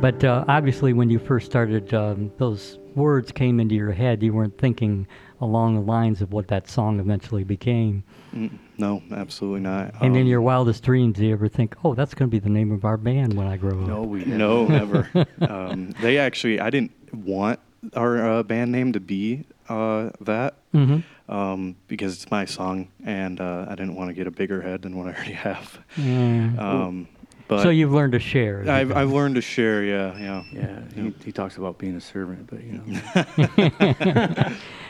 But 0.00 0.22
uh, 0.24 0.44
obviously, 0.48 0.92
when 0.92 1.10
you 1.10 1.18
first 1.18 1.46
started, 1.46 1.92
um, 1.94 2.30
those 2.38 2.78
words 2.94 3.32
came 3.32 3.60
into 3.60 3.74
your 3.74 3.92
head. 3.92 4.22
You 4.22 4.32
weren't 4.32 4.56
thinking 4.58 5.06
along 5.40 5.74
the 5.74 5.80
lines 5.80 6.22
of 6.22 6.32
what 6.32 6.48
that 6.48 6.68
song 6.68 7.00
eventually 7.00 7.44
became. 7.44 8.04
Mm, 8.34 8.58
no, 8.82 9.00
absolutely 9.12 9.60
not. 9.60 9.94
And 10.00 10.16
in 10.16 10.22
Um, 10.22 10.28
your 10.28 10.40
wildest 10.42 10.82
dreams, 10.82 11.16
do 11.16 11.24
you 11.24 11.32
ever 11.32 11.46
think, 11.46 11.76
"Oh, 11.84 11.94
that's 11.94 12.14
going 12.14 12.28
to 12.28 12.34
be 12.34 12.40
the 12.40 12.50
name 12.50 12.72
of 12.72 12.84
our 12.84 12.96
band 12.96 13.34
when 13.34 13.46
I 13.46 13.56
grow 13.56 13.80
up"? 13.80 13.86
No, 13.86 14.02
we. 14.02 14.24
No, 14.24 14.66
never. 14.66 15.08
um, 15.48 15.90
they 16.00 16.18
actually, 16.18 16.58
I 16.58 16.68
didn't 16.70 16.90
want 17.14 17.60
our 17.94 18.18
uh, 18.18 18.42
band 18.42 18.72
name 18.72 18.92
to 18.92 19.00
be 19.00 19.44
uh, 19.68 20.10
that 20.20 20.54
hmm 20.72 20.98
um, 21.28 21.76
because 21.86 22.12
it's 22.14 22.30
my 22.30 22.44
song, 22.44 22.88
and 23.04 23.40
uh, 23.40 23.66
I 23.68 23.76
didn't 23.76 23.94
want 23.94 24.08
to 24.10 24.14
get 24.14 24.26
a 24.26 24.30
bigger 24.32 24.60
head 24.60 24.82
than 24.82 24.96
what 24.96 25.06
I 25.06 25.12
already 25.14 25.32
have. 25.32 25.78
Yeah. 25.96 26.50
Um, 26.58 27.08
but 27.48 27.62
so 27.62 27.70
you've 27.70 27.92
learned 27.92 28.12
to 28.14 28.18
share. 28.18 28.68
I've, 28.68 28.92
I've 28.94 29.12
learned 29.12 29.36
to 29.36 29.40
share. 29.40 29.84
Yeah, 29.84 30.18
yeah. 30.18 30.42
Yeah, 30.52 30.80
he, 30.94 31.14
he 31.24 31.32
talks 31.32 31.56
about 31.56 31.78
being 31.78 31.96
a 31.96 32.00
servant, 32.00 32.48
but 32.50 32.64
you 32.64 32.72
know. 32.78 34.52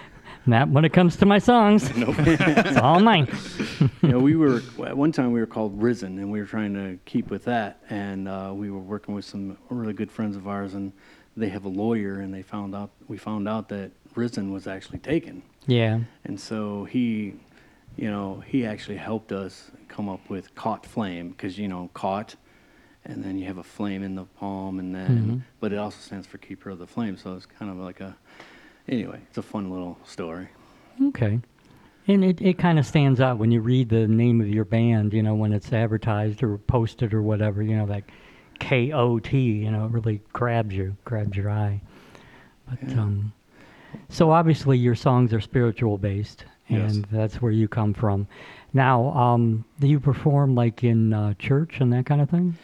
Not 0.44 0.68
when 0.68 0.84
it 0.84 0.92
comes 0.92 1.16
to 1.18 1.26
my 1.26 1.38
songs. 1.38 1.90
it's 1.96 2.76
all 2.78 2.98
mine. 3.00 3.28
you 4.02 4.08
know, 4.08 4.18
we 4.18 4.34
were 4.34 4.60
at 4.84 4.96
one 4.96 5.12
time 5.12 5.30
we 5.32 5.38
were 5.40 5.46
called 5.46 5.80
Risen, 5.80 6.18
and 6.18 6.30
we 6.32 6.40
were 6.40 6.46
trying 6.46 6.74
to 6.74 6.98
keep 7.04 7.30
with 7.30 7.44
that. 7.44 7.80
And 7.90 8.28
uh, 8.28 8.52
we 8.54 8.70
were 8.70 8.80
working 8.80 9.14
with 9.14 9.24
some 9.24 9.56
really 9.70 9.92
good 9.92 10.10
friends 10.10 10.34
of 10.36 10.48
ours, 10.48 10.74
and 10.74 10.92
they 11.36 11.48
have 11.48 11.64
a 11.64 11.68
lawyer, 11.68 12.20
and 12.20 12.34
they 12.34 12.42
found 12.42 12.74
out 12.74 12.90
we 13.08 13.16
found 13.18 13.46
out 13.48 13.68
that 13.68 13.92
Risen 14.16 14.52
was 14.52 14.66
actually 14.66 14.98
taken, 14.98 15.42
Yeah. 15.66 16.00
and 16.24 16.38
so 16.38 16.84
he, 16.84 17.34
you 17.96 18.10
know, 18.10 18.42
he 18.46 18.66
actually 18.66 18.98
helped 18.98 19.32
us 19.32 19.70
come 19.88 20.08
up 20.08 20.28
with 20.28 20.54
KOT 20.54 20.84
Flame 20.84 21.30
because 21.30 21.56
you 21.58 21.68
know 21.68 21.88
caught, 21.94 22.34
and 23.06 23.24
then 23.24 23.38
you 23.38 23.46
have 23.46 23.58
a 23.58 23.62
flame 23.62 24.02
in 24.02 24.14
the 24.16 24.24
palm, 24.24 24.78
and 24.80 24.94
then 24.94 25.44
but 25.60 25.72
it 25.72 25.78
also 25.78 25.96
stands 26.00 26.26
for 26.26 26.36
Keeper 26.38 26.68
of 26.70 26.78
the 26.78 26.86
Flame, 26.86 27.16
so 27.16 27.34
it's 27.34 27.46
kind 27.46 27.70
of 27.70 27.76
like 27.78 28.00
a. 28.00 28.16
Anyway, 28.88 29.20
it's 29.28 29.38
a 29.38 29.42
fun 29.42 29.70
little 29.70 29.98
story. 30.04 30.48
Okay. 31.00 31.40
And 32.08 32.24
it, 32.24 32.42
it 32.42 32.58
kind 32.58 32.78
of 32.78 32.86
stands 32.86 33.20
out 33.20 33.38
when 33.38 33.52
you 33.52 33.60
read 33.60 33.88
the 33.88 34.08
name 34.08 34.40
of 34.40 34.48
your 34.48 34.64
band, 34.64 35.12
you 35.12 35.22
know, 35.22 35.34
when 35.34 35.52
it's 35.52 35.72
advertised 35.72 36.42
or 36.42 36.58
posted 36.58 37.14
or 37.14 37.22
whatever, 37.22 37.62
you 37.62 37.76
know, 37.76 37.86
that 37.86 38.02
K 38.58 38.92
O 38.92 39.18
T, 39.20 39.38
you 39.38 39.70
know, 39.70 39.86
it 39.86 39.92
really 39.92 40.20
grabs 40.32 40.74
you, 40.74 40.96
grabs 41.04 41.36
your 41.36 41.50
eye. 41.50 41.80
But 42.68 42.98
um 42.98 43.32
so 44.08 44.30
obviously 44.30 44.78
your 44.78 44.94
songs 44.94 45.32
are 45.32 45.40
spiritual 45.40 45.98
based 45.98 46.44
Yes. 46.68 46.94
and 46.94 47.04
that's 47.12 47.42
where 47.42 47.52
you 47.52 47.68
come 47.68 47.94
from. 47.94 48.26
Now, 48.72 49.12
um 49.12 49.64
do 49.78 49.86
you 49.86 50.00
perform 50.00 50.54
like 50.54 50.82
in 50.82 51.12
uh, 51.12 51.34
church 51.34 51.80
and 51.80 51.92
that 51.92 52.06
kind 52.06 52.20
of 52.20 52.30
thing? 52.30 52.56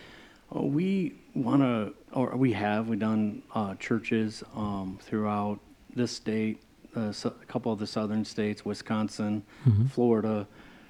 Oh, 0.51 0.65
we 0.65 1.15
want 1.35 1.63
to, 1.63 1.95
or 2.13 2.35
we 2.37 2.53
have, 2.53 2.89
we've 2.89 2.99
done 2.99 3.43
uh, 3.55 3.75
churches 3.75 4.43
um, 4.57 4.99
throughout 5.03 5.61
this 5.99 6.13
state, 6.13 6.63
uh, 6.97 7.13
so, 7.13 7.35
a 7.43 7.45
couple 7.45 7.71
of 7.71 7.79
the 7.79 7.87
southern 7.87 8.25
states, 8.25 8.65
Wisconsin, 8.65 9.43
Florida. 9.89 10.47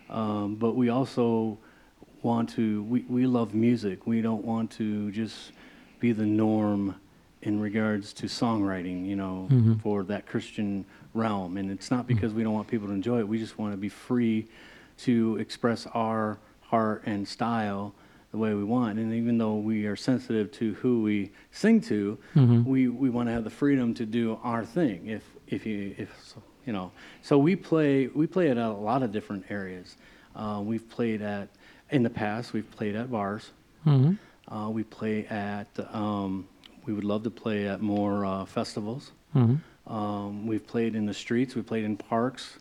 Um, 0.08 0.54
but 0.54 0.76
we 0.76 0.88
also 0.90 1.58
want 2.22 2.48
to, 2.50 2.82
we, 2.84 3.00
we 3.08 3.26
love 3.26 3.54
music. 3.54 4.06
We 4.06 4.22
don't 4.22 4.44
want 4.44 4.70
to 4.72 5.10
just 5.10 5.52
be 5.98 6.12
the 6.12 6.24
norm 6.26 6.94
in 7.42 7.60
regards 7.60 8.12
to 8.12 8.26
songwriting, 8.26 9.06
you 9.06 9.16
know, 9.16 9.48
for 9.82 10.02
that 10.04 10.26
Christian 10.26 10.84
realm. 11.14 11.56
And 11.56 11.70
it's 11.70 11.90
not 11.90 12.06
because 12.06 12.32
we 12.32 12.42
don't 12.44 12.52
want 12.54 12.68
people 12.68 12.88
to 12.88 12.94
enjoy 12.94 13.18
it, 13.20 13.28
we 13.28 13.38
just 13.38 13.58
want 13.58 13.72
to 13.72 13.76
be 13.76 13.88
free 13.88 14.46
to 14.98 15.36
express 15.38 15.86
our 15.94 16.38
heart 16.62 17.02
and 17.06 17.26
style 17.26 17.94
the 18.30 18.38
way 18.38 18.54
we 18.54 18.64
want. 18.64 18.98
And 18.98 19.12
even 19.14 19.38
though 19.38 19.56
we 19.56 19.86
are 19.86 19.96
sensitive 19.96 20.50
to 20.52 20.74
who 20.74 21.02
we 21.02 21.30
sing 21.50 21.80
to, 21.82 22.18
we, 22.64 22.88
we 22.88 23.10
want 23.10 23.28
to 23.28 23.32
have 23.32 23.44
the 23.44 23.50
freedom 23.50 23.94
to 23.94 24.06
do 24.06 24.38
our 24.42 24.64
thing. 24.64 25.06
If 25.06 25.22
if 25.46 25.64
you 25.64 25.94
if 25.96 26.14
so, 26.22 26.42
you 26.66 26.72
know, 26.72 26.90
so 27.22 27.38
we 27.38 27.56
play 27.56 28.08
we 28.08 28.26
play 28.26 28.50
at 28.50 28.58
a 28.58 28.68
lot 28.70 29.02
of 29.02 29.12
different 29.12 29.44
areas. 29.50 29.96
Uh, 30.36 30.60
we've 30.62 30.88
played 30.90 31.22
at 31.22 31.48
in 31.90 32.02
the 32.02 32.10
past. 32.10 32.52
We've 32.52 32.70
played 32.70 32.94
at 32.94 33.10
bars. 33.10 33.50
Mm-hmm. 33.86 34.54
Uh, 34.54 34.68
we 34.70 34.82
play 34.82 35.26
at. 35.26 35.68
Um, 35.92 36.46
we 36.84 36.94
would 36.94 37.04
love 37.04 37.22
to 37.24 37.30
play 37.30 37.68
at 37.68 37.80
more 37.80 38.24
uh, 38.24 38.44
festivals. 38.46 39.12
Mm-hmm. 39.34 39.92
Um, 39.92 40.46
we've 40.46 40.66
played 40.66 40.94
in 40.94 41.06
the 41.06 41.14
streets. 41.14 41.54
We 41.54 41.62
played 41.62 41.84
in 41.84 41.96
parks. 41.96 42.58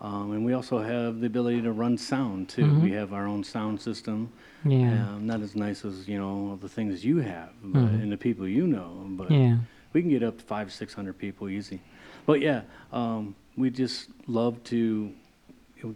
Um, 0.00 0.32
and 0.32 0.44
we 0.44 0.52
also 0.52 0.80
have 0.80 1.20
the 1.20 1.26
ability 1.26 1.62
to 1.62 1.72
run 1.72 1.96
sound 1.96 2.48
too. 2.48 2.64
Mm-hmm. 2.64 2.82
We 2.82 2.92
have 2.92 3.12
our 3.12 3.26
own 3.26 3.44
sound 3.44 3.80
system. 3.80 4.32
Yeah. 4.64 5.06
Um, 5.14 5.26
not 5.26 5.40
as 5.40 5.54
nice 5.56 5.84
as 5.84 6.06
you 6.08 6.18
know 6.18 6.56
the 6.60 6.68
things 6.68 7.04
you 7.04 7.18
have, 7.18 7.50
but, 7.62 7.80
and 7.80 8.10
the 8.12 8.16
people 8.16 8.46
you 8.46 8.66
know. 8.66 9.04
But 9.10 9.28
Mm-hmm. 9.28 9.34
Yeah. 9.42 9.56
we 9.92 10.02
can 10.02 10.10
get 10.10 10.22
up 10.22 10.38
to 10.38 10.44
five, 10.44 10.72
six 10.72 10.94
hundred 10.94 11.18
people 11.18 11.48
easy. 11.48 11.80
But 12.26 12.40
yeah, 12.40 12.62
um, 12.92 13.34
we 13.56 13.70
just 13.70 14.08
love 14.26 14.62
to 14.64 15.12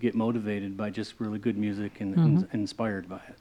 get 0.00 0.14
motivated 0.16 0.76
by 0.76 0.90
just 0.90 1.14
really 1.20 1.38
good 1.38 1.56
music 1.56 2.00
and, 2.00 2.16
and 2.16 2.38
Mm-hmm. 2.38 2.56
inspired 2.56 3.08
by 3.08 3.20
it. 3.28 3.38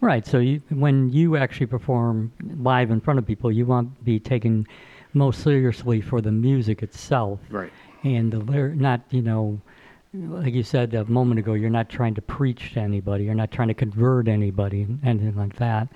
Right. 0.00 0.26
So 0.26 0.38
you, 0.38 0.60
when 0.70 1.10
you 1.12 1.36
actually 1.36 1.66
perform 1.66 2.32
live 2.58 2.90
in 2.90 3.00
front 3.00 3.18
of 3.20 3.26
people, 3.26 3.50
you 3.52 3.64
want 3.64 3.96
to 3.96 4.04
be 4.04 4.18
taken 4.18 4.66
most 5.14 5.42
seriously 5.42 6.00
for 6.00 6.20
the 6.20 6.32
music 6.32 6.82
itself. 6.82 7.38
Right. 7.48 7.72
And 8.02 8.32
the 8.32 8.40
lyr- 8.40 8.74
not, 8.74 9.00
you 9.10 9.22
know, 9.22 9.60
like 10.14 10.54
you 10.54 10.62
said 10.62 10.94
a 10.94 11.04
moment 11.06 11.40
ago, 11.40 11.54
you're 11.54 11.70
not 11.70 11.88
trying 11.88 12.14
to 12.14 12.22
preach 12.22 12.74
to 12.74 12.80
anybody. 12.80 13.24
You're 13.24 13.34
not 13.34 13.50
trying 13.50 13.68
to 13.68 13.74
convert 13.74 14.28
anybody, 14.28 14.86
anything 15.02 15.34
like 15.36 15.56
that. 15.56 15.88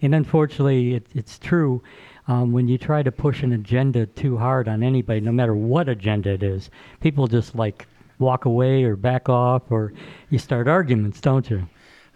And 0.00 0.14
unfortunately, 0.14 0.94
it, 0.94 1.06
it's 1.14 1.38
true. 1.38 1.82
Um, 2.28 2.52
when 2.52 2.68
you 2.68 2.78
try 2.78 3.02
to 3.02 3.10
push 3.12 3.42
an 3.42 3.52
agenda 3.52 4.06
too 4.06 4.38
hard 4.38 4.68
on 4.68 4.82
anybody, 4.82 5.20
no 5.20 5.32
matter 5.32 5.54
what 5.54 5.88
agenda 5.88 6.30
it 6.30 6.42
is, 6.42 6.70
people 7.00 7.26
just 7.26 7.54
like 7.54 7.86
walk 8.20 8.44
away 8.44 8.84
or 8.84 8.94
back 8.96 9.28
off, 9.28 9.62
or 9.70 9.92
you 10.30 10.38
start 10.38 10.68
arguments, 10.68 11.20
don't 11.20 11.50
you? 11.50 11.66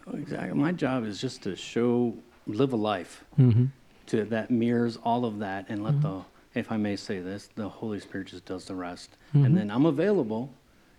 Oh, 0.06 0.16
Exactly. 0.16 0.56
My 0.56 0.72
job 0.72 1.04
is 1.04 1.20
just 1.20 1.42
to 1.42 1.56
show, 1.56 2.14
live 2.46 2.72
a 2.72 2.76
life 2.76 3.24
Mm-hmm. 3.38 3.66
to 4.06 4.24
that 4.26 4.50
mirrors 4.50 4.96
all 5.02 5.24
of 5.24 5.40
that, 5.40 5.66
and 5.68 5.82
let 5.82 6.00
the, 6.00 6.22
if 6.54 6.70
I 6.70 6.76
may 6.76 6.94
say 6.96 7.18
this, 7.18 7.50
the 7.56 7.68
Holy 7.68 7.98
Spirit 8.00 8.28
just 8.28 8.44
does 8.46 8.64
the 8.66 8.74
rest, 8.76 9.10
and 9.34 9.56
then 9.56 9.70
I'm 9.70 9.86
available 9.86 10.54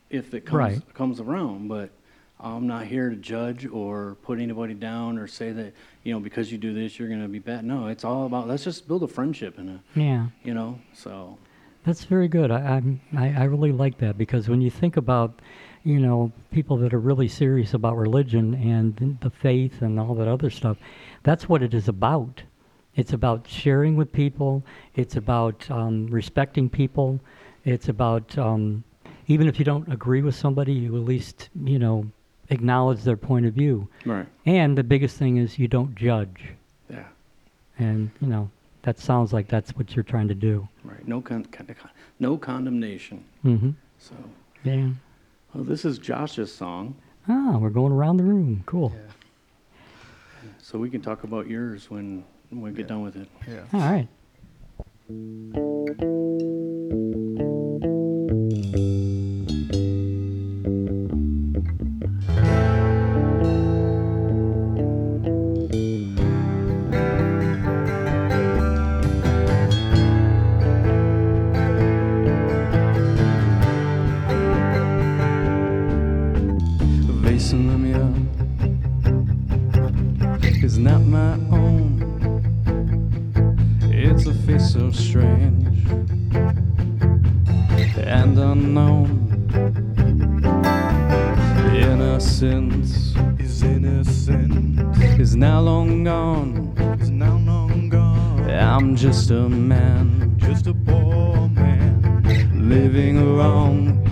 if 0.10 0.34
it 0.34 0.45
comes 0.45 0.57
Right. 0.57 0.94
comes 0.94 1.19
around. 1.19 1.68
But 1.68 1.90
I'm 2.40 2.68
not 2.68 2.86
here 2.86 3.10
to 3.10 3.15
judge 3.15 3.65
or 3.65 4.15
put 4.23 4.40
anybody 4.40 4.73
down 4.73 5.18
or 5.18 5.27
say 5.27 5.52
that 5.52 5.73
you 6.03 6.14
know 6.14 6.19
because 6.19 6.52
you 6.52 6.57
do 6.57 6.73
this 6.73 6.98
you're 6.98 7.10
going 7.10 7.22
to 7.22 7.27
be 7.27 7.40
bad. 7.40 7.65
No, 7.65 7.88
it's 7.88 8.03
all 8.03 8.26
about 8.26 8.48
let's 8.48 8.64
just 8.64 8.88
build 8.88 9.03
a 9.03 9.07
friendship 9.07 9.57
and 9.57 9.69
a 9.69 9.99
Yeah. 9.99 10.27
you 10.44 10.53
know. 10.53 10.80
So 10.94 11.38
That's 11.84 12.03
very 12.06 12.27
good. 12.27 12.52
I, 12.52 12.60
I'm, 12.77 13.02
I 13.18 13.30
I 13.30 13.44
really 13.45 13.72
like 13.72 13.98
that 13.99 14.18
because 14.18 14.49
when 14.49 14.61
you 14.61 14.69
think 14.69 14.98
about, 14.98 15.41
you 15.84 15.99
know, 15.99 16.31
people 16.52 16.76
that 16.77 16.94
are 16.94 16.99
really 16.99 17.27
serious 17.27 17.73
about 17.73 17.95
religion 17.98 18.53
and 18.56 19.18
the 19.22 19.30
faith 19.30 19.81
and 19.81 19.99
all 19.99 20.14
that 20.15 20.27
other 20.27 20.49
stuff, 20.49 20.77
that's 21.23 21.48
what 21.49 21.61
it 21.64 21.73
is 21.73 21.88
about. 21.88 22.44
It's 22.95 23.14
about 23.14 23.48
sharing 23.48 23.95
with 23.95 24.11
people. 24.11 24.64
It's 24.95 25.15
about 25.15 25.69
um, 25.72 26.07
respecting 26.07 26.69
people. 26.69 27.19
It's 27.64 27.88
about 27.88 28.38
um, 28.38 28.84
even 29.30 29.47
if 29.47 29.57
you 29.60 29.64
don't 29.64 29.89
agree 29.93 30.22
with 30.22 30.35
somebody, 30.35 30.73
you 30.73 30.95
at 30.97 31.03
least 31.03 31.47
you 31.64 31.80
know 31.80 32.06
acknowledge 32.49 33.03
their 33.03 33.15
point 33.15 33.45
of 33.45 33.53
view. 33.53 33.88
right, 34.06 34.26
And 34.45 34.77
the 34.77 34.84
biggest 34.84 35.15
thing 35.18 35.38
is 35.38 35.57
you 35.60 35.68
don't 35.68 35.95
judge. 35.95 36.43
yeah, 36.89 37.06
And 37.77 38.10
you 38.19 38.27
know 38.27 38.49
that 38.81 38.97
sounds 38.99 39.31
like 39.31 39.47
that's 39.47 39.72
what 39.77 39.95
you're 39.95 40.03
trying 40.03 40.27
to 40.30 40.35
do. 40.35 40.68
right. 40.84 41.07
No 41.07 41.22
con- 41.22 41.45
con- 41.45 41.68
con- 41.68 41.91
no 42.19 42.38
condemnation. 42.38 43.23
Mm-hmm. 43.45 43.72
So 43.99 44.15
Yeah. 44.64 44.89
well, 45.53 45.64
this 45.64 45.85
is 45.85 45.97
Josh's 45.99 46.53
song, 46.53 46.95
Ah, 47.27 47.57
we're 47.60 47.69
going 47.69 47.93
around 47.93 48.18
the 48.18 48.23
room. 48.23 48.64
Cool. 48.65 48.91
Yeah. 48.95 50.49
so 50.57 50.80
we 50.80 50.89
can 50.89 51.01
talk 51.01 51.23
about 51.23 51.47
yours 51.47 51.89
when 51.91 52.23
when 52.49 52.61
we 52.61 52.72
get 52.72 52.88
done 52.88 53.03
with 53.03 53.15
it. 53.15 53.30
Yeah. 53.47 53.64
All 53.73 53.80
right. 53.81 54.07
Now 95.40 95.61
long 95.61 96.03
gone. 96.03 96.76
is 96.99 97.10
now 97.10 97.38
long 97.38 97.88
gone. 97.88 98.49
I'm 98.49 98.94
just 98.98 99.32
a 99.32 99.48
man 99.48 100.36
Just 100.38 100.68
a 100.68 100.74
poor 100.74 101.48
man. 101.48 102.22
living 102.53 103.38
wrong. 103.38 104.03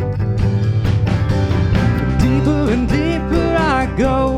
Deeper 2.21 2.71
and 2.71 2.87
deeper 2.87 3.55
I 3.59 3.93
go 3.97 4.36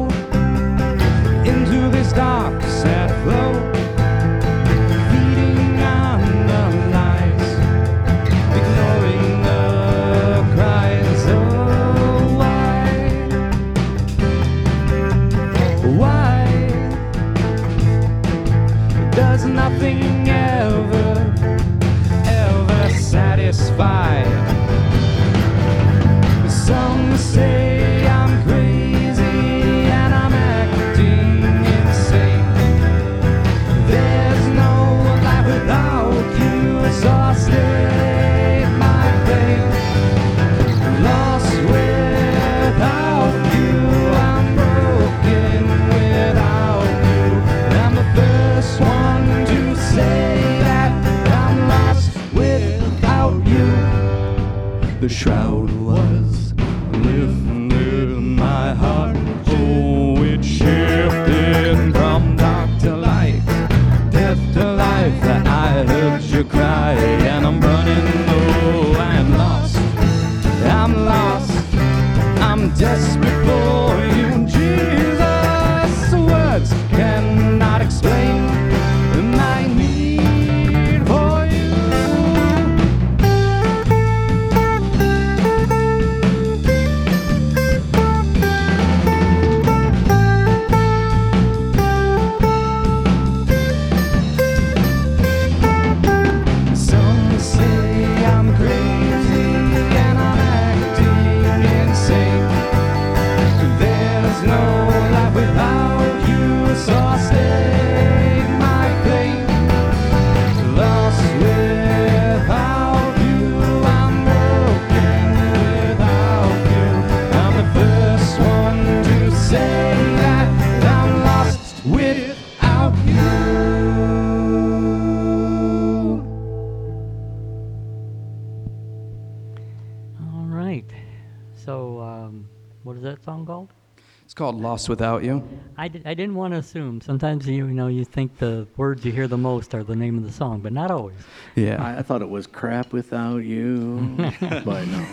Lost 134.79 134.87
Without 134.87 135.25
You. 135.25 135.43
I, 135.77 135.89
didn't 135.89 136.35
want 136.35 136.53
to 136.53 136.59
assume. 136.59 137.01
Sometimes 137.01 137.45
you, 137.45 137.67
you 137.67 137.73
know 137.73 137.87
you 137.87 138.05
think 138.05 138.37
the 138.37 138.65
words 138.77 139.03
you 139.03 139.11
hear 139.11 139.27
the 139.27 139.37
most 139.37 139.75
are 139.75 139.83
the 139.83 139.95
name 139.95 140.17
of 140.17 140.23
the 140.23 140.31
song, 140.31 140.61
but 140.61 140.71
not 140.71 140.89
always. 140.89 141.17
Yeah. 141.53 141.83
I, 141.83 141.99
I 141.99 142.01
thought 142.01 142.21
it 142.21 142.29
was 142.29 142.47
crap 142.47 142.93
without 142.93 143.43
you, 143.43 144.15
but 144.39 144.87
no. 144.87 145.05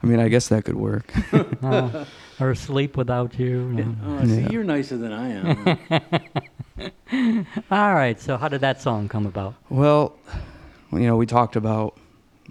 I 0.00 0.06
mean, 0.06 0.20
I 0.20 0.28
guess 0.28 0.46
that 0.48 0.64
could 0.64 0.76
work. 0.76 1.12
Uh, 1.60 2.04
or 2.38 2.54
sleep 2.54 2.96
without 2.96 3.36
you. 3.36 3.62
no. 3.72 3.96
Oh, 4.06 4.24
see, 4.24 4.42
Yeah. 4.42 4.50
you're 4.52 4.62
nicer 4.62 4.96
than 4.96 5.12
I 5.12 5.28
am. 5.30 7.46
All 7.72 7.94
right. 7.94 8.20
So, 8.20 8.36
how 8.36 8.46
did 8.46 8.60
that 8.60 8.80
song 8.80 9.08
come 9.08 9.26
about? 9.26 9.56
well, 9.70 10.16
you 10.92 11.00
know, 11.00 11.16
we 11.16 11.26
talked 11.26 11.56
about 11.56 11.96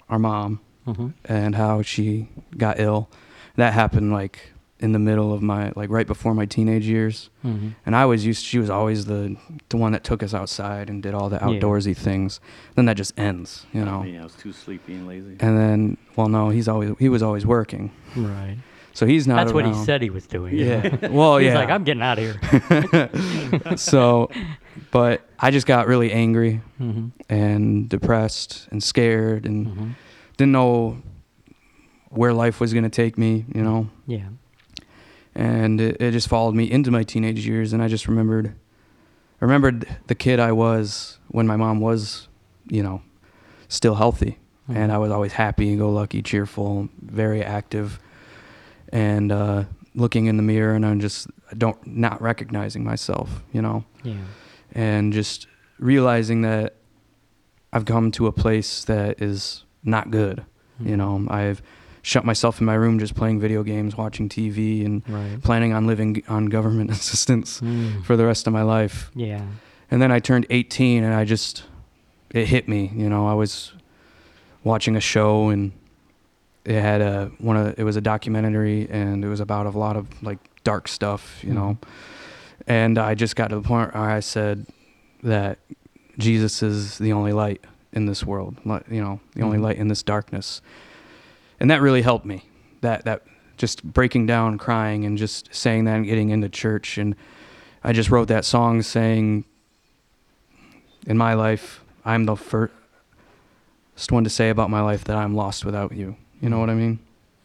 our 0.10 0.20
mom 0.20 0.60
Mhm. 0.86 1.14
and 1.24 1.56
how 1.56 1.82
she 1.84 2.28
got 2.58 2.82
ill. 2.82 3.08
That 3.56 3.72
happened 3.74 4.12
like 4.12 4.52
in 4.80 4.92
the 4.92 5.00
middle 5.00 5.34
of 5.34 5.42
my 5.42 5.72
like 5.76 5.90
right 5.90 6.06
before 6.08 6.34
my 6.36 6.46
teenage 6.46 6.86
years. 6.86 7.30
Mhm. 7.44 7.74
And 7.86 7.96
I 7.96 8.06
was 8.06 8.26
used 8.26 8.44
she 8.46 8.60
was 8.60 8.70
always 8.70 9.06
the 9.06 9.36
the 9.70 9.78
one 9.78 9.92
that 9.94 10.04
took 10.04 10.22
us 10.22 10.34
outside 10.34 10.90
and 10.90 11.02
did 11.02 11.14
all 11.16 11.30
the 11.30 11.38
Yeah. 11.38 11.48
outdoorsy 11.48 11.96
things. 11.98 12.40
Then 12.76 12.86
that 12.86 12.96
just 12.98 13.18
ends, 13.20 13.66
you 13.74 13.84
know. 13.84 14.04
yeah, 14.04 14.22
I 14.22 14.24
was 14.24 14.36
too 14.36 14.54
sleepy 14.54 14.94
and 14.94 15.08
lazy. 15.08 15.36
And 15.40 15.58
then 15.58 15.98
well 16.16 16.28
no, 16.30 16.50
he's 16.50 16.68
always 16.68 16.92
he 17.00 17.10
was 17.10 17.24
always 17.24 17.46
working. 17.46 17.92
Right. 18.16 18.58
So 18.94 19.06
he's 19.06 19.28
not 19.28 19.36
That's 19.38 19.54
what 19.54 19.66
he 19.66 19.74
said 19.74 20.02
he 20.02 20.10
was 20.10 20.26
doing. 20.28 20.56
Yeah. 20.58 21.08
Well, 21.12 21.38
He's 21.38 21.48
yeah. 21.50 21.60
like, 21.60 21.70
I'm 21.70 21.84
getting 21.84 22.02
out 22.02 22.18
of 22.18 22.24
here. 22.26 23.10
so, 23.78 24.30
but 24.92 25.22
I 25.40 25.52
just 25.52 25.68
got 25.68 25.86
really 25.88 26.12
angry 26.12 26.62
Mhm. 26.82 27.12
and 27.30 27.88
depressed 27.90 28.68
and 28.72 28.82
scared 28.82 29.46
and 29.46 29.68
Mhm. 29.68 29.96
didn't 30.38 30.52
know 30.52 30.98
where 32.10 32.34
life 32.34 32.60
was 32.60 32.74
going 32.74 32.86
to 32.86 32.90
take 32.90 33.18
me, 33.20 33.46
you 33.54 33.62
know. 33.64 33.88
Yeah. 34.08 34.30
And 35.38 35.80
it, 35.80 36.02
it 36.02 36.12
just 36.12 36.28
followed 36.28 36.56
me 36.56 36.70
into 36.70 36.90
my 36.90 37.04
teenage 37.04 37.46
years. 37.46 37.72
And 37.72 37.82
I 37.84 37.88
just 37.88 38.08
remembered, 38.08 38.48
I 39.40 39.46
remembered 39.46 39.88
the 40.08 40.16
kid 40.16 40.40
I 40.40 40.52
was 40.52 41.20
when 41.28 41.46
my 41.46 41.56
mom 41.56 41.80
was, 41.80 42.28
you 42.68 42.82
know, 42.82 43.04
still 43.68 43.96
healthy. 43.96 44.40
And 44.68 44.92
Mhm. 44.92 44.96
I 44.96 44.98
was 44.98 45.12
always 45.12 45.34
happy, 45.34 45.70
and 45.70 45.78
go 45.78 45.90
lucky, 45.92 46.22
cheerful, 46.22 46.90
very 47.02 47.42
active. 47.44 48.00
And 48.92 49.32
uh, 49.32 49.66
looking 49.96 50.26
in 50.26 50.38
the 50.38 50.44
mirror, 50.44 50.74
and 50.74 50.86
I'm 50.86 51.00
just 51.00 51.28
don't 51.58 51.78
not 51.88 52.20
recognizing 52.22 52.84
myself, 52.84 53.44
you 53.54 53.62
know 53.62 53.86
Yeah. 54.04 54.16
and 54.74 55.14
just 55.14 55.48
realizing 55.80 56.42
that 56.42 56.76
I've 57.72 57.86
come 57.86 58.12
to 58.12 58.28
a 58.28 58.32
place 58.34 58.84
that 58.86 59.22
is 59.22 59.64
not 59.84 60.12
good. 60.12 60.44
You 60.82 60.96
Mhm. 60.96 60.98
know, 60.98 61.26
I've 61.30 61.62
shut 62.08 62.24
myself 62.24 62.62
in 62.62 62.66
my 62.66 62.74
room 62.74 63.00
just 63.00 63.16
playing 63.16 63.38
video 63.38 63.64
games, 63.64 63.98
watching 63.98 64.30
TV, 64.30 64.86
and 64.86 65.04
Right. 65.10 65.42
planning 65.44 65.74
on 65.74 65.86
living 65.86 66.24
on 66.30 66.46
government 66.46 66.90
assistance 67.00 67.60
Mm. 67.60 68.06
for 68.06 68.16
the 68.16 68.26
rest 68.26 68.48
of 68.48 68.54
my 68.54 68.62
life. 68.62 69.12
Yeah. 69.14 69.42
And 69.92 70.02
then 70.02 70.10
I 70.10 70.20
turned 70.20 70.46
18 70.50 71.04
and 71.04 71.14
I 71.14 71.26
just, 71.26 71.66
it 72.34 72.48
hit 72.48 72.70
me. 72.70 72.92
You 72.96 73.10
know, 73.10 73.28
I 73.28 73.34
was 73.34 73.74
watching 74.64 74.96
a 74.96 75.02
show 75.02 75.50
and 75.50 75.74
it 76.64 76.80
had 76.82 77.02
a, 77.02 77.30
one 77.40 77.58
of, 77.58 77.78
it 77.78 77.84
was 77.84 77.98
a 77.98 78.02
documentary 78.02 78.88
and 78.90 79.26
it 79.26 79.28
was 79.28 79.42
about 79.42 79.66
a 79.66 79.72
lot 79.78 79.98
of 79.98 80.08
like 80.24 80.40
dark 80.64 80.88
stuff, 80.88 81.44
you 81.44 81.54
know. 81.54 81.78
And 82.68 82.98
I 82.98 83.16
just 83.16 83.36
got 83.36 83.50
to 83.50 83.56
the 83.56 83.62
point 83.62 83.94
where 83.94 84.02
I 84.02 84.22
said 84.22 84.66
that 85.24 85.60
Jesus 86.18 86.64
is 86.64 86.98
the 87.00 87.12
only 87.12 87.34
light 87.34 87.62
in 87.92 88.06
this 88.06 88.24
world, 88.26 88.56
you 88.90 89.02
know, 89.02 89.20
the 89.36 89.42
only 89.42 89.58
Mhm. 89.58 89.62
light 89.64 89.78
in 89.78 89.88
this 89.90 90.04
darkness. 90.04 90.62
And 91.60 91.72
that 91.72 91.82
really 91.82 92.02
helped 92.02 92.26
me. 92.26 92.44
That, 92.82 93.06
that, 93.06 93.24
just 93.58 93.84
breaking 93.84 94.28
down, 94.28 94.58
crying, 94.60 95.04
and 95.04 95.18
just 95.18 95.54
saying 95.54 95.86
that 95.86 95.96
and 95.96 96.06
getting 96.06 96.30
into 96.30 96.48
church. 96.48 96.98
And 96.98 97.16
I 97.84 97.92
just 97.92 98.12
wrote 98.12 98.28
that 98.28 98.46
song 98.46 98.84
saying, 98.84 99.46
in 101.08 101.18
my 101.18 101.34
life, 101.34 101.84
I'm 102.06 102.26
the 102.26 102.36
first 102.36 102.72
one 104.12 104.24
to 104.24 104.30
say 104.30 104.50
about 104.50 104.70
my 104.70 104.82
life 104.82 105.04
that 105.06 105.16
I'm 105.16 105.36
lost 105.36 105.66
without 105.66 105.94
you. 105.94 106.16
You 106.40 106.50
know 106.50 106.60
what 106.60 106.70
I 106.70 106.76
mean? 106.76 107.00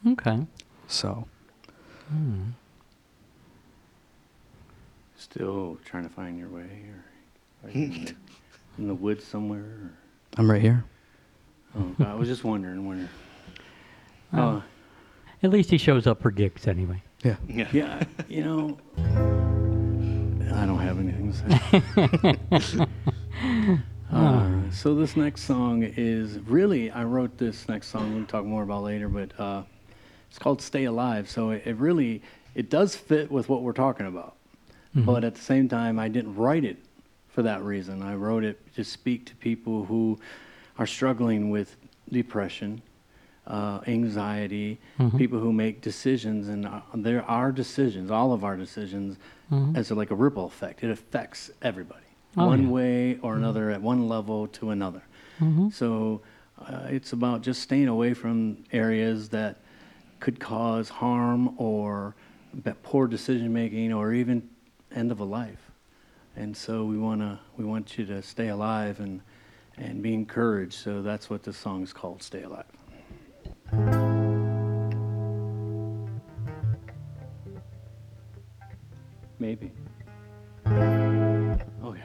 Okay. 0.07 0.45
So, 0.87 1.27
Hmm. 2.09 2.49
Still 5.17 5.77
trying 5.85 6.03
to 6.03 6.09
find 6.09 6.37
your 6.37 6.49
way, 6.49 6.61
or 6.89 7.05
like 7.63 7.75
in, 7.75 8.05
the, 8.05 8.15
in 8.77 8.87
the 8.87 8.93
woods 8.93 9.25
somewhere. 9.25 9.61
Or, 9.61 9.91
I'm 10.37 10.51
right 10.51 10.61
here. 10.61 10.83
oh, 11.75 11.95
I 12.05 12.13
was 12.13 12.27
just 12.27 12.43
wondering, 12.43 12.85
wondering. 12.85 13.09
Oh. 14.33 14.39
Uh, 14.39 14.61
At 15.43 15.49
least 15.49 15.69
he 15.69 15.77
shows 15.77 16.07
up 16.07 16.21
for 16.21 16.31
gigs 16.31 16.67
anyway. 16.67 17.01
Yeah. 17.23 17.35
yeah, 17.47 17.67
yeah 17.71 18.03
you 18.27 18.43
know, 18.43 18.77
I 18.97 20.65
don't 20.65 20.79
have 20.79 20.99
anything 20.99 21.31
to 21.31 22.69
say. 22.69 22.85
Uh, 24.11 24.69
so 24.69 24.93
this 24.93 25.17
next 25.17 25.41
song 25.41 25.81
is 25.81 26.37
really 26.41 26.91
I 26.91 27.03
wrote 27.03 27.35
this 27.39 27.67
next 27.67 27.87
song. 27.87 28.13
We'll 28.13 28.25
talk 28.25 28.45
more 28.45 28.61
about 28.61 28.83
later, 28.83 29.09
but 29.09 29.31
uh, 29.39 29.63
it's 30.29 30.37
called 30.37 30.61
"Stay 30.61 30.83
Alive." 30.83 31.27
So 31.27 31.49
it, 31.49 31.63
it 31.65 31.77
really 31.77 32.21
it 32.53 32.69
does 32.69 32.95
fit 32.95 33.31
with 33.31 33.49
what 33.49 33.63
we're 33.63 33.73
talking 33.73 34.05
about, 34.05 34.35
but 34.93 35.23
at 35.23 35.33
the 35.33 35.41
same 35.41 35.67
time, 35.67 35.97
I 35.97 36.09
didn't 36.09 36.35
write 36.35 36.63
it 36.63 36.77
for 37.29 37.41
that 37.41 37.63
reason. 37.63 38.03
I 38.03 38.13
wrote 38.13 38.43
it 38.43 38.59
to 38.75 38.83
speak 38.83 39.25
to 39.25 39.35
people 39.37 39.85
who 39.85 40.19
are 40.77 40.85
struggling 40.85 41.49
with 41.49 41.75
depression, 42.11 42.83
uh, 43.47 43.79
anxiety, 43.87 44.79
people 45.17 45.39
who 45.39 45.51
make 45.51 45.81
decisions, 45.81 46.47
and 46.47 46.65
uh, 46.65 46.81
there 46.95 47.23
are 47.29 47.51
decisions, 47.51 48.09
all 48.11 48.31
of 48.33 48.43
our 48.43 48.55
decisions, 48.57 49.17
as 49.75 49.91
a, 49.91 49.95
like 49.95 50.09
a 50.11 50.15
ripple 50.15 50.45
effect. 50.45 50.83
It 50.83 50.89
affects 50.89 51.51
everybody, 51.61 51.99
Oh, 52.37 52.47
one 52.47 52.63
yeah. 52.63 52.69
way 52.69 53.17
or 53.21 53.35
another, 53.35 53.69
at 53.69 53.81
one 53.81 54.07
level 54.07 54.47
to 54.47 54.71
another. 54.71 55.03
So 55.71 56.21
uh, 56.59 56.87
it's 56.89 57.11
about 57.13 57.41
just 57.41 57.61
staying 57.61 57.87
away 57.89 58.13
from 58.13 58.63
areas 58.71 59.29
that 59.29 59.57
could 60.19 60.39
cause 60.39 60.87
harm 60.89 61.53
or 61.57 62.15
poor 62.83 63.07
decision 63.07 63.51
making 63.51 63.91
or 63.91 64.13
even 64.13 64.49
end 64.95 65.11
of 65.11 65.19
a 65.19 65.23
life. 65.25 65.69
And 66.35 66.55
so 66.55 66.85
we 66.85 66.97
wanna 66.97 67.39
we 67.57 67.65
want 67.65 67.97
you 67.97 68.05
to 68.05 68.21
stay 68.21 68.47
alive 68.47 68.99
and 69.01 69.21
and 69.77 70.01
be 70.01 70.13
encouraged. 70.13 70.73
So 70.73 71.01
that's 71.01 71.29
what 71.29 71.43
this 71.43 71.57
song 71.57 71.83
is 71.83 71.91
called, 71.93 72.23
"Stay 72.23 72.43
Alive." 72.43 72.65
Maybe. 79.39 79.71
Oh, 80.65 80.71
okay. 81.83 81.99
Stay 81.99 82.02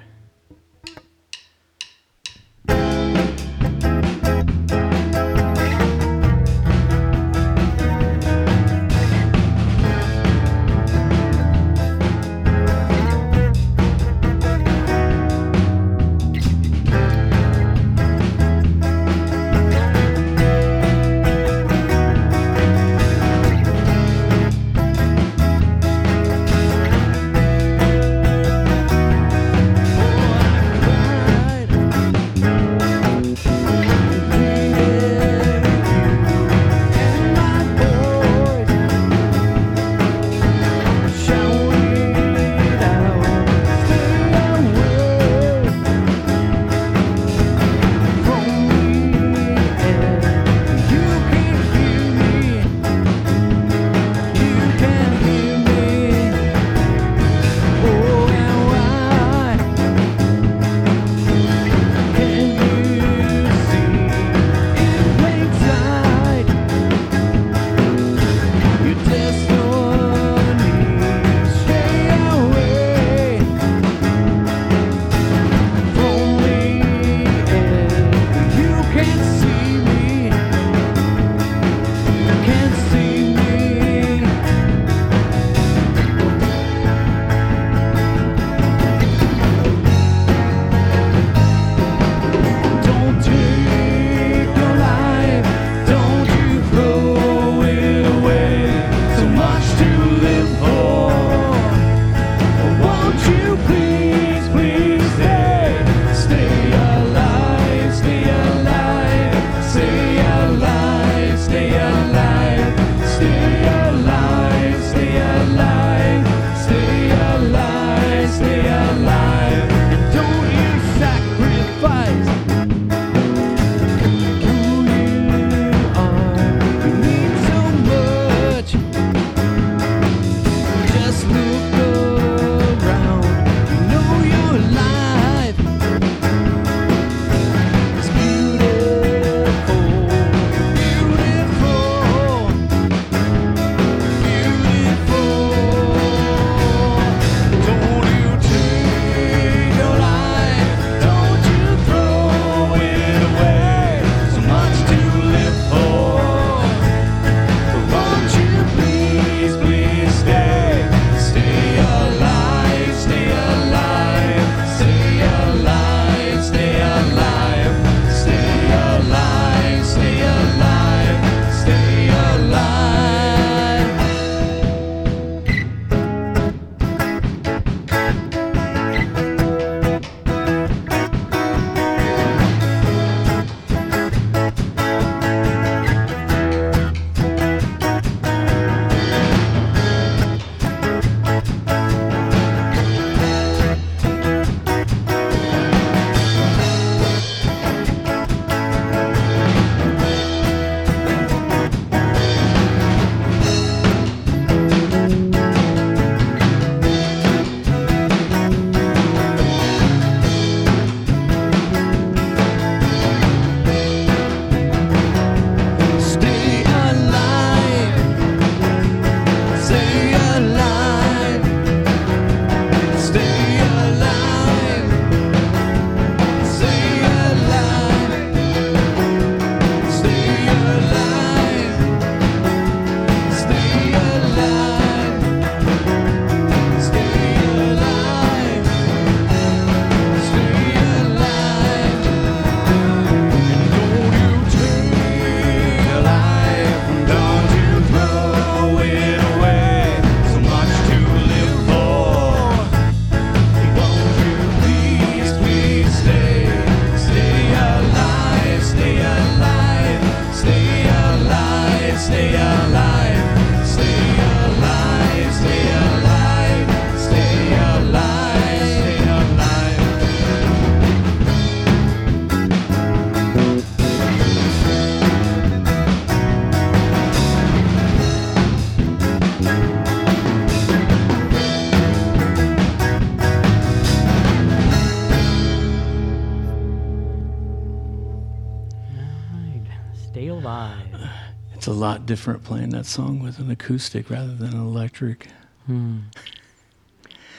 lot 291.79 292.07
different 292.07 292.45
playing 292.45 292.71
that 292.71 292.87
song 292.87 293.21
with 293.23 293.39
an 293.39 293.51
acoustic 293.51 294.11
rather 294.11 294.35
than 294.35 294.53
an 294.53 294.61
electric. 294.61 295.29
Hmm. 295.67 295.99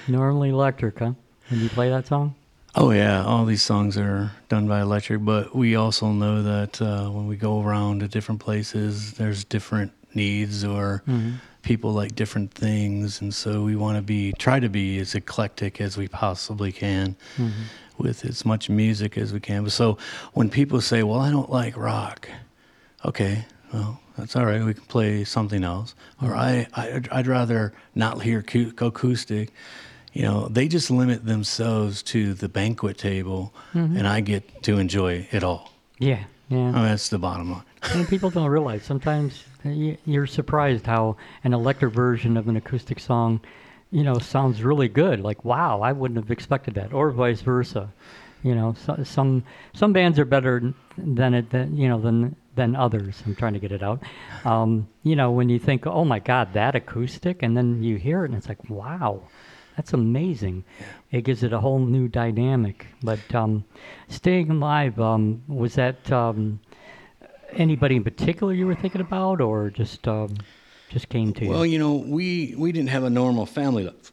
Normally 0.07 0.49
electric, 0.49 0.99
huh? 0.99 1.13
When 1.49 1.59
you 1.61 1.69
play 1.69 1.89
that 1.89 2.07
song? 2.07 2.35
Oh 2.75 2.91
yeah, 2.91 3.23
all 3.25 3.45
these 3.45 3.63
songs 3.63 3.97
are 3.97 4.31
done 4.47 4.67
by 4.67 4.81
electric, 4.81 5.25
but 5.25 5.55
we 5.55 5.75
also 5.75 6.11
know 6.11 6.43
that 6.43 6.81
uh, 6.81 7.09
when 7.09 7.27
we 7.27 7.35
go 7.35 7.61
around 7.61 7.99
to 8.01 8.07
different 8.07 8.39
places, 8.39 9.13
there's 9.13 9.43
different 9.43 9.91
needs 10.13 10.63
or 10.63 11.03
mm-hmm. 11.07 11.31
people 11.63 11.91
like 11.91 12.15
different 12.15 12.53
things, 12.53 13.21
and 13.21 13.33
so 13.33 13.63
we 13.63 13.75
want 13.75 13.97
to 13.97 14.03
be 14.03 14.33
try 14.33 14.59
to 14.59 14.69
be 14.69 14.99
as 14.99 15.15
eclectic 15.15 15.81
as 15.81 15.97
we 15.97 16.07
possibly 16.07 16.71
can 16.71 17.15
mm-hmm. 17.37 17.63
with 17.97 18.23
as 18.23 18.45
much 18.45 18.69
music 18.69 19.17
as 19.17 19.33
we 19.33 19.39
can. 19.39 19.67
So 19.69 19.97
when 20.33 20.49
people 20.49 20.79
say, 20.79 21.01
"Well, 21.01 21.19
I 21.19 21.31
don't 21.31 21.49
like 21.49 21.75
rock," 21.75 22.29
okay, 23.03 23.45
well 23.73 23.99
that's 24.19 24.35
all 24.35 24.45
right. 24.45 24.63
We 24.63 24.73
can 24.73 24.83
play 24.83 25.23
something 25.23 25.63
else, 25.63 25.95
or 26.21 26.35
I, 26.35 26.67
I 26.75 27.01
I'd 27.11 27.27
rather 27.27 27.73
not 27.95 28.21
hear 28.21 28.41
acou- 28.41 28.79
acoustic 28.81 29.51
you 30.13 30.23
know, 30.23 30.47
they 30.47 30.67
just 30.67 30.89
limit 30.89 31.25
themselves 31.25 32.01
to 32.03 32.33
the 32.33 32.49
banquet 32.49 32.97
table, 32.97 33.53
mm-hmm. 33.73 33.97
and 33.97 34.07
I 34.07 34.21
get 34.21 34.63
to 34.63 34.79
enjoy 34.79 35.27
it 35.31 35.43
all. 35.43 35.71
Yeah, 35.99 36.23
yeah. 36.49 36.57
I 36.57 36.71
mean, 36.71 36.83
that's 36.83 37.09
the 37.09 37.19
bottom 37.19 37.51
line. 37.51 37.63
and 37.93 38.07
people 38.07 38.29
don't 38.29 38.49
realize 38.49 38.83
sometimes 38.83 39.43
uh, 39.65 39.69
you're 40.05 40.27
surprised 40.27 40.85
how 40.85 41.15
an 41.43 41.53
electric 41.53 41.93
version 41.93 42.37
of 42.37 42.47
an 42.47 42.57
acoustic 42.57 42.99
song, 42.99 43.39
you 43.91 44.03
know, 44.03 44.17
sounds 44.17 44.63
really 44.63 44.87
good. 44.87 45.21
Like, 45.21 45.45
wow, 45.45 45.81
I 45.81 45.91
wouldn't 45.91 46.19
have 46.19 46.31
expected 46.31 46.73
that, 46.73 46.91
or 46.91 47.11
vice 47.11 47.41
versa. 47.41 47.91
You 48.41 48.55
know, 48.55 48.73
so, 48.85 49.03
some 49.03 49.43
some 49.73 49.93
bands 49.93 50.17
are 50.17 50.25
better 50.25 50.73
than 50.97 51.33
it 51.33 51.49
than 51.49 51.77
you 51.77 51.87
know 51.87 51.99
than 51.99 52.35
than 52.59 52.75
others. 52.75 53.23
I'm 53.25 53.35
trying 53.35 53.53
to 53.53 53.59
get 53.59 53.71
it 53.71 53.81
out. 53.81 54.03
Um, 54.43 54.87
you 55.03 55.15
know, 55.15 55.31
when 55.31 55.47
you 55.47 55.59
think, 55.59 55.87
oh 55.87 56.03
my 56.03 56.19
God, 56.19 56.53
that 56.53 56.75
acoustic, 56.75 57.41
and 57.41 57.55
then 57.55 57.81
you 57.81 57.95
hear 57.95 58.23
it, 58.23 58.29
and 58.29 58.35
it's 58.37 58.49
like, 58.49 58.69
wow, 58.69 59.23
that's 59.77 59.93
amazing. 59.93 60.65
It 61.09 61.23
gives 61.23 61.41
it 61.41 61.53
a 61.53 61.59
whole 61.59 61.79
new 61.79 62.09
dynamic. 62.09 62.85
But 63.01 63.33
um, 63.33 63.63
staying 64.09 64.51
alive, 64.51 64.99
um, 64.99 65.41
was 65.47 65.75
that 65.75 66.11
um, 66.11 66.59
anybody 67.53 67.95
in 67.95 68.03
particular 68.03 68.53
you 68.53 68.67
were 68.67 68.75
thinking 68.75 69.01
about, 69.01 69.39
or 69.39 69.69
just 69.69 70.05
um, 70.07 70.35
just 70.89 71.07
came 71.07 71.33
to 71.33 71.41
Well, 71.41 71.47
you? 71.47 71.53
Well, 71.55 71.65
you 71.65 71.79
know, 71.79 71.93
we 71.95 72.55
we 72.57 72.73
didn't 72.73 72.89
have 72.89 73.05
a 73.05 73.09
normal 73.09 73.45
family 73.45 73.85
life. 73.85 74.11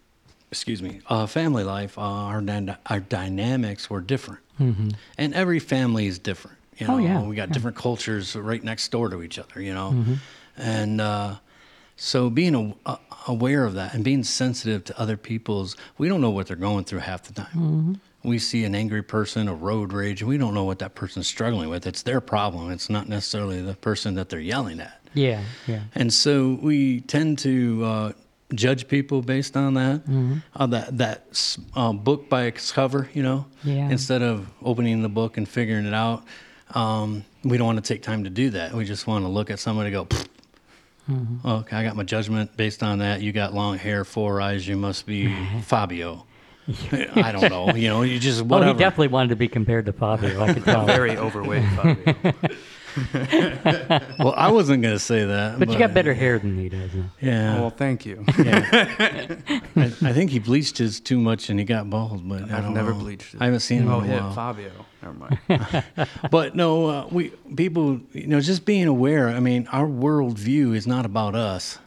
Excuse 0.52 0.81
me, 0.81 1.01
uh, 1.09 1.27
family 1.27 1.64
life. 1.64 1.98
Uh, 1.98 2.02
our 2.02 2.40
our 2.86 3.01
dynamics 3.01 3.90
were 3.90 4.01
different, 4.01 4.43
and 5.18 5.35
every 5.35 5.59
family 5.59 6.06
is 6.06 6.20
different. 6.20 6.55
You 6.78 6.86
know, 6.86 6.94
Mm-hmm. 6.96 7.04
Oh, 7.16 7.20
yeah, 7.22 7.22
we 7.22 7.36
got 7.36 7.48
yeah. 7.48 7.54
different 7.54 7.76
cultures 7.76 8.36
right 8.36 8.62
next 8.62 8.90
door 8.90 9.08
to 9.10 9.22
each 9.22 9.38
other. 9.38 9.60
You 9.60 9.74
know, 9.74 9.90
Mm-hmm. 9.94 10.14
and 10.56 11.00
uh, 11.00 11.36
so 11.96 12.28
being 12.30 12.54
a, 12.86 12.90
a, 12.90 12.98
aware 13.28 13.64
of 13.64 13.74
that 13.74 13.94
and 13.94 14.04
being 14.04 14.22
sensitive 14.24 14.84
to 14.84 15.00
other 15.00 15.16
people's, 15.16 15.76
we 15.98 16.08
don't 16.08 16.20
know 16.20 16.30
what 16.30 16.46
they're 16.46 16.56
going 16.56 16.84
through 16.84 17.00
half 17.00 17.22
the 17.24 17.32
time. 17.32 17.46
Mm-hmm. 17.54 17.92
We 18.28 18.38
see 18.40 18.64
an 18.64 18.74
angry 18.74 19.02
person, 19.02 19.46
a 19.48 19.54
road 19.54 19.92
rage, 19.92 20.20
and 20.20 20.28
we 20.28 20.36
don't 20.36 20.52
know 20.52 20.64
what 20.64 20.80
that 20.80 20.94
person's 20.96 21.28
struggling 21.28 21.68
with. 21.70 21.86
It's 21.86 22.02
their 22.02 22.20
problem. 22.20 22.70
It's 22.72 22.90
not 22.90 23.08
necessarily 23.08 23.62
the 23.62 23.74
person 23.74 24.14
that 24.16 24.28
they're 24.30 24.40
yelling 24.40 24.80
at. 24.80 25.00
yeah, 25.14 25.42
yeah, 25.66 25.82
And 25.94 26.12
so 26.12 26.58
we 26.60 27.00
tend 27.02 27.38
to 27.40 27.84
uh, 27.84 28.12
judge 28.52 28.88
people 28.88 29.22
based 29.22 29.56
on 29.56 29.74
that, 29.74 30.00
Mm-hmm. 30.06 30.38
uh, 30.56 30.66
that 30.66 30.98
that 30.98 31.56
uh, 31.76 31.92
book 31.92 32.28
by 32.28 32.44
its 32.46 32.72
cover, 32.72 33.08
you 33.14 33.22
know, 33.22 33.46
Yeah. 33.64 33.88
instead 33.90 34.22
of 34.22 34.48
opening 34.62 35.02
the 35.02 35.08
book 35.08 35.36
and 35.36 35.48
figuring 35.48 35.86
it 35.86 35.94
out. 35.94 36.24
Um, 36.74 37.24
we 37.44 37.56
don't 37.59 37.66
want 37.66 37.82
to 37.84 37.94
take 37.94 38.02
time 38.02 38.24
to 38.24 38.30
do 38.30 38.51
that. 38.51 38.72
We 38.74 38.84
just 38.84 39.06
want 39.06 39.24
to 39.24 39.28
look 39.28 39.51
at 39.51 39.59
somebody 39.59 39.88
and 39.88 39.94
go, 39.94 40.05
"Pfft, 40.06 40.26
Mm-hmm. 41.10 41.47
okay, 41.48 41.76
I 41.76 41.84
got 41.84 41.94
my 41.94 42.02
judgment 42.02 42.56
based 42.56 42.82
on 42.82 42.98
that. 42.98 43.20
You 43.22 43.30
got 43.30 43.55
long 43.55 43.78
hair, 43.78 44.05
four 44.05 44.40
eyes. 44.40 44.66
You 44.66 44.76
must 44.76 45.06
be 45.06 45.32
Fabio. 45.62 46.26
I 47.14 47.30
don't 47.30 47.48
know. 47.48 47.72
You 47.76 47.86
know, 47.88 48.02
you 48.02 48.18
just 48.18 48.40
Oh, 48.40 48.44
whatever. 48.44 48.72
he 48.72 48.78
definitely 48.78 49.06
wanted 49.09 49.28
to 49.28 49.36
be 49.36 49.47
compared 49.47 49.86
to 49.86 49.93
Fabio. 49.93 50.43
I 50.43 50.52
could 50.52 50.64
tell. 50.64 50.84
Very 50.84 51.16
overweight. 51.16 51.62
Fabio. 51.76 52.34
well, 54.18 54.34
I 54.36 54.51
wasn't 54.51 54.82
going 54.82 54.94
to 54.94 54.98
say 54.98 55.24
that. 55.24 55.60
but 55.60 55.68
you 55.70 55.78
got 55.78 55.94
better 55.94 56.12
hair 56.14 56.40
than 56.40 56.59
he 56.59 56.68
does. 56.68 56.90
huh? 56.90 57.02
Yeah. 57.20 57.60
well, 57.60 57.70
thank 57.70 58.05
you. 58.05 58.24
I, 58.28 59.36
I 59.76 60.12
think 60.12 60.30
he 60.32 60.40
bleached 60.40 60.78
his 60.78 60.98
too 60.98 61.20
much 61.20 61.51
and 61.51 61.59
he 61.60 61.64
got 61.64 61.88
bald, 61.88 62.28
but 62.28 62.51
I 62.51 62.56
I've 62.59 62.64
don't 62.64 62.74
never 62.74 62.93
know. 62.93 62.98
bleached 62.98 63.34
it. 63.34 63.40
I 63.40 63.44
haven't 63.44 63.60
seen 63.60 63.82
him 63.82 63.88
Oh, 63.90 64.01
in 64.01 64.06
a 64.06 64.09
hit 64.09 64.20
while. 64.22 64.32
Fabio. 64.32 64.72
Never 65.06 65.14
mind. 65.48 65.84
But 66.30 66.54
no, 66.54 66.86
uh, 66.86 67.06
we 67.10 67.28
people, 67.54 68.00
you 68.12 68.26
know, 68.26 68.40
just 68.40 68.64
being 68.64 68.86
aware. 68.88 69.28
I 69.28 69.40
mean, 69.40 69.68
our 69.72 69.86
worldview 69.86 70.74
is 70.74 70.86
not 70.86 71.04
about 71.06 71.34
us; 71.34 71.78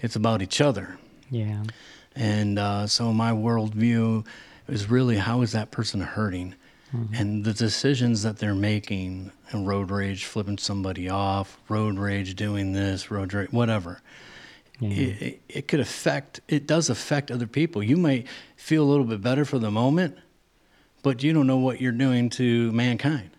it's 0.00 0.16
about 0.16 0.42
each 0.42 0.60
other. 0.60 0.98
Yeah, 1.30 1.64
And 2.16 2.58
uh, 2.58 2.86
so 2.86 3.12
my 3.12 3.32
worldview 3.32 4.24
is 4.68 4.88
really 4.90 5.16
how 5.18 5.42
is 5.42 5.52
that 5.52 5.70
person 5.70 6.00
hurting, 6.00 6.54
and 7.12 7.44
the 7.44 7.52
decisions 7.52 8.22
that 8.22 8.38
they're 8.38 8.54
making, 8.54 9.30
and 9.50 9.66
road 9.66 9.90
rage, 9.90 10.24
flipping 10.24 10.58
somebody 10.58 11.08
off, 11.08 11.58
road 11.68 11.98
rage, 11.98 12.34
doing 12.34 12.72
this, 12.72 13.10
road 13.10 13.32
rage, 13.34 13.52
whatever. 13.52 14.00
yeah, 14.80 14.90
it, 14.90 15.22
it, 15.22 15.40
it 15.48 15.68
could 15.68 15.80
affect 15.80 16.40
it 16.48 16.66
does 16.66 16.88
affect 16.88 17.30
other 17.32 17.48
people 17.48 17.82
you 17.82 17.96
might 17.96 18.26
feel 18.56 18.84
a 18.84 18.88
little 18.88 19.04
bit 19.04 19.20
better 19.20 19.44
for 19.44 19.58
the 19.58 19.70
moment 19.72 20.16
but 21.02 21.22
you 21.22 21.32
don't 21.32 21.46
know 21.46 21.58
what 21.58 21.80
you're 21.80 21.92
doing 21.92 22.30
to 22.30 22.70
mankind. 22.72 23.30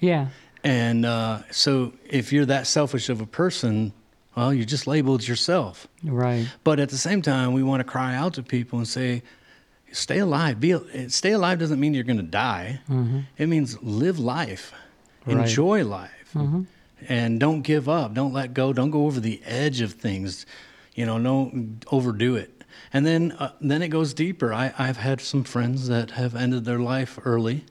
Yeah. 0.00 0.28
and 0.64 1.04
uh, 1.04 1.42
so 1.50 1.92
if 2.06 2.32
you're 2.32 2.46
that 2.46 2.66
selfish 2.66 3.08
of 3.08 3.20
a 3.20 3.26
person 3.26 3.92
well 4.36 4.54
you 4.54 4.64
just 4.64 4.86
labeled 4.86 5.26
yourself. 5.26 5.86
Right. 6.04 6.46
but 6.64 6.80
at 6.80 6.88
the 6.88 6.96
same 6.98 7.20
time 7.22 7.52
we 7.52 7.62
want 7.62 7.80
to 7.80 7.84
cry 7.84 8.14
out 8.14 8.34
to 8.34 8.42
people 8.42 8.78
and 8.78 8.88
say 8.88 9.22
stay 9.92 10.18
alive. 10.18 10.60
Be 10.60 10.74
stay 11.08 11.32
alive 11.32 11.58
doesn't 11.58 11.80
mean 11.80 11.94
you're 11.94 12.04
going 12.04 12.16
to 12.16 12.22
die 12.22 12.80
it 13.38 13.46
means 13.46 13.80
live 13.82 14.18
life. 14.18 14.72
Right. 15.26 15.38
enjoy 15.38 15.84
life. 15.84 16.34
And 17.08 17.40
don't 17.40 17.62
give 17.62 17.88
up. 17.88 18.14
Don't 18.14 18.32
let 18.32 18.52
go. 18.54 18.72
Don't 18.72 18.90
go 18.90 19.06
over 19.06 19.20
the 19.20 19.40
edge 19.44 19.80
of 19.80 19.92
things. 19.94 20.46
You 20.94 21.06
know 21.06 21.18
don't 21.18 21.84
overdo 21.90 22.36
it 22.36 22.59
and 22.92 23.06
then 23.06 23.32
uh, 23.32 23.52
then 23.60 23.82
it 23.82 23.88
goes 23.88 24.14
deeper 24.14 24.52
I, 24.52 24.72
i've 24.78 24.96
had 24.96 25.20
some 25.20 25.44
friends 25.44 25.88
that 25.88 26.12
have 26.12 26.34
ended 26.34 26.64
their 26.64 26.78
life 26.80 27.18
early 27.24 27.64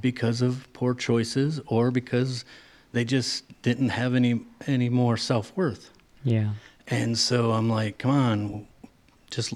because 0.00 0.40
of 0.40 0.66
poor 0.72 0.94
choices 0.94 1.60
or 1.66 1.90
because 1.90 2.44
they 2.92 3.04
just 3.04 3.44
didn't 3.62 3.90
have 3.90 4.14
any 4.14 4.40
any 4.66 4.88
more 4.88 5.16
self-worth 5.18 5.90
Yeah. 6.24 6.52
and 6.86 7.18
so 7.18 7.52
I'm 7.52 7.68
like, 7.68 7.98
come 7.98 8.10
on, 8.12 8.66
just 9.30 9.52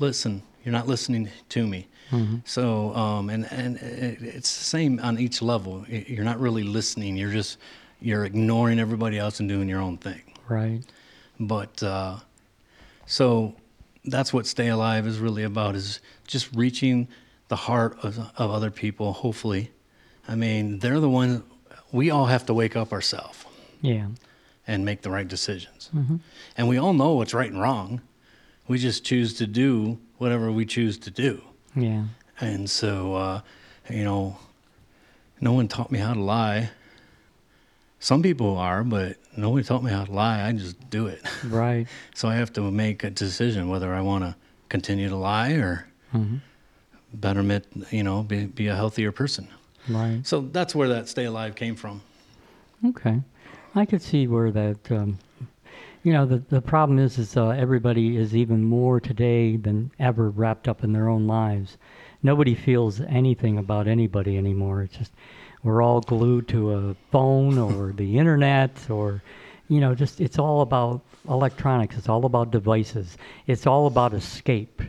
listen. 0.00 0.42
You're 0.64 0.72
not 0.72 0.88
listening 0.88 1.28
to 1.50 1.66
me. 1.68 1.86
So, 2.44 2.94
um, 2.96 3.28
and, 3.30 3.46
and 3.52 3.76
it's 3.76 4.56
the 4.58 4.64
same 4.64 4.98
on 5.00 5.18
each 5.18 5.40
level. 5.42 5.84
You're 5.88 6.24
not 6.24 6.38
really 6.40 6.62
listening. 6.64 7.16
You're 7.16 7.32
just, 7.32 7.58
you're 8.00 8.24
ignoring 8.24 8.78
everybody 8.80 9.18
else 9.18 9.40
and 9.40 9.48
doing 9.48 9.68
your 9.68 9.80
own 9.80 9.96
thing. 9.98 10.22
Right. 10.48 10.82
But, 11.38 11.82
uh, 11.82 12.18
so 13.06 13.54
that's 14.04 14.32
what 14.32 14.46
Stay 14.46 14.68
Alive 14.68 15.06
is 15.06 15.18
really 15.18 15.42
about 15.42 15.74
is 15.74 16.00
just 16.26 16.54
reaching 16.54 17.08
the 17.48 17.56
heart 17.56 17.96
of, 18.02 18.18
of 18.36 18.50
other 18.50 18.70
people, 18.70 19.12
hopefully. 19.12 19.70
I 20.28 20.34
mean, 20.34 20.78
they're 20.78 21.00
the 21.00 21.08
ones, 21.10 21.42
we 21.92 22.10
all 22.10 22.26
have 22.26 22.46
to 22.46 22.54
wake 22.54 22.76
up 22.76 22.92
ourselves 22.92 23.44
Yeah. 23.82 24.08
and 24.66 24.84
make 24.84 25.02
the 25.02 25.10
right 25.10 25.28
decisions. 25.28 25.90
And 26.56 26.68
we 26.68 26.76
all 26.78 26.92
know 26.92 27.12
what's 27.14 27.34
right 27.34 27.50
and 27.50 27.60
wrong. 27.60 28.00
We 28.66 28.78
just 28.78 29.04
choose 29.04 29.34
to 29.34 29.46
do 29.46 29.98
whatever 30.18 30.50
we 30.50 30.64
choose 30.64 30.96
to 30.98 31.10
do. 31.10 31.42
Yeah. 31.76 32.04
And 32.40 32.68
so, 32.70 33.14
uh, 33.14 33.40
you 33.90 34.04
know, 34.04 34.38
no 35.40 35.52
one 35.52 35.68
taught 35.68 35.90
me 35.92 35.98
how 35.98 36.14
to 36.14 36.20
lie. 36.20 36.70
Some 38.00 38.22
people 38.22 38.56
are, 38.56 38.82
but 38.82 39.16
nobody 39.36 39.64
taught 39.64 39.82
me 39.82 39.90
how 39.90 40.04
to 40.04 40.12
lie. 40.12 40.46
I 40.46 40.52
just 40.52 40.90
do 40.90 41.06
it. 41.06 41.22
Right. 41.44 41.86
So 42.14 42.28
I 42.28 42.36
have 42.36 42.52
to 42.54 42.70
make 42.70 43.02
a 43.04 43.10
decision 43.10 43.68
whether 43.68 43.92
I 43.92 44.00
want 44.00 44.24
to 44.24 44.36
continue 44.68 45.08
to 45.08 45.16
lie 45.16 45.52
or 45.52 45.86
betterment, 47.12 47.66
you 47.90 48.02
know, 48.02 48.22
be, 48.22 48.46
be 48.46 48.68
a 48.68 48.74
healthier 48.74 49.12
person. 49.12 49.48
Right. 49.88 50.20
So 50.24 50.40
that's 50.40 50.74
where 50.74 50.88
that 50.88 51.08
stay 51.08 51.24
alive 51.24 51.54
came 51.54 51.76
from. 51.76 52.02
Okay, 52.86 53.20
I 53.74 53.84
could 53.84 54.02
see 54.02 54.26
where 54.26 54.50
that. 54.50 54.90
Um, 54.90 55.18
you 56.02 56.12
know, 56.12 56.26
the 56.26 56.38
the 56.50 56.60
problem 56.60 56.98
is, 56.98 57.18
is 57.18 57.36
uh, 57.36 57.48
everybody 57.48 58.16
is 58.16 58.36
even 58.36 58.64
more 58.64 59.00
today 59.00 59.56
than 59.56 59.90
ever 59.98 60.30
wrapped 60.30 60.68
up 60.68 60.84
in 60.84 60.92
their 60.92 61.08
own 61.08 61.26
lives. 61.26 61.78
Nobody 62.22 62.54
feels 62.54 63.00
anything 63.00 63.58
about 63.58 63.86
anybody 63.86 64.36
anymore. 64.38 64.82
It's 64.82 64.96
just 64.96 65.12
we're 65.64 65.82
all 65.82 66.00
glued 66.00 66.46
to 66.48 66.72
a 66.72 66.94
phone 67.10 67.58
or 67.58 67.92
the 67.96 68.18
internet 68.18 68.88
or, 68.88 69.22
you 69.68 69.80
know, 69.80 69.94
just 69.94 70.20
it's 70.20 70.38
all 70.38 70.60
about 70.60 71.00
electronics. 71.28 71.96
It's 71.96 72.08
all 72.08 72.26
about 72.26 72.50
devices. 72.50 73.16
It's 73.46 73.66
all 73.66 73.86
about 73.86 74.12
escape. 74.12 74.82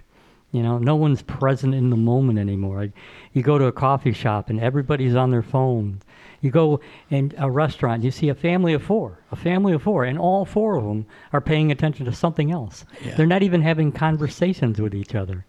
You 0.52 0.64
know, 0.64 0.78
no 0.78 0.96
one's 0.96 1.22
present 1.22 1.74
in 1.74 1.90
the 1.90 1.98
moment 1.98 2.40
anymore. 2.40 2.84
I, 2.84 2.94
you 3.34 3.42
go 3.42 3.58
to 3.58 3.66
a 3.66 3.72
coffee 3.72 4.14
shop 4.14 4.50
and 4.50 4.60
everybody's 4.60 5.16
on 5.16 5.32
their 5.32 5.42
phone. 5.42 6.02
You 6.40 6.52
go 6.52 6.80
in 7.10 7.34
a 7.38 7.50
restaurant, 7.50 8.04
you 8.04 8.12
see 8.12 8.30
a 8.30 8.36
family 8.36 8.74
of 8.74 8.84
four, 8.84 9.20
a 9.32 9.36
family 9.36 9.74
of 9.74 9.82
four, 9.82 10.04
and 10.04 10.18
all 10.18 10.46
four 10.46 10.78
of 10.78 10.84
them 10.84 11.08
are 11.34 11.42
paying 11.42 11.72
attention 11.72 12.06
to 12.06 12.14
something 12.14 12.52
else. 12.52 12.86
Yeah. 13.04 13.16
They're 13.16 13.26
not 13.26 13.44
even 13.44 13.62
having 13.62 13.92
conversations 13.92 14.80
with 14.80 14.94
each 14.94 15.16
other. 15.16 15.46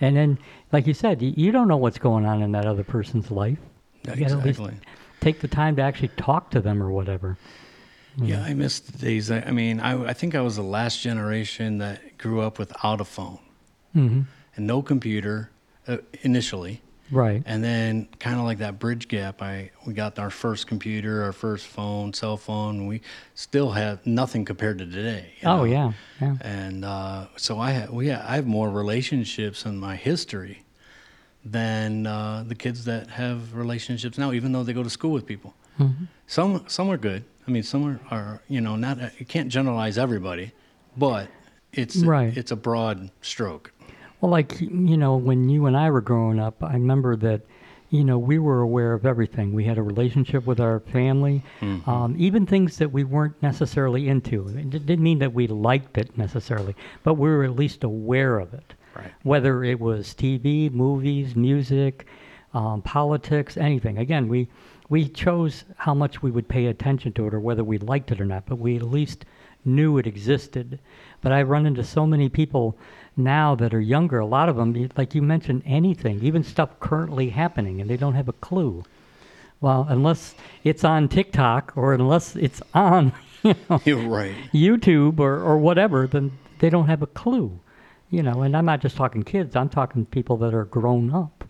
And 0.00 0.16
then, 0.16 0.38
like 0.70 0.86
you 0.86 0.94
said, 0.94 1.22
you, 1.22 1.32
you 1.36 1.50
don't 1.50 1.68
know 1.68 1.76
what's 1.76 1.98
going 1.98 2.26
on 2.26 2.42
in 2.42 2.52
that 2.52 2.66
other 2.66 2.84
person's 2.84 3.30
life. 3.30 3.58
You 4.06 4.16
gotta 4.16 4.38
at 4.38 4.44
least 4.44 4.62
take 5.20 5.40
the 5.40 5.48
time 5.48 5.76
to 5.76 5.82
actually 5.82 6.08
talk 6.08 6.50
to 6.50 6.60
them 6.60 6.82
or 6.82 6.90
whatever. 6.90 7.36
Yeah, 8.16 8.42
I 8.42 8.54
miss 8.54 8.78
the 8.78 8.96
days. 8.98 9.30
I, 9.30 9.40
I 9.40 9.50
mean, 9.50 9.80
I, 9.80 10.10
I 10.10 10.12
think 10.12 10.34
I 10.34 10.40
was 10.40 10.56
the 10.56 10.62
last 10.62 11.00
generation 11.00 11.78
that 11.78 12.16
grew 12.16 12.40
up 12.40 12.58
without 12.58 13.00
a 13.00 13.04
phone 13.04 13.38
hmm 13.92 14.22
and 14.56 14.68
no 14.68 14.82
computer 14.82 15.50
uh, 15.88 15.96
initially. 16.22 16.80
Right. 17.10 17.42
And 17.44 17.62
then, 17.62 18.08
kind 18.18 18.38
of 18.38 18.44
like 18.44 18.58
that 18.58 18.78
bridge 18.78 19.08
gap, 19.08 19.42
I 19.42 19.70
we 19.84 19.92
got 19.94 20.18
our 20.18 20.30
first 20.30 20.66
computer, 20.66 21.22
our 21.22 21.32
first 21.32 21.66
phone, 21.66 22.12
cell 22.12 22.36
phone. 22.36 22.78
And 22.78 22.88
we 22.88 23.02
still 23.34 23.72
have 23.72 24.06
nothing 24.06 24.44
compared 24.44 24.78
to 24.78 24.86
today. 24.86 25.32
you 25.40 25.48
Oh 25.48 25.64
yeah, 25.64 25.92
yeah. 26.20 26.36
And 26.40 26.84
uh, 26.84 27.26
so 27.36 27.58
I 27.58 27.72
have, 27.72 27.90
well, 27.90 28.02
yeah, 28.02 28.24
I 28.26 28.36
have 28.36 28.46
more 28.46 28.70
relationships 28.70 29.64
in 29.66 29.76
my 29.76 29.96
history 29.96 30.63
than 31.44 32.06
uh, 32.06 32.44
the 32.46 32.54
kids 32.54 32.84
that 32.86 33.08
have 33.10 33.54
relationships 33.54 34.16
now, 34.18 34.32
even 34.32 34.52
though 34.52 34.62
they 34.62 34.72
go 34.72 34.82
to 34.82 34.90
school 34.90 35.10
with 35.12 35.26
people. 35.26 35.54
Mm-hmm. 35.78 36.04
Some 36.26 36.64
some 36.68 36.88
are 36.90 36.96
good. 36.96 37.24
I 37.46 37.50
mean, 37.50 37.62
some 37.62 37.84
are, 37.86 38.00
are 38.10 38.42
you 38.48 38.60
know 38.60 38.76
not 38.76 38.98
you 39.20 39.26
can't 39.26 39.48
generalize 39.50 39.98
everybody, 39.98 40.52
but 40.96 41.28
it's 41.72 41.96
Right. 41.96 42.36
it's 42.36 42.50
a 42.50 42.56
broad 42.56 43.10
stroke. 43.20 43.72
Well, 44.20 44.30
like 44.30 44.60
you 44.60 44.96
know, 44.96 45.16
when 45.16 45.48
you 45.48 45.66
and 45.66 45.76
I 45.76 45.90
were 45.90 46.00
growing 46.00 46.38
up, 46.38 46.62
I 46.62 46.72
remember 46.74 47.14
that, 47.16 47.42
you 47.90 48.04
know, 48.04 48.18
we 48.18 48.38
were 48.38 48.60
aware 48.60 48.94
of 48.94 49.04
everything. 49.04 49.52
We 49.52 49.64
had 49.64 49.76
a 49.76 49.82
relationship 49.82 50.46
with 50.46 50.60
our 50.60 50.80
family, 50.80 51.42
Mm-hmm. 51.60 51.90
um, 51.90 52.14
even 52.16 52.46
things 52.46 52.78
that 52.78 52.90
we 52.92 53.04
weren't 53.04 53.40
necessarily 53.42 54.08
into. 54.08 54.48
It 54.48 54.70
didn't 54.70 55.02
mean 55.02 55.18
that 55.18 55.34
we 55.34 55.46
liked 55.46 55.98
it 55.98 56.16
necessarily, 56.16 56.74
but 57.02 57.14
we 57.14 57.28
were 57.28 57.44
at 57.44 57.54
least 57.56 57.84
aware 57.84 58.38
of 58.38 58.54
it. 58.54 58.72
Right. 58.94 59.12
Whether 59.22 59.64
it 59.64 59.80
was 59.80 60.14
TV, 60.14 60.70
movies, 60.70 61.34
music, 61.34 62.06
um, 62.52 62.82
politics, 62.82 63.56
anything. 63.56 63.98
Again, 63.98 64.28
we 64.28 64.48
we 64.88 65.08
chose 65.08 65.64
how 65.76 65.94
much 65.94 66.22
we 66.22 66.30
would 66.30 66.48
pay 66.48 66.66
attention 66.66 67.12
to 67.14 67.26
it 67.26 67.34
or 67.34 67.40
whether 67.40 67.64
we 67.64 67.78
liked 67.78 68.12
it 68.12 68.20
or 68.20 68.24
not, 68.26 68.46
but 68.46 68.58
we 68.58 68.76
at 68.76 68.82
least 68.82 69.24
knew 69.64 69.96
it 69.98 70.06
existed. 70.06 70.78
But 71.22 71.32
I 71.32 71.42
run 71.42 71.66
into 71.66 71.82
so 71.82 72.06
many 72.06 72.28
people 72.28 72.76
now 73.16 73.54
that 73.54 73.72
are 73.72 73.80
younger, 73.80 74.18
a 74.18 74.26
lot 74.26 74.48
of 74.48 74.56
them, 74.56 74.90
like 74.96 75.14
you 75.14 75.22
mentioned, 75.22 75.62
anything, 75.64 76.20
even 76.22 76.44
stuff 76.44 76.78
currently 76.80 77.30
happening, 77.30 77.80
and 77.80 77.88
they 77.88 77.96
don't 77.96 78.14
have 78.14 78.28
a 78.28 78.34
clue. 78.34 78.84
Well, 79.60 79.86
unless 79.88 80.34
it's 80.62 80.84
on 80.84 81.08
TikTok 81.08 81.72
or 81.76 81.94
unless 81.94 82.36
it's 82.36 82.60
on 82.74 83.12
you 83.42 83.54
know, 83.70 84.08
right. 84.08 84.34
YouTube 84.52 85.18
or, 85.18 85.40
or 85.40 85.58
whatever, 85.58 86.06
then 86.06 86.32
they 86.58 86.68
don't 86.68 86.88
have 86.88 87.02
a 87.02 87.06
clue. 87.06 87.58
You 88.14 88.22
know, 88.22 88.42
and 88.42 88.56
I'm 88.56 88.64
not 88.64 88.80
just 88.80 88.96
talking 88.96 89.24
kids, 89.24 89.56
I'm 89.56 89.68
talking 89.68 90.06
people 90.06 90.36
that 90.38 90.54
are 90.54 90.66
grown 90.66 91.12
up. 91.12 91.42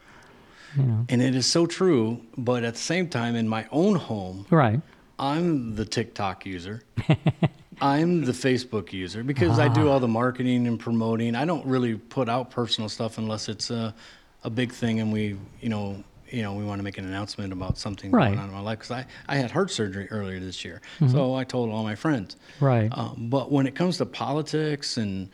You 0.76 0.84
know. 0.84 1.06
And 1.10 1.20
it 1.20 1.34
is 1.34 1.46
so 1.46 1.66
true, 1.66 2.20
but 2.38 2.64
at 2.64 2.72
the 2.74 2.80
same 2.80 3.08
time, 3.08 3.36
in 3.36 3.46
my 3.48 3.66
own 3.70 3.96
home, 3.96 4.46
Right. 4.50 4.80
I'm 5.18 5.76
the 5.76 5.84
TikTok 5.84 6.46
user. 6.46 6.82
I'm 7.80 8.24
the 8.24 8.32
Facebook 8.32 8.92
user 8.92 9.22
because 9.22 9.58
I 9.58 9.68
do 9.68 9.88
all 9.90 10.00
the 10.00 10.08
marketing 10.08 10.66
and 10.66 10.80
promoting. 10.80 11.34
I 11.36 11.44
don't 11.44 11.64
really 11.66 11.94
put 11.96 12.28
out 12.28 12.50
personal 12.50 12.88
stuff 12.88 13.18
unless 13.18 13.48
it's 13.48 13.70
a, 13.70 13.94
a 14.42 14.50
big 14.50 14.72
thing 14.72 15.00
and 15.00 15.12
we, 15.12 15.36
you 15.60 15.68
know, 15.68 16.02
you 16.30 16.42
know, 16.42 16.54
we 16.54 16.64
want 16.64 16.78
to 16.80 16.82
make 16.82 16.98
an 16.98 17.04
announcement 17.04 17.52
about 17.52 17.76
something 17.78 18.10
Right. 18.10 18.28
going 18.28 18.38
on 18.40 18.48
in 18.48 18.54
my 18.54 18.60
life. 18.60 18.78
Because 18.78 18.90
I, 18.92 19.06
I 19.28 19.36
had 19.36 19.50
heart 19.52 19.70
surgery 19.70 20.08
earlier 20.10 20.40
this 20.40 20.64
year, 20.64 20.80
so 21.08 21.34
I 21.34 21.44
told 21.44 21.70
all 21.70 21.82
my 21.84 21.94
friends. 21.94 22.36
Right. 22.58 22.88
Um, 22.90 23.26
but 23.30 23.52
when 23.52 23.66
it 23.68 23.74
comes 23.76 23.98
to 23.98 24.06
politics 24.06 24.96
and 24.96 25.28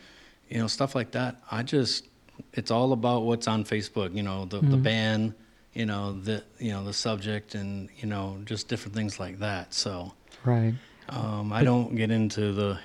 you 0.51 0.59
know 0.59 0.67
stuff 0.67 0.93
like 0.95 1.11
that, 1.11 1.41
I 1.51 1.63
just 1.63 2.07
it's 2.53 2.71
all 2.71 2.91
about 2.93 3.23
what's 3.23 3.47
on 3.47 3.63
Facebook. 3.63 4.13
You 4.15 4.23
know, 4.23 4.45
the 4.45 4.59
the 4.59 4.77
ban, 4.77 5.33
you 5.73 5.85
know 5.85 6.13
the 6.13 6.43
you 6.59 6.71
know 6.71 6.83
the 6.83 6.93
subject, 6.93 7.55
and 7.55 7.89
you 7.97 8.07
know 8.07 8.37
just 8.45 8.67
different 8.67 8.95
things 8.95 9.19
like 9.19 9.39
that. 9.39 9.73
So 9.73 10.13
Right. 10.43 10.73
um, 11.09 11.53
I 11.53 11.63
don't 11.63 11.95
get 11.95 12.11
into 12.11 12.51
the 12.51 12.79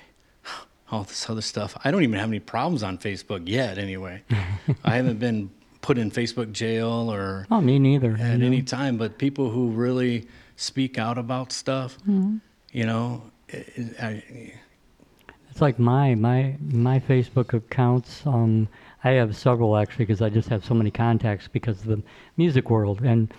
all 0.90 1.02
this 1.04 1.28
other 1.28 1.40
stuff. 1.42 1.76
I 1.84 1.90
don't 1.90 2.02
even 2.04 2.18
have 2.18 2.28
any 2.28 2.38
problems 2.40 2.82
on 2.82 2.98
Facebook 2.98 3.48
yet. 3.48 3.76
Anyway, 3.78 4.22
I 4.84 4.94
haven't 4.96 5.18
been 5.18 5.50
put 5.80 5.98
in 5.98 6.10
Facebook 6.10 6.52
jail 6.52 7.10
or 7.12 7.46
Oh, 7.50 7.60
me 7.60 7.78
neither. 7.78 8.12
at 8.20 8.38
know. 8.38 8.46
any 8.46 8.62
time. 8.62 8.96
But 8.96 9.18
people 9.18 9.50
who 9.50 9.70
really 9.70 10.28
speak 10.56 10.98
out 10.98 11.18
about 11.18 11.50
stuff, 11.52 11.98
you 12.06 12.86
know, 12.86 13.22
it, 13.48 13.68
it, 13.74 14.00
I, 14.00 14.22
It's 15.56 15.62
like 15.62 15.78
my 15.78 16.14
my 16.14 16.54
my 16.60 17.00
Facebook 17.00 17.54
accounts. 17.54 18.26
Um, 18.26 18.68
I 19.02 19.12
have 19.12 19.34
several 19.34 19.78
actually 19.78 20.04
because 20.04 20.20
I 20.20 20.28
just 20.28 20.50
have 20.50 20.62
so 20.62 20.74
many 20.74 20.90
contacts 20.90 21.48
because 21.48 21.80
of 21.80 21.86
the 21.86 22.02
music 22.36 22.68
world. 22.68 23.00
And 23.00 23.32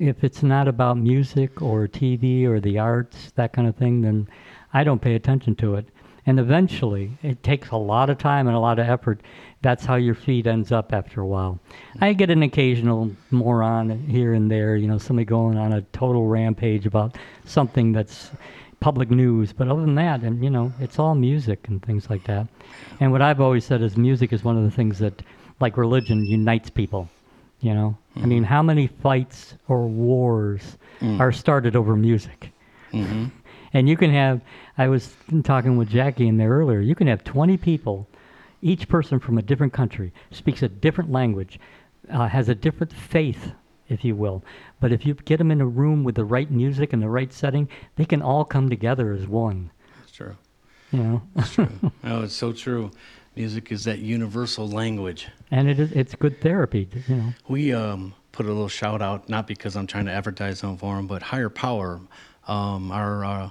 if 0.00 0.24
it's 0.24 0.42
not 0.42 0.66
about 0.66 0.98
music 0.98 1.62
or 1.62 1.86
TV 1.86 2.44
or 2.44 2.58
the 2.58 2.80
arts, 2.80 3.30
that 3.36 3.52
kind 3.52 3.68
of 3.68 3.76
thing, 3.76 4.00
then 4.00 4.26
I 4.72 4.82
don't 4.82 5.00
pay 5.00 5.14
attention 5.14 5.54
to 5.62 5.76
it. 5.76 5.86
And 6.26 6.40
eventually, 6.40 7.16
it 7.22 7.44
takes 7.44 7.70
a 7.70 7.76
lot 7.76 8.10
of 8.10 8.18
time 8.18 8.48
and 8.48 8.56
a 8.56 8.60
lot 8.60 8.80
of 8.80 8.88
effort. 8.88 9.20
That's 9.62 9.84
how 9.84 9.94
your 9.94 10.16
feed 10.16 10.48
ends 10.48 10.72
up 10.72 10.92
after 10.92 11.20
a 11.20 11.26
while. 11.26 11.60
I 12.00 12.14
get 12.14 12.30
an 12.30 12.42
occasional 12.42 13.12
moron 13.30 14.08
here 14.08 14.34
and 14.34 14.50
there, 14.50 14.74
you 14.76 14.88
know, 14.88 14.98
somebody 14.98 15.24
going 15.24 15.56
on 15.56 15.72
a 15.72 15.82
total 15.92 16.26
rampage 16.26 16.84
about 16.84 17.16
something 17.44 17.92
that's 17.92 18.32
public 18.80 19.10
news. 19.10 19.52
But 19.52 19.68
other 19.68 19.82
than 19.82 19.94
that, 19.96 20.22
and 20.22 20.42
you 20.42 20.50
know, 20.50 20.72
it's 20.80 20.98
all 20.98 21.14
music 21.14 21.68
and 21.68 21.82
things 21.82 22.10
like 22.10 22.24
that. 22.24 22.46
And 22.98 23.12
what 23.12 23.22
I've 23.22 23.40
always 23.40 23.64
said 23.64 23.82
is 23.82 23.96
music 23.96 24.32
is 24.32 24.42
one 24.44 24.56
of 24.58 24.64
the 24.64 24.70
things 24.70 24.98
that, 24.98 25.22
like 25.60 25.76
religion, 25.76 26.24
unites 26.24 26.70
people. 26.70 27.08
You 27.60 27.74
know, 27.74 27.98
I 28.16 28.24
mean, 28.26 28.42
how 28.42 28.62
many 28.62 28.86
fights 28.86 29.54
or 29.68 29.86
wars 29.86 30.78
are 31.20 31.30
started 31.32 31.76
over 31.76 31.94
music? 31.94 32.50
And 33.72 33.88
you 33.88 33.96
can 33.96 34.10
have, 34.10 34.40
I 34.78 34.88
was 34.88 35.14
talking 35.44 35.76
with 35.76 35.90
Jacki 35.90 36.26
in 36.26 36.38
there 36.38 36.50
earlier, 36.50 36.80
you 36.80 36.96
can 36.96 37.06
have 37.06 37.22
20 37.22 37.56
people, 37.56 38.08
each 38.62 38.88
person 38.88 39.20
from 39.20 39.38
a 39.38 39.42
different 39.42 39.72
country, 39.72 40.12
speaks 40.32 40.62
a 40.62 40.68
different 40.68 41.12
language, 41.12 41.60
uh, 42.12 42.26
has 42.26 42.48
a 42.48 42.54
different 42.54 42.92
faith, 42.92 43.52
if 43.90 44.04
you 44.04 44.14
will. 44.16 44.42
But 44.80 44.92
if 44.92 45.04
you 45.04 45.14
get 45.14 45.36
them 45.38 45.50
in 45.50 45.60
a 45.60 45.66
room 45.66 46.04
with 46.04 46.14
the 46.14 46.24
right 46.24 46.50
music 46.50 46.92
and 46.92 47.02
the 47.02 47.08
right 47.08 47.32
setting, 47.32 47.68
they 47.96 48.04
can 48.06 48.22
all 48.22 48.44
come 48.44 48.70
together 48.70 49.12
as 49.12 49.26
one. 49.26 49.70
That's 49.98 50.12
true. 50.12 50.36
You 50.92 50.98
know, 51.02 51.22
That's 51.34 51.52
true. 51.52 51.68
Oh, 52.04 52.22
it's 52.22 52.34
so 52.34 52.52
true. 52.52 52.90
Music 53.36 53.70
is 53.70 53.84
that 53.84 53.98
universal 54.00 54.68
language. 54.68 55.28
and 55.50 55.68
it 55.68 55.78
is 55.78 55.92
it's 55.92 56.14
good 56.14 56.40
therapy. 56.40 56.88
You 57.08 57.14
know, 57.16 57.32
We 57.48 57.72
um, 57.72 58.14
put 58.32 58.46
a 58.46 58.48
little 58.48 58.68
shout 58.68 59.00
out, 59.02 59.28
not 59.28 59.46
because 59.46 59.76
I'm 59.76 59.86
trying 59.86 60.06
to 60.06 60.12
advertise 60.12 60.60
them 60.60 60.76
for 60.76 60.96
them, 60.96 61.06
but 61.06 61.22
Higher 61.22 61.48
Power, 61.48 62.00
um, 62.48 62.90
our 62.90 63.24
uh, 63.24 63.50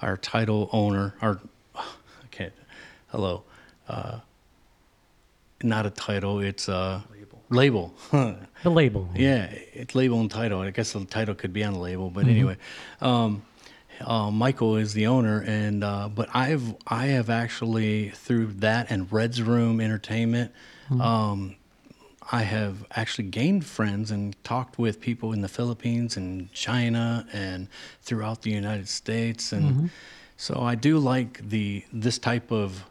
our 0.00 0.16
title 0.16 0.70
owner, 0.72 1.14
our 1.20 1.38
okay, 2.26 2.50
hello, 3.08 3.44
uh, 3.88 4.20
not 5.62 5.84
a 5.84 5.90
title, 5.90 6.40
it's 6.40 6.68
a 6.68 7.04
label. 7.12 7.19
Label. 7.50 7.92
the 8.10 8.46
label. 8.64 9.08
Yeah, 9.14 9.52
it's 9.72 9.94
label 9.94 10.20
and 10.20 10.30
title. 10.30 10.60
I 10.60 10.70
guess 10.70 10.92
the 10.92 11.04
title 11.04 11.34
could 11.34 11.52
be 11.52 11.64
on 11.64 11.74
the 11.74 11.80
label, 11.80 12.08
but 12.08 12.26
anyway, 12.28 12.56
um, 13.00 13.42
uh, 14.00 14.30
Michael 14.30 14.76
is 14.76 14.94
the 14.94 15.08
owner, 15.08 15.42
and 15.42 15.82
uh, 15.82 16.08
but 16.08 16.28
I've 16.32 16.74
I 16.86 17.06
have 17.06 17.28
actually 17.28 18.10
through 18.10 18.46
that 18.58 18.90
and 18.90 19.12
Red's 19.12 19.42
Room 19.42 19.80
Entertainment, 19.80 20.52
um, 21.00 21.56
I 22.32 22.42
have 22.42 22.86
actually 22.92 23.28
gained 23.28 23.66
friends 23.66 24.12
and 24.12 24.42
talked 24.44 24.78
with 24.78 25.00
people 25.00 25.32
in 25.32 25.40
the 25.40 25.48
Philippines 25.48 26.16
and 26.16 26.52
China 26.52 27.26
and 27.32 27.68
throughout 28.02 28.42
the 28.42 28.50
United 28.50 28.88
States, 28.88 29.52
and 29.52 29.90
so 30.36 30.60
I 30.62 30.76
do 30.76 30.98
like 30.98 31.48
the 31.48 31.84
this 31.92 32.18
type 32.18 32.52
of 32.52 32.84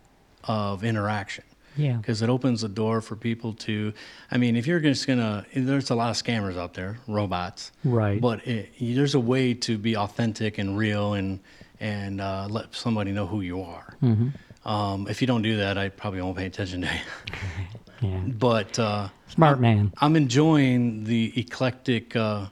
of 0.43 0.83
interaction 0.83 1.43
Yeah. 1.75 1.97
because 1.97 2.21
it 2.21 2.29
opens 2.29 2.61
the 2.61 2.69
door 2.69 3.01
for 3.01 3.15
people 3.15 3.53
to 3.67 3.93
i 4.31 4.37
mean 4.37 4.55
if 4.55 4.65
you're 4.67 4.79
just 4.79 5.07
gonna 5.07 5.45
there's 5.55 5.89
a 5.91 5.95
lot 5.95 6.09
of 6.09 6.15
scammers 6.17 6.57
out 6.57 6.73
there 6.73 6.97
robots 7.07 7.71
Right. 7.83 8.19
but 8.19 8.45
it, 8.47 8.71
there's 8.79 9.15
a 9.15 9.19
way 9.19 9.53
to 9.53 9.77
be 9.77 9.95
authentic 9.95 10.57
and 10.57 10.77
real 10.77 11.13
and 11.13 11.39
and 11.79 12.19
uh, 12.19 12.47
let 12.49 12.75
somebody 12.75 13.11
know 13.11 13.25
who 13.27 13.41
you 13.41 13.61
are 13.61 13.95
Mm-hmm. 14.03 14.29
um, 14.69 15.07
if 15.09 15.21
you 15.21 15.27
don't 15.27 15.41
do 15.43 15.57
that 15.57 15.77
i 15.77 15.89
probably 15.89 16.21
won't 16.21 16.37
pay 16.37 16.45
attention 16.47 16.81
to 16.81 16.87
you 16.87 17.01
Yeah. 18.09 18.19
but 18.27 18.79
uh, 18.79 19.09
Smart 19.27 19.59
man. 19.59 19.91
i'm 20.01 20.15
enjoying 20.15 21.03
the 21.03 21.33
eclectic 21.39 22.15
uh, 22.15 22.47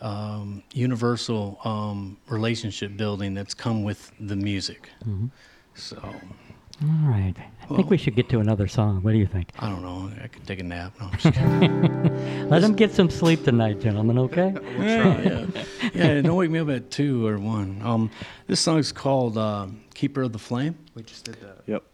um, 0.00 0.62
universal 0.72 1.58
um, 1.64 2.16
relationship 2.28 2.96
building 2.96 3.34
that's 3.34 3.54
come 3.54 3.82
with 3.84 4.10
the 4.20 4.36
music 4.36 4.88
Mm-hmm. 5.06 5.26
so 5.74 5.96
All 6.82 7.10
right. 7.10 7.34
I 7.70 7.76
think 7.76 7.90
we 7.90 7.96
should 7.96 8.16
get 8.16 8.28
to 8.30 8.40
another 8.40 8.66
song. 8.66 9.02
What 9.02 9.12
do 9.12 9.18
you 9.18 9.26
think? 9.26 9.50
I 9.58 9.68
don't 9.68 9.82
know. 9.82 10.10
I 10.22 10.26
could 10.26 10.46
take 10.46 10.58
a 10.58 10.62
nap. 10.62 10.92
No, 11.00 11.06
I'm 11.06 11.18
just. 11.18 12.50
Let 12.50 12.62
him 12.62 12.74
get 12.74 12.92
some 12.92 13.08
sleep 13.08 13.44
tonight, 13.44 13.80
gentlemen, 13.80 14.18
okay? 14.18 14.52
yeah, 14.78 15.20
yeah. 15.20 15.64
yeah, 15.94 16.20
don't 16.20 16.36
wake 16.36 16.50
me 16.50 16.58
up 16.58 16.68
at 16.68 16.90
two 16.90 17.26
or 17.26 17.38
one. 17.38 17.80
Um, 17.82 18.10
this 18.46 18.60
song's 18.60 18.92
called 18.92 19.38
um, 19.38 19.80
"Keeper 19.94 20.22
of 20.22 20.32
the 20.32 20.38
Flame." 20.38 20.76
We 20.94 21.02
just 21.02 21.24
did 21.24 21.36
that. 21.40 21.62
Yep. 21.66 21.84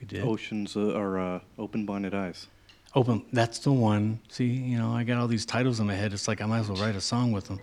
We 0.00 0.06
did. 0.06 0.24
Oceans 0.24 0.76
uh, 0.76 0.96
are 0.96 1.18
uh, 1.18 1.40
open 1.58 1.84
blinded 1.84 2.14
eyes. 2.14 2.46
Open. 2.94 3.24
That's 3.32 3.58
the 3.58 3.72
one. 3.72 4.20
See, 4.28 4.46
you 4.46 4.78
know, 4.78 4.92
I 4.92 5.04
got 5.04 5.18
all 5.18 5.28
these 5.28 5.44
titles 5.44 5.80
in 5.80 5.86
my 5.86 5.94
head. 5.94 6.12
It's 6.12 6.26
like 6.28 6.40
I 6.40 6.46
might 6.46 6.60
as 6.60 6.70
well 6.70 6.80
write 6.80 6.96
a 6.96 7.00
song 7.00 7.32
with 7.32 7.46
them. 7.46 7.60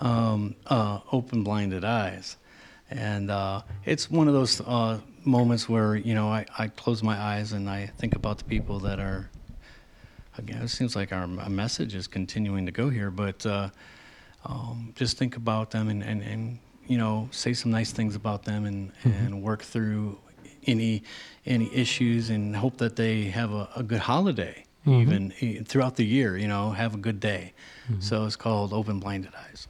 Um, 0.00 0.56
uh, 0.66 1.00
Open 1.12 1.42
blinded 1.42 1.84
eyes, 1.84 2.36
and 2.90 3.30
uh, 3.30 3.62
it's 3.84 4.10
one 4.10 4.28
of 4.28 4.34
those 4.34 4.60
uh, 4.62 5.00
moments 5.24 5.68
where 5.68 5.96
you 5.96 6.14
know 6.14 6.28
I, 6.28 6.46
I 6.58 6.68
close 6.68 7.02
my 7.02 7.18
eyes 7.18 7.52
and 7.52 7.68
I 7.68 7.86
think 7.98 8.14
about 8.16 8.38
the 8.38 8.44
people 8.44 8.78
that 8.80 8.98
are. 8.98 9.30
Again, 10.38 10.62
it 10.62 10.68
seems 10.68 10.94
like 10.96 11.12
our, 11.12 11.26
message 11.26 11.94
is 11.94 12.06
continuing 12.06 12.64
to 12.64 12.72
go 12.72 12.88
here, 12.88 13.10
but 13.10 13.44
uh, 13.44 13.68
um, 14.46 14.92
just 14.94 15.18
think 15.18 15.36
about 15.36 15.70
them 15.72 15.88
and, 15.88 16.02
and, 16.02 16.22
and 16.22 16.58
you 16.86 16.96
know 16.96 17.28
say 17.30 17.52
some 17.52 17.70
nice 17.70 17.92
things 17.92 18.14
about 18.14 18.44
them 18.44 18.64
and, 18.64 18.92
and 19.04 19.42
work 19.42 19.62
through 19.62 20.18
any 20.66 21.02
any 21.46 21.74
issues 21.74 22.30
and 22.30 22.56
hope 22.56 22.78
that 22.78 22.96
they 22.96 23.24
have 23.24 23.52
a, 23.52 23.68
a 23.76 23.82
good 23.82 23.98
holiday 24.00 24.64
even 24.86 25.34
e- 25.40 25.58
throughout 25.58 25.96
the 25.96 26.06
year 26.06 26.38
you 26.38 26.48
know 26.48 26.70
have 26.70 26.94
a 26.94 26.98
good 26.98 27.20
day. 27.20 27.52
So 27.98 28.24
it's 28.24 28.36
called 28.36 28.72
open 28.72 28.98
blinded 29.00 29.32
eyes 29.34 29.66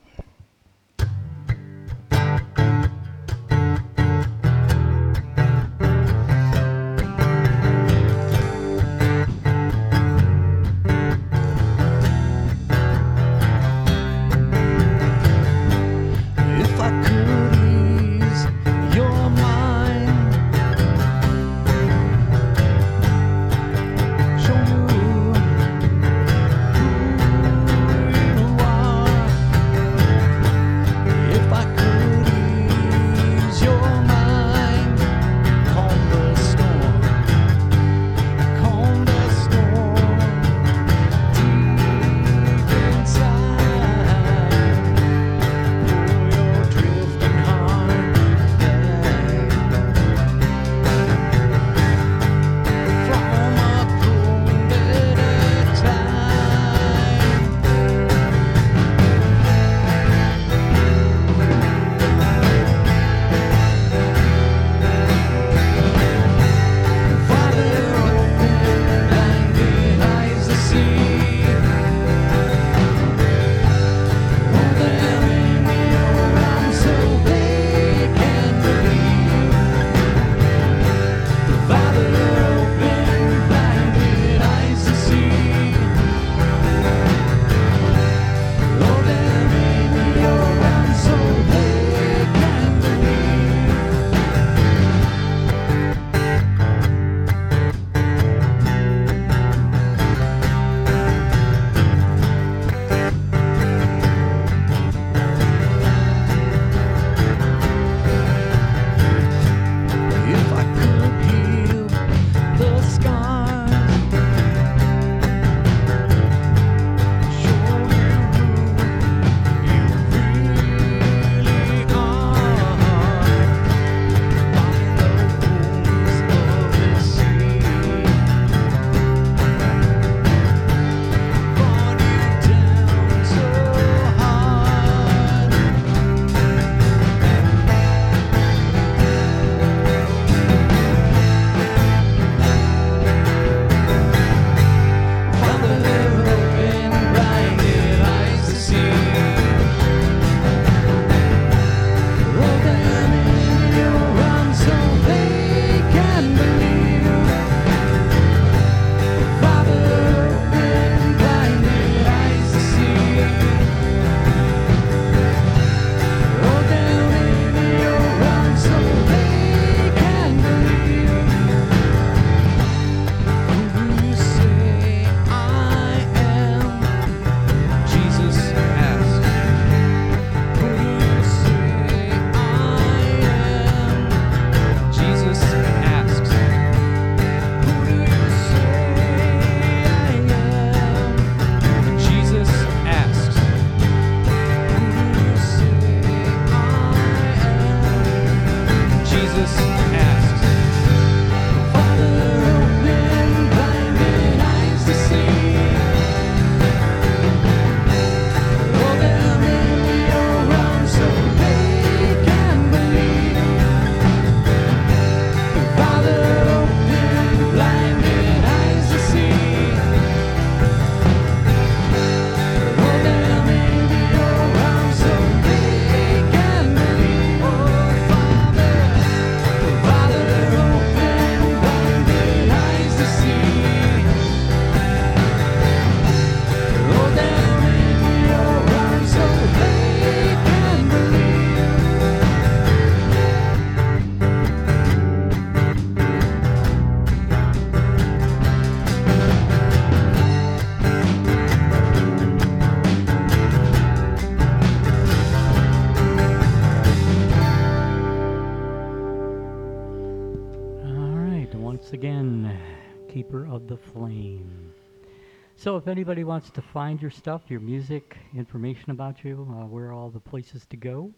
So, 265.70 265.76
if 265.76 265.86
anybody 265.86 266.24
wants 266.24 266.50
to 266.50 266.62
find 266.62 267.00
your 267.00 267.12
stuff, 267.12 267.42
your 267.46 267.60
music, 267.60 268.16
information 268.34 268.90
about 268.90 269.22
you, 269.22 269.46
uh, 269.48 269.66
where 269.66 269.90
are 269.90 269.92
all 269.92 270.10
the 270.10 270.18
places 270.18 270.66
to 270.70 270.76
go? 270.76 271.12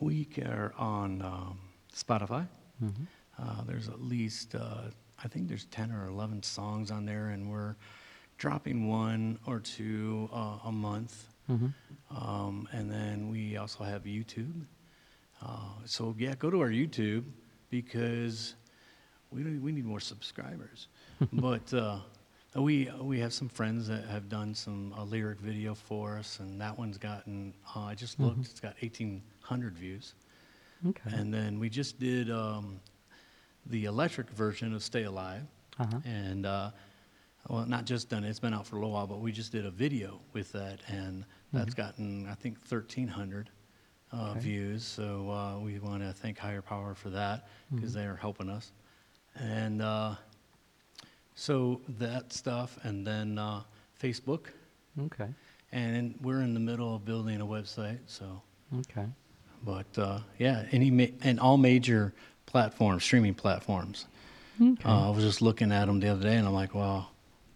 We 0.00 0.26
are 0.46 0.72
on 0.78 1.20
um, 1.20 1.58
Spotify. 1.94 2.48
Mhm. 2.82 3.06
Uh, 3.38 3.62
there's 3.64 3.90
at 3.90 4.00
least, 4.00 4.54
uh, 4.54 4.84
I 5.22 5.28
think 5.28 5.48
there's 5.48 5.66
10 5.66 5.92
or 5.92 6.06
11 6.06 6.42
songs 6.42 6.90
on 6.90 7.04
there, 7.04 7.28
and 7.28 7.50
we're 7.50 7.76
dropping 8.38 8.88
one 8.88 9.38
or 9.44 9.60
two 9.60 10.30
uh, 10.32 10.60
a 10.64 10.72
month. 10.72 11.28
Mhm. 11.50 11.74
Um, 12.10 12.66
and 12.72 12.90
then 12.90 13.28
we 13.28 13.58
also 13.58 13.84
have 13.84 14.04
YouTube. 14.04 14.64
Uh, 15.42 15.74
so, 15.84 16.14
yeah, 16.18 16.34
go 16.36 16.48
to 16.48 16.58
our 16.62 16.70
YouTube 16.70 17.24
because 17.68 18.54
we, 19.30 19.44
we 19.58 19.72
need 19.72 19.84
more 19.84 20.00
subscribers. 20.00 20.88
but 21.34 21.74
uh, 21.74 21.98
we, 22.54 22.90
we 23.00 23.18
have 23.20 23.32
some 23.32 23.48
friends 23.48 23.88
that 23.88 24.04
have 24.04 24.28
done 24.28 24.54
some 24.54 24.94
uh, 24.98 25.04
lyric 25.04 25.40
video 25.40 25.74
for 25.74 26.18
us, 26.18 26.38
and 26.40 26.60
that 26.60 26.78
one's 26.78 26.98
gotten, 26.98 27.54
uh, 27.74 27.80
I 27.80 27.94
just 27.94 28.20
looked, 28.20 28.40
it's 28.50 28.60
got 28.60 28.74
1,800 28.80 29.76
views. 29.76 30.14
Okay. 30.86 31.16
And 31.16 31.32
then 31.32 31.58
we 31.58 31.70
just 31.70 31.98
did 31.98 32.30
um, 32.30 32.80
the 33.66 33.86
electric 33.86 34.28
version 34.30 34.74
of 34.74 34.82
Stay 34.82 35.04
Alive. 35.04 35.42
Uh-huh. 35.78 35.98
And, 36.04 36.44
uh, 36.44 36.70
well, 37.48 37.64
not 37.66 37.86
just 37.86 38.08
done 38.10 38.24
it, 38.24 38.28
it's 38.28 38.38
been 38.40 38.52
out 38.54 38.66
for 38.66 38.76
a 38.76 38.78
little 38.80 38.92
while, 38.92 39.06
but 39.06 39.20
we 39.20 39.32
just 39.32 39.50
did 39.52 39.64
a 39.64 39.70
video 39.70 40.20
with 40.32 40.52
that, 40.52 40.80
and 40.88 41.24
that's 41.52 41.74
gotten, 41.74 42.28
I 42.28 42.34
think, 42.34 42.58
1,300 42.68 43.48
uh, 44.12 44.30
Okay. 44.32 44.40
views. 44.40 44.84
So 44.84 45.30
uh, 45.30 45.58
we 45.58 45.78
want 45.78 46.02
to 46.02 46.12
thank 46.12 46.38
Higher 46.38 46.60
Power 46.62 46.94
for 46.94 47.08
that 47.10 47.48
because 47.74 47.94
they 47.94 48.04
are 48.04 48.16
helping 48.16 48.48
us. 48.50 48.72
And 49.36 49.80
uh, 49.80 50.16
so 51.34 51.80
that 51.98 52.32
stuff, 52.32 52.78
and 52.82 53.06
then 53.06 53.38
uh, 53.38 53.62
Facebook. 54.00 54.46
Okay. 55.00 55.28
And 55.72 56.14
we're 56.20 56.42
in 56.42 56.54
the 56.54 56.60
middle 56.60 56.94
of 56.94 57.04
building 57.04 57.40
a 57.40 57.46
website, 57.46 57.98
so. 58.06 58.42
Okay. 58.80 59.06
But 59.64 59.98
uh, 59.98 60.20
yeah, 60.38 60.64
any 60.72 60.90
ma- 60.90 61.14
and 61.22 61.40
all 61.40 61.56
major 61.56 62.12
platforms, 62.46 63.04
streaming 63.04 63.34
platforms. 63.34 64.06
Okay. 64.60 64.82
Uh, 64.84 65.08
I 65.08 65.10
was 65.10 65.24
just 65.24 65.40
looking 65.40 65.72
at 65.72 65.86
them 65.86 66.00
the 66.00 66.08
other 66.08 66.22
day, 66.22 66.36
and 66.36 66.46
I'm 66.46 66.54
like, 66.54 66.74
wow, 66.74 67.08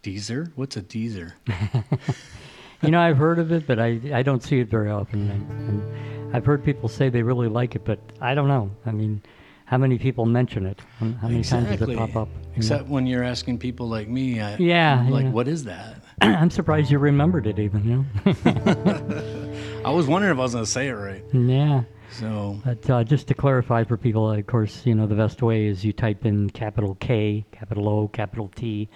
Deezer? 0.02 0.50
What's 0.56 0.76
a 0.76 0.82
Deezer? 0.82 1.32
you 2.82 2.90
know, 2.90 3.00
I've 3.00 3.18
heard 3.18 3.38
of 3.38 3.52
it, 3.52 3.66
but 3.66 3.78
I, 3.78 4.00
I 4.12 4.22
don't 4.22 4.42
see 4.42 4.60
it 4.60 4.68
very 4.68 4.90
often. 4.90 5.30
And, 5.30 5.50
and 5.68 6.36
I've 6.36 6.46
heard 6.46 6.64
people 6.64 6.88
say 6.88 7.08
they 7.08 7.22
really 7.22 7.48
like 7.48 7.74
it, 7.74 7.84
but 7.84 7.98
I 8.20 8.34
don't 8.34 8.48
know. 8.48 8.70
I 8.86 8.92
mean, 8.92 9.22
how 9.66 9.76
many 9.78 9.98
people 9.98 10.24
mention 10.26 10.64
it? 10.66 10.80
How 10.98 11.28
many 11.28 11.42
times 11.44 11.78
does 11.78 11.88
it 11.88 11.96
pop 11.96 12.16
up? 12.16 12.28
you 12.28 12.34
know? 12.46 12.52
Except 12.56 12.88
when 12.88 13.06
you're 13.06 13.22
asking 13.24 13.58
people 13.58 13.86
like 13.88 14.08
me, 14.08 14.40
I, 14.40 14.56
Yeah, 14.56 15.06
like, 15.10 15.24
yeah. 15.24 15.30
what 15.30 15.46
is 15.48 15.64
that? 15.64 16.02
I'm 16.22 16.50
surprised 16.50 16.90
you 16.90 16.98
remembered 16.98 17.46
it 17.46 17.58
even, 17.58 17.84
you 17.84 18.06
know? 18.44 19.52
I 19.84 19.90
was 19.90 20.06
wondering 20.06 20.32
if 20.32 20.38
I 20.38 20.42
was 20.42 20.52
going 20.54 20.64
to 20.64 20.70
say 20.70 20.88
it 20.88 20.92
right. 20.94 21.22
yeah. 21.32 21.82
So, 22.10 22.60
But 22.64 22.88
uh, 22.88 23.04
just 23.04 23.26
to 23.28 23.34
clarify 23.34 23.84
for 23.84 23.96
people, 23.96 24.30
of 24.30 24.46
course, 24.46 24.86
you 24.86 24.94
know, 24.94 25.06
the 25.06 25.14
best 25.16 25.42
way 25.42 25.66
is 25.66 25.84
you 25.84 25.92
type 25.92 26.24
in 26.24 26.48
capital 26.50 26.94
K, 27.00 27.44
capital 27.52 27.88
O, 27.88 28.08
capital 28.08 28.48
T, 28.54 28.88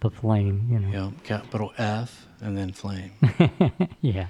the 0.00 0.10
flame, 0.10 0.66
you 0.70 0.78
know. 0.80 0.88
yeah, 0.90 1.10
capital 1.22 1.72
F 1.78 2.26
and 2.40 2.56
then 2.56 2.72
flame. 2.72 3.12
Yeah. 4.00 4.26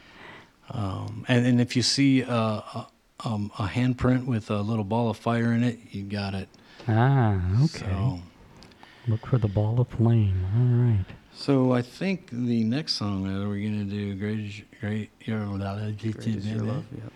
Um, 0.70 1.24
and, 1.28 1.44
and 1.46 1.60
if 1.60 1.74
you 1.76 1.82
see 1.82 2.22
uh, 2.22 2.34
a, 2.36 2.86
um, 3.20 3.50
a 3.58 3.66
handprint 3.66 4.26
with 4.26 4.50
a 4.50 4.60
little 4.60 4.84
ball 4.84 5.10
of 5.10 5.16
fire 5.16 5.52
in 5.52 5.62
it, 5.62 5.78
you 5.90 6.02
got 6.04 6.34
it. 6.34 6.48
Ah, 6.88 7.40
okay. 7.64 7.86
So, 7.86 8.20
Look 9.06 9.26
for 9.26 9.38
the 9.38 9.48
ball 9.48 9.80
of 9.80 9.88
flame. 9.88 10.44
All 10.56 10.94
right. 10.96 11.04
so 11.34 11.72
I 11.72 11.82
think 11.82 12.30
the 12.30 12.64
next 12.64 12.94
song 12.94 13.24
that 13.24 13.46
we're 13.46 13.60
going 13.60 13.86
to 13.86 13.90
do, 13.90 14.14
Great 14.14 14.64
Great, 14.80 15.10
Your, 15.24 15.44
Great 15.46 16.26
is 16.26 16.46
your 16.46 16.62
love. 16.62 16.84
Yep. 16.92 17.12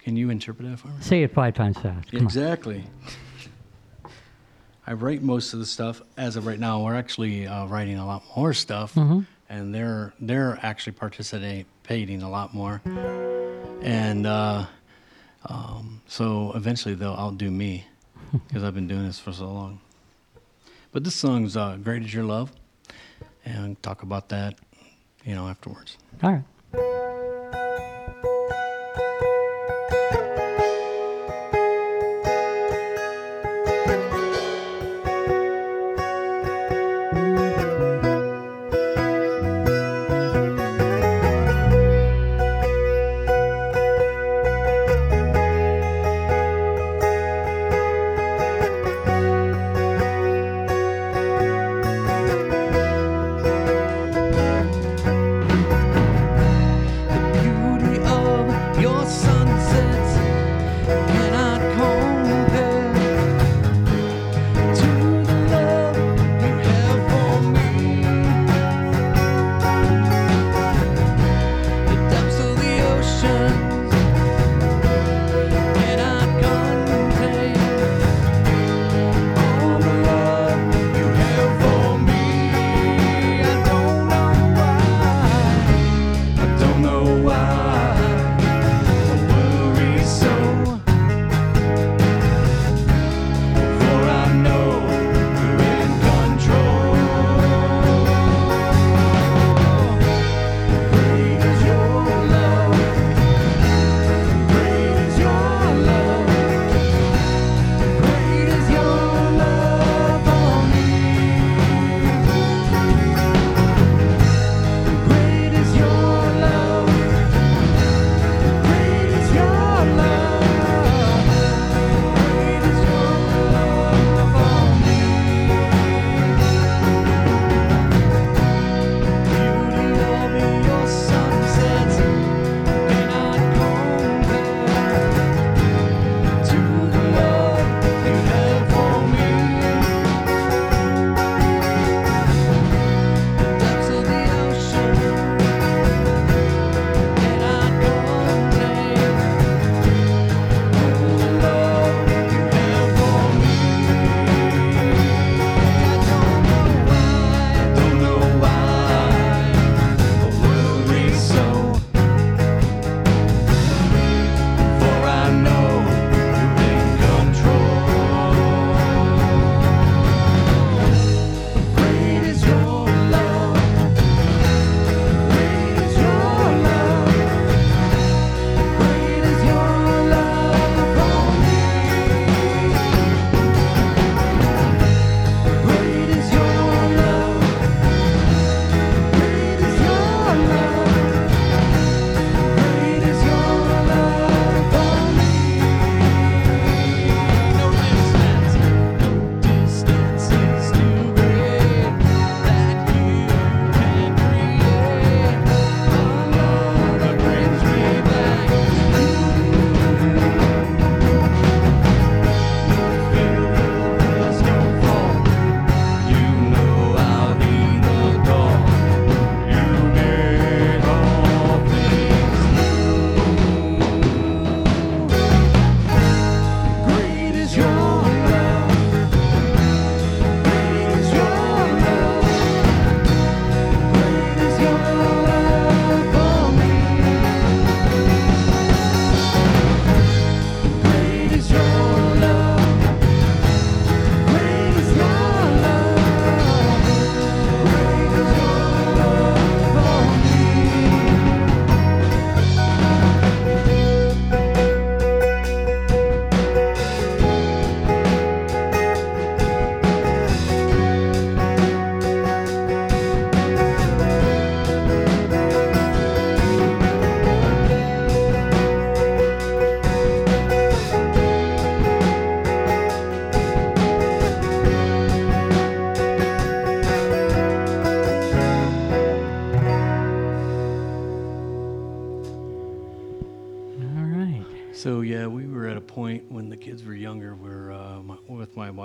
Can 0.00 0.16
you 0.16 0.30
interpret 0.30 0.68
that 0.68 0.78
for 0.78 0.88
me? 0.88 0.94
Say 1.00 1.22
it 1.22 1.32
five 1.32 1.54
times 1.54 1.78
fast. 1.78 2.10
Come. 2.10 2.22
Exactly. 2.22 2.84
I 4.86 4.92
write 4.94 5.22
most 5.22 5.52
of 5.52 5.60
the 5.60 5.66
stuff 5.66 6.02
as 6.16 6.36
of 6.36 6.46
right 6.46 6.58
now. 6.58 6.82
We're 6.84 6.96
actually 6.96 7.46
uh, 7.46 7.66
writing 7.66 7.98
a 7.98 8.06
lot 8.06 8.22
more 8.36 8.52
stuff, 8.52 8.94
Mhm. 8.94 9.26
and 9.48 9.72
they're 9.74 10.12
they're 10.20 10.58
actually 10.62 10.94
participating 10.94 12.22
a 12.22 12.30
lot 12.30 12.54
more. 12.54 12.80
And 13.82 14.26
uh, 14.26 14.66
um, 15.46 16.02
so 16.06 16.52
eventually 16.54 16.94
they'll 16.94 17.14
outdo 17.14 17.50
me 17.50 17.86
because 18.48 18.62
I've 18.64 18.74
been 18.74 18.88
doing 18.88 19.06
this 19.06 19.18
for 19.18 19.32
so 19.32 19.46
long. 19.50 19.80
But 20.92 21.04
this 21.04 21.14
song's 21.14 21.56
uh, 21.56 21.76
"Great 21.82 22.02
Is 22.02 22.12
Your 22.12 22.24
Love," 22.24 22.52
and 23.44 23.80
talk 23.82 24.02
about 24.02 24.28
that, 24.30 24.56
you 25.24 25.34
know, 25.34 25.48
afterwards. 25.48 25.96
All 26.22 26.32
right. 26.32 26.42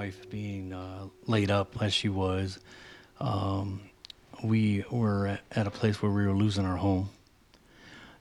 Wife 0.05 0.29
being 0.29 0.71
uh, 0.71 1.07
laid 1.25 1.49
up 1.49 1.81
as 1.81 1.91
she 1.93 2.09
was, 2.09 2.59
um, 3.19 3.81
we 4.43 4.83
were 4.91 5.39
at, 5.51 5.65
a 5.65 5.71
place 5.71 5.99
where 6.01 6.11
we 6.11 6.27
were 6.27 6.33
losing 6.33 6.63
our 6.63 6.75
home. 6.77 7.09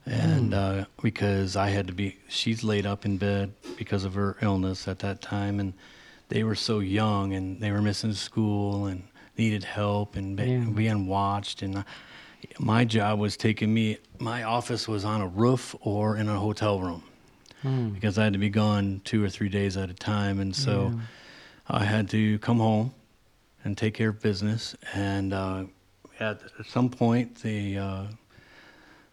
And 0.07 0.55
uh, 0.55 0.85
because 1.03 1.57
I 1.57 1.69
had 1.69 1.87
to 1.89 1.93
be, 1.93 2.17
she's 2.29 2.65
laid 2.65 2.87
up 2.87 3.05
in 3.05 3.19
bed 3.19 3.53
because 3.77 4.05
of 4.05 4.15
her 4.15 4.37
illness 4.41 4.89
at 4.89 4.99
that 5.01 5.21
time, 5.21 5.61
and 5.61 5.75
they 6.29 6.43
were 6.43 6.55
so 6.55 6.79
young 6.81 7.35
and 7.35 7.61
they 7.61 7.71
were 7.71 7.83
missing 7.83 8.13
school 8.15 8.87
and 8.87 9.03
needed 9.37 9.65
help 9.65 10.17
and 10.17 10.37
be, 10.39 10.45
Yeah. 10.45 10.65
being 10.75 11.07
watched. 11.07 11.61
And 11.63 11.79
I, 11.79 11.85
my 12.59 12.85
job 12.87 13.19
was 13.19 13.37
taking 13.37 13.73
me, 13.75 13.99
my 14.19 14.43
office 14.45 14.89
was 14.89 15.05
on 15.05 15.21
a 15.21 15.27
roof 15.27 15.75
or 15.81 16.17
in 16.17 16.29
a 16.31 16.39
hotel 16.39 16.81
room 16.81 17.03
because 17.95 18.19
I 18.19 18.25
had 18.25 18.35
to 18.35 18.39
be 18.39 18.51
gone 18.51 19.01
two 19.05 19.25
or 19.25 19.29
three 19.31 19.49
days 19.49 19.77
at 19.79 19.89
a 19.91 19.95
time. 19.95 20.39
And 20.39 20.55
so 20.55 20.93
I 21.69 21.85
had 21.85 22.09
to 22.11 22.39
come 22.41 22.59
home 22.59 22.93
and 23.65 23.77
take 23.77 23.95
care 23.95 24.11
of 24.11 24.21
business. 24.21 24.75
And 24.95 25.33
uh, 25.33 25.65
at, 26.21 26.41
at 26.59 26.67
some 26.67 26.91
point, 26.91 27.37
the, 27.43 27.79
uh, 27.79 28.03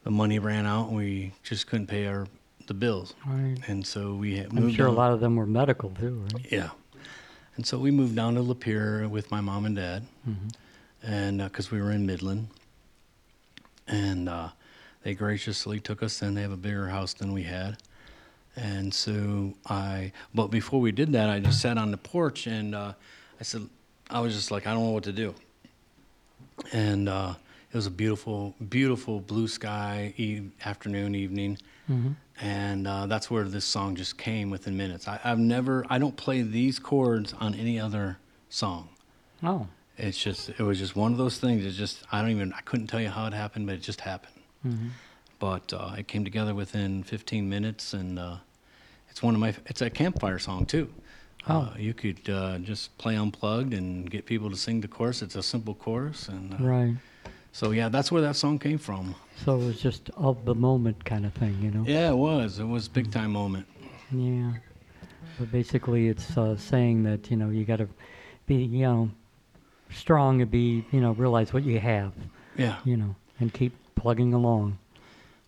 the 0.04 0.12
money 0.12 0.40
ran 0.40 0.66
out 0.66 0.88
and 0.90 0.98
we 0.98 1.32
just 1.44 1.68
couldn't 1.68 1.88
pay 1.88 2.08
our 2.08 2.28
the 2.68 2.74
bills. 2.76 3.16
Right. 3.26 3.58
And 3.68 3.86
so 3.86 4.14
we 4.14 4.38
had 4.38 4.48
I'm 4.52 4.56
moved 4.64 4.76
sure 4.76 4.86
a 4.88 4.92
lot 4.92 5.12
of 5.12 5.20
them 5.20 5.36
were 5.36 5.48
medical 5.48 5.90
too, 5.90 6.24
right? 6.34 6.46
yeah. 6.52 6.70
And 7.56 7.66
so 7.66 7.78
we 7.80 7.92
moved 7.92 8.16
down 8.16 8.36
to 8.36 8.42
Lapeer 8.42 9.10
with 9.10 9.30
my 9.32 9.42
mom 9.42 9.66
and 9.66 9.76
dad, 9.76 10.06
Mm-hmm. 10.30 10.48
and 11.12 11.40
because 11.40 11.70
we 11.72 11.82
were 11.82 11.92
in 11.92 12.06
Midland, 12.06 12.48
and 13.88 14.30
uh, 14.30 14.50
they 15.04 15.14
graciously 15.14 15.80
took 15.80 16.02
us 16.04 16.22
in. 16.22 16.36
They 16.36 16.42
have 16.44 16.52
a 16.52 16.58
bigger 16.58 16.88
house 16.90 17.14
than 17.14 17.34
we 17.34 17.44
had, 17.44 17.78
and 18.56 18.94
so 18.94 19.54
I. 19.68 20.12
But 20.34 20.48
before 20.48 20.80
we 20.82 20.92
did 20.92 21.12
that, 21.14 21.30
I 21.30 21.40
just 21.40 21.62
sat 21.62 21.78
on 21.78 21.92
the 21.92 21.98
porch 21.98 22.48
and 22.48 22.76
uh, 22.76 22.94
I 23.40 23.44
said, 23.44 23.68
I 24.10 24.20
was 24.20 24.34
just 24.36 24.52
like, 24.52 24.68
I 24.68 24.74
don't 24.74 24.84
know 24.86 24.92
what 24.92 25.04
to 25.06 25.14
do. 25.14 25.34
And 26.74 27.10
uh, 27.10 27.34
it 27.72 27.76
was 27.76 27.88
a 27.88 27.92
beautiful, 27.92 28.54
beautiful 28.70 29.20
blue 29.20 29.48
sky 29.48 30.14
e- 30.18 30.42
afternoon, 30.66 31.16
evening, 31.16 31.58
and 32.42 32.88
uh, 32.88 33.06
that's 33.06 33.30
where 33.30 33.44
this 33.44 33.66
song 33.66 33.96
just 33.96 34.18
came 34.18 34.50
within 34.50 34.78
minutes. 34.78 35.08
I, 35.08 35.20
I've 35.24 35.40
never, 35.40 35.86
I 35.90 35.98
don't 36.00 36.16
play 36.16 36.42
these 36.42 36.80
chords 36.80 37.34
on 37.34 37.54
any 37.56 37.80
other 37.80 38.18
song. 38.50 38.90
Oh, 39.44 39.68
It's 39.98 40.18
just, 40.18 40.50
it 40.50 40.60
was 40.60 40.78
just 40.80 40.96
one 40.96 41.12
of 41.12 41.18
those 41.18 41.38
things. 41.40 41.66
It's 41.66 41.76
just, 41.78 42.04
I 42.12 42.22
don't 42.22 42.32
even, 42.32 42.54
I 42.54 42.62
couldn't 42.62 42.88
tell 42.88 43.02
you 43.02 43.10
how 43.10 43.26
it 43.26 43.34
happened, 43.34 43.66
but 43.68 43.76
it 43.76 43.82
just 43.82 44.02
happened. 44.02 44.88
But 45.42 45.74
uh, 45.74 45.96
it 45.98 46.08
came 46.08 46.24
together 46.24 46.54
within 46.54 47.02
15 47.02 47.50
minutes, 47.50 47.94
and 47.94 48.20
uh, 48.20 48.36
it's 49.10 49.24
one 49.24 49.34
of 49.34 49.42
my, 49.42 49.56
it's 49.66 49.82
a 49.82 49.90
campfire 49.90 50.38
song 50.38 50.68
too. 50.68 50.88
Uh, 51.48 51.72
you 51.80 51.96
could 51.96 52.30
uh, 52.30 52.60
just 52.60 52.96
play 53.00 53.16
unplugged 53.16 53.74
and 53.74 54.08
get 54.10 54.28
people 54.28 54.52
to 54.52 54.56
sing 54.56 54.82
the 54.82 54.88
chorus. 54.88 55.24
It's 55.24 55.36
a 55.36 55.42
simple 55.42 55.74
chorus, 55.74 56.28
and 56.30 56.54
uh, 56.54 56.58
right. 56.60 56.96
so 57.52 57.72
yeah, 57.72 57.90
that's 57.90 58.12
where 58.12 58.22
that 58.22 58.36
song 58.36 58.60
came 58.60 58.78
from. 58.78 59.16
So 59.44 59.60
it 59.60 59.66
was 59.66 59.82
just 59.82 60.12
of 60.16 60.46
the 60.46 60.54
moment 60.54 61.04
kind 61.04 61.26
of 61.26 61.34
thing, 61.34 61.58
you 61.60 61.72
know? 61.72 61.84
Yeah, 61.88 62.12
it 62.12 62.18
was. 62.18 62.60
It 62.60 62.66
was 62.68 62.86
a 62.86 62.92
big 62.92 63.12
time 63.12 63.32
moment. 63.32 63.66
Yeah. 64.12 64.54
But 65.40 65.52
basically, 65.52 66.08
it's 66.10 66.38
uh, 66.38 66.56
saying 66.56 67.02
that, 67.04 67.32
you 67.32 67.38
know, 67.38 67.50
you 67.50 67.66
got 67.66 67.78
to 67.78 67.88
be, 68.46 68.58
you 68.58 68.84
know, 68.84 69.10
strong 69.90 70.40
and 70.44 70.52
be, 70.52 70.86
you 70.92 71.02
know, 71.02 71.14
realize 71.14 71.52
what 71.52 71.64
you 71.64 71.80
have, 71.80 72.14
Yeah. 72.56 72.76
you 72.86 72.96
know, 72.96 73.16
and 73.40 73.52
keep 73.52 73.74
plugging 73.96 74.36
along. 74.36 74.78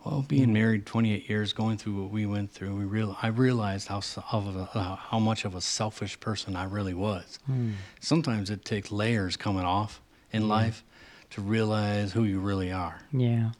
Well, 0.05 0.25
being 0.27 0.51
married 0.51 0.85
28 0.85 1.29
years, 1.29 1.53
going 1.53 1.77
through 1.77 2.01
what 2.01 2.11
we 2.11 2.25
went 2.25 2.51
through, 2.51 2.75
we 2.75 2.83
real 2.83 3.17
I 3.21 3.27
realized 3.27 3.87
how 3.87 3.99
a, 4.31 4.69
uh, 4.77 4.95
how 4.97 5.19
much 5.19 5.45
of 5.45 5.55
a 5.55 5.61
selfish 5.61 6.19
person 6.19 6.55
I 6.55 6.65
really 6.65 6.93
was. 6.93 7.39
Sometimes 8.01 8.49
it 8.49 8.65
takes 8.65 8.91
layers 8.91 9.37
coming 9.37 9.63
off 9.63 10.01
in 10.31 10.47
life 10.49 10.83
to 11.31 11.41
realize 11.41 12.11
who 12.11 12.25
you 12.25 12.39
really 12.39 12.71
are. 12.71 12.99
Yeah. 13.13 13.51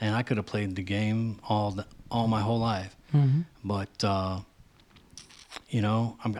And 0.00 0.14
I 0.14 0.22
could 0.22 0.36
have 0.36 0.46
played 0.46 0.76
the 0.76 0.82
game 0.82 1.40
all 1.48 1.72
the, 1.72 1.86
all 2.10 2.28
my 2.28 2.40
whole 2.40 2.58
life, 2.60 2.96
but 3.64 4.04
uh, 4.04 4.40
you 5.68 5.82
know, 5.82 6.16
I'm 6.24 6.36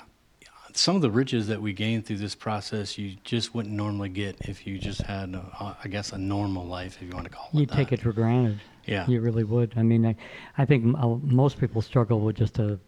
some 0.72 0.97
of 0.97 1.02
the 1.02 1.10
riches 1.10 1.48
that 1.48 1.60
we 1.60 1.72
gained 1.72 2.06
through 2.06 2.16
this 2.18 2.35
process 2.35 2.97
you 2.97 3.16
just 3.24 3.55
wouldn't 3.55 3.74
normally 3.74 4.09
get 4.09 4.36
if 4.43 4.66
you 4.66 4.78
just 4.78 5.02
had, 5.02 5.35
a, 5.35 5.77
I 5.82 5.89
guess, 5.89 6.12
a 6.12 6.18
normal 6.18 6.64
life, 6.64 6.98
if 7.01 7.09
you 7.09 7.14
want 7.14 7.24
to 7.24 7.31
call 7.31 7.48
it 7.52 7.59
You 7.59 7.66
that. 7.66 7.74
take 7.74 7.93
it 7.93 8.01
for 8.01 8.12
granted. 8.12 8.60
Yeah. 8.90 9.06
You 9.06 9.20
really 9.20 9.44
would. 9.44 9.72
I 9.76 9.82
mean, 9.82 10.04
I, 10.04 10.16
I 10.58 10.64
think 10.64 10.84
most 10.84 11.58
people 11.58 11.80
struggle 11.80 12.20
with 12.20 12.36
just 12.36 12.58
a, 12.58 12.78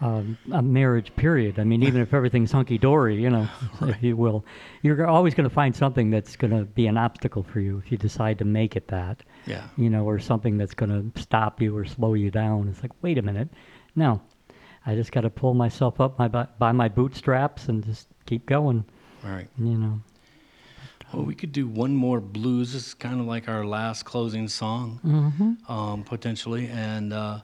um, 0.00 0.38
a 0.52 0.62
marriage 0.62 1.14
period. 1.16 1.58
I 1.58 1.64
mean, 1.64 1.82
even 1.82 2.00
if 2.00 2.14
everything's 2.14 2.52
hunky 2.52 2.78
dory, 2.78 3.20
you 3.20 3.30
know, 3.30 3.48
if 3.80 4.02
you 4.02 4.16
will, 4.16 4.44
you're 4.82 5.06
always 5.06 5.34
going 5.34 5.48
to 5.48 5.54
find 5.54 5.74
something 5.74 6.10
that's 6.10 6.36
going 6.36 6.56
to 6.56 6.64
be 6.64 6.86
an 6.86 6.96
obstacle 6.96 7.42
for 7.42 7.60
you 7.60 7.78
if 7.78 7.90
you 7.90 7.98
decide 7.98 8.38
to 8.38 8.44
make 8.44 8.76
it 8.76 8.88
that. 8.88 9.22
Yeah. 9.46 9.66
You 9.76 9.90
know, 9.90 10.04
or 10.04 10.18
something 10.18 10.58
that's 10.58 10.74
going 10.74 10.90
to 10.90 11.20
stop 11.20 11.60
you 11.60 11.76
or 11.76 11.84
slow 11.84 12.14
you 12.14 12.30
down. 12.30 12.68
It's 12.68 12.82
like, 12.82 12.92
wait 13.02 13.18
a 13.18 13.22
minute, 13.22 13.48
no, 13.96 14.20
I 14.86 14.94
just 14.94 15.12
got 15.12 15.22
to 15.22 15.30
pull 15.30 15.54
myself 15.54 16.00
up 16.00 16.18
my 16.18 16.28
by 16.28 16.72
my 16.72 16.88
bootstraps 16.88 17.68
and 17.68 17.84
just 17.84 18.08
keep 18.26 18.46
going. 18.46 18.84
All 19.24 19.30
right. 19.30 19.48
You 19.58 19.78
know. 19.78 20.00
Well, 21.12 21.24
we 21.24 21.34
could 21.34 21.52
do 21.52 21.66
one 21.66 21.94
more 21.94 22.20
blues. 22.20 22.72
This 22.74 22.88
is 22.88 22.94
kind 22.94 23.18
of 23.20 23.26
like 23.26 23.48
our 23.48 23.64
last 23.64 24.04
closing 24.04 24.48
song, 24.48 25.00
Mm-hmm. 25.04 25.72
um, 25.72 26.04
potentially, 26.04 26.68
and 26.68 27.12
uh, 27.12 27.40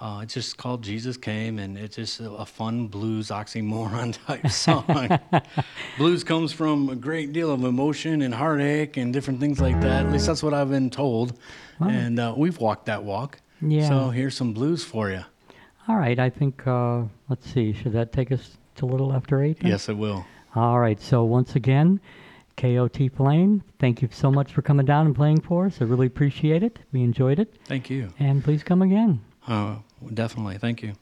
uh, 0.00 0.20
it's 0.22 0.34
just 0.34 0.56
called 0.56 0.82
"Jesus 0.82 1.16
Came," 1.16 1.58
and 1.58 1.78
it's 1.78 1.96
just 1.96 2.20
a, 2.20 2.30
a 2.32 2.44
fun 2.46 2.88
blues 2.88 3.28
oxymoron 3.28 4.18
type 4.26 4.48
song. 4.50 4.84
blues 5.98 6.24
comes 6.24 6.52
from 6.52 6.88
a 6.88 6.96
great 6.96 7.32
deal 7.32 7.52
of 7.52 7.62
emotion 7.64 8.22
and 8.22 8.34
heartache 8.34 8.96
and 8.96 9.12
different 9.12 9.38
things 9.40 9.60
like 9.60 9.80
that. 9.82 10.06
At 10.06 10.12
least 10.12 10.26
that's 10.26 10.42
what 10.42 10.54
I've 10.54 10.70
been 10.70 10.90
told, 10.90 11.38
and 11.80 12.18
uh, 12.18 12.34
we've 12.36 12.58
walked 12.58 12.86
that 12.86 13.04
walk. 13.04 13.40
Yeah. 13.62 13.88
So 13.88 14.08
here's 14.10 14.34
some 14.36 14.52
blues 14.52 14.82
for 14.84 15.10
you. 15.10 15.22
All 15.86 15.96
right, 15.96 16.18
I 16.18 16.30
think. 16.30 16.66
Uh, 16.66 17.02
let's 17.28 17.48
see. 17.50 17.72
Should 17.72 17.92
that 17.92 18.10
take 18.12 18.32
us 18.32 18.56
to 18.76 18.86
a 18.86 18.88
little 18.88 19.12
after 19.12 19.42
eight? 19.44 19.60
then? 19.60 19.70
Yes, 19.70 19.88
it 19.88 19.96
will. 19.96 20.24
All 20.56 20.78
right. 20.80 21.00
So 21.00 21.24
once 21.24 21.54
again, 21.56 22.00
KOT 22.56 23.12
playing. 23.14 23.62
Thank 23.78 24.02
you 24.02 24.08
so 24.12 24.30
much 24.30 24.52
for 24.52 24.62
coming 24.62 24.86
down 24.86 25.06
and 25.06 25.14
playing 25.14 25.40
for 25.40 25.66
us. 25.66 25.80
I 25.80 25.84
really 25.84 26.06
appreciate 26.06 26.62
it. 26.62 26.78
We 26.92 27.02
enjoyed 27.02 27.38
it, 27.38 27.54
Thank 27.66 27.90
you. 27.90 28.08
and 28.18 28.42
please 28.44 28.62
come 28.62 28.82
again. 28.82 29.20
Uh, 29.46 29.76
definitely. 30.14 30.58
Thank 30.58 30.82
you. 30.82 30.92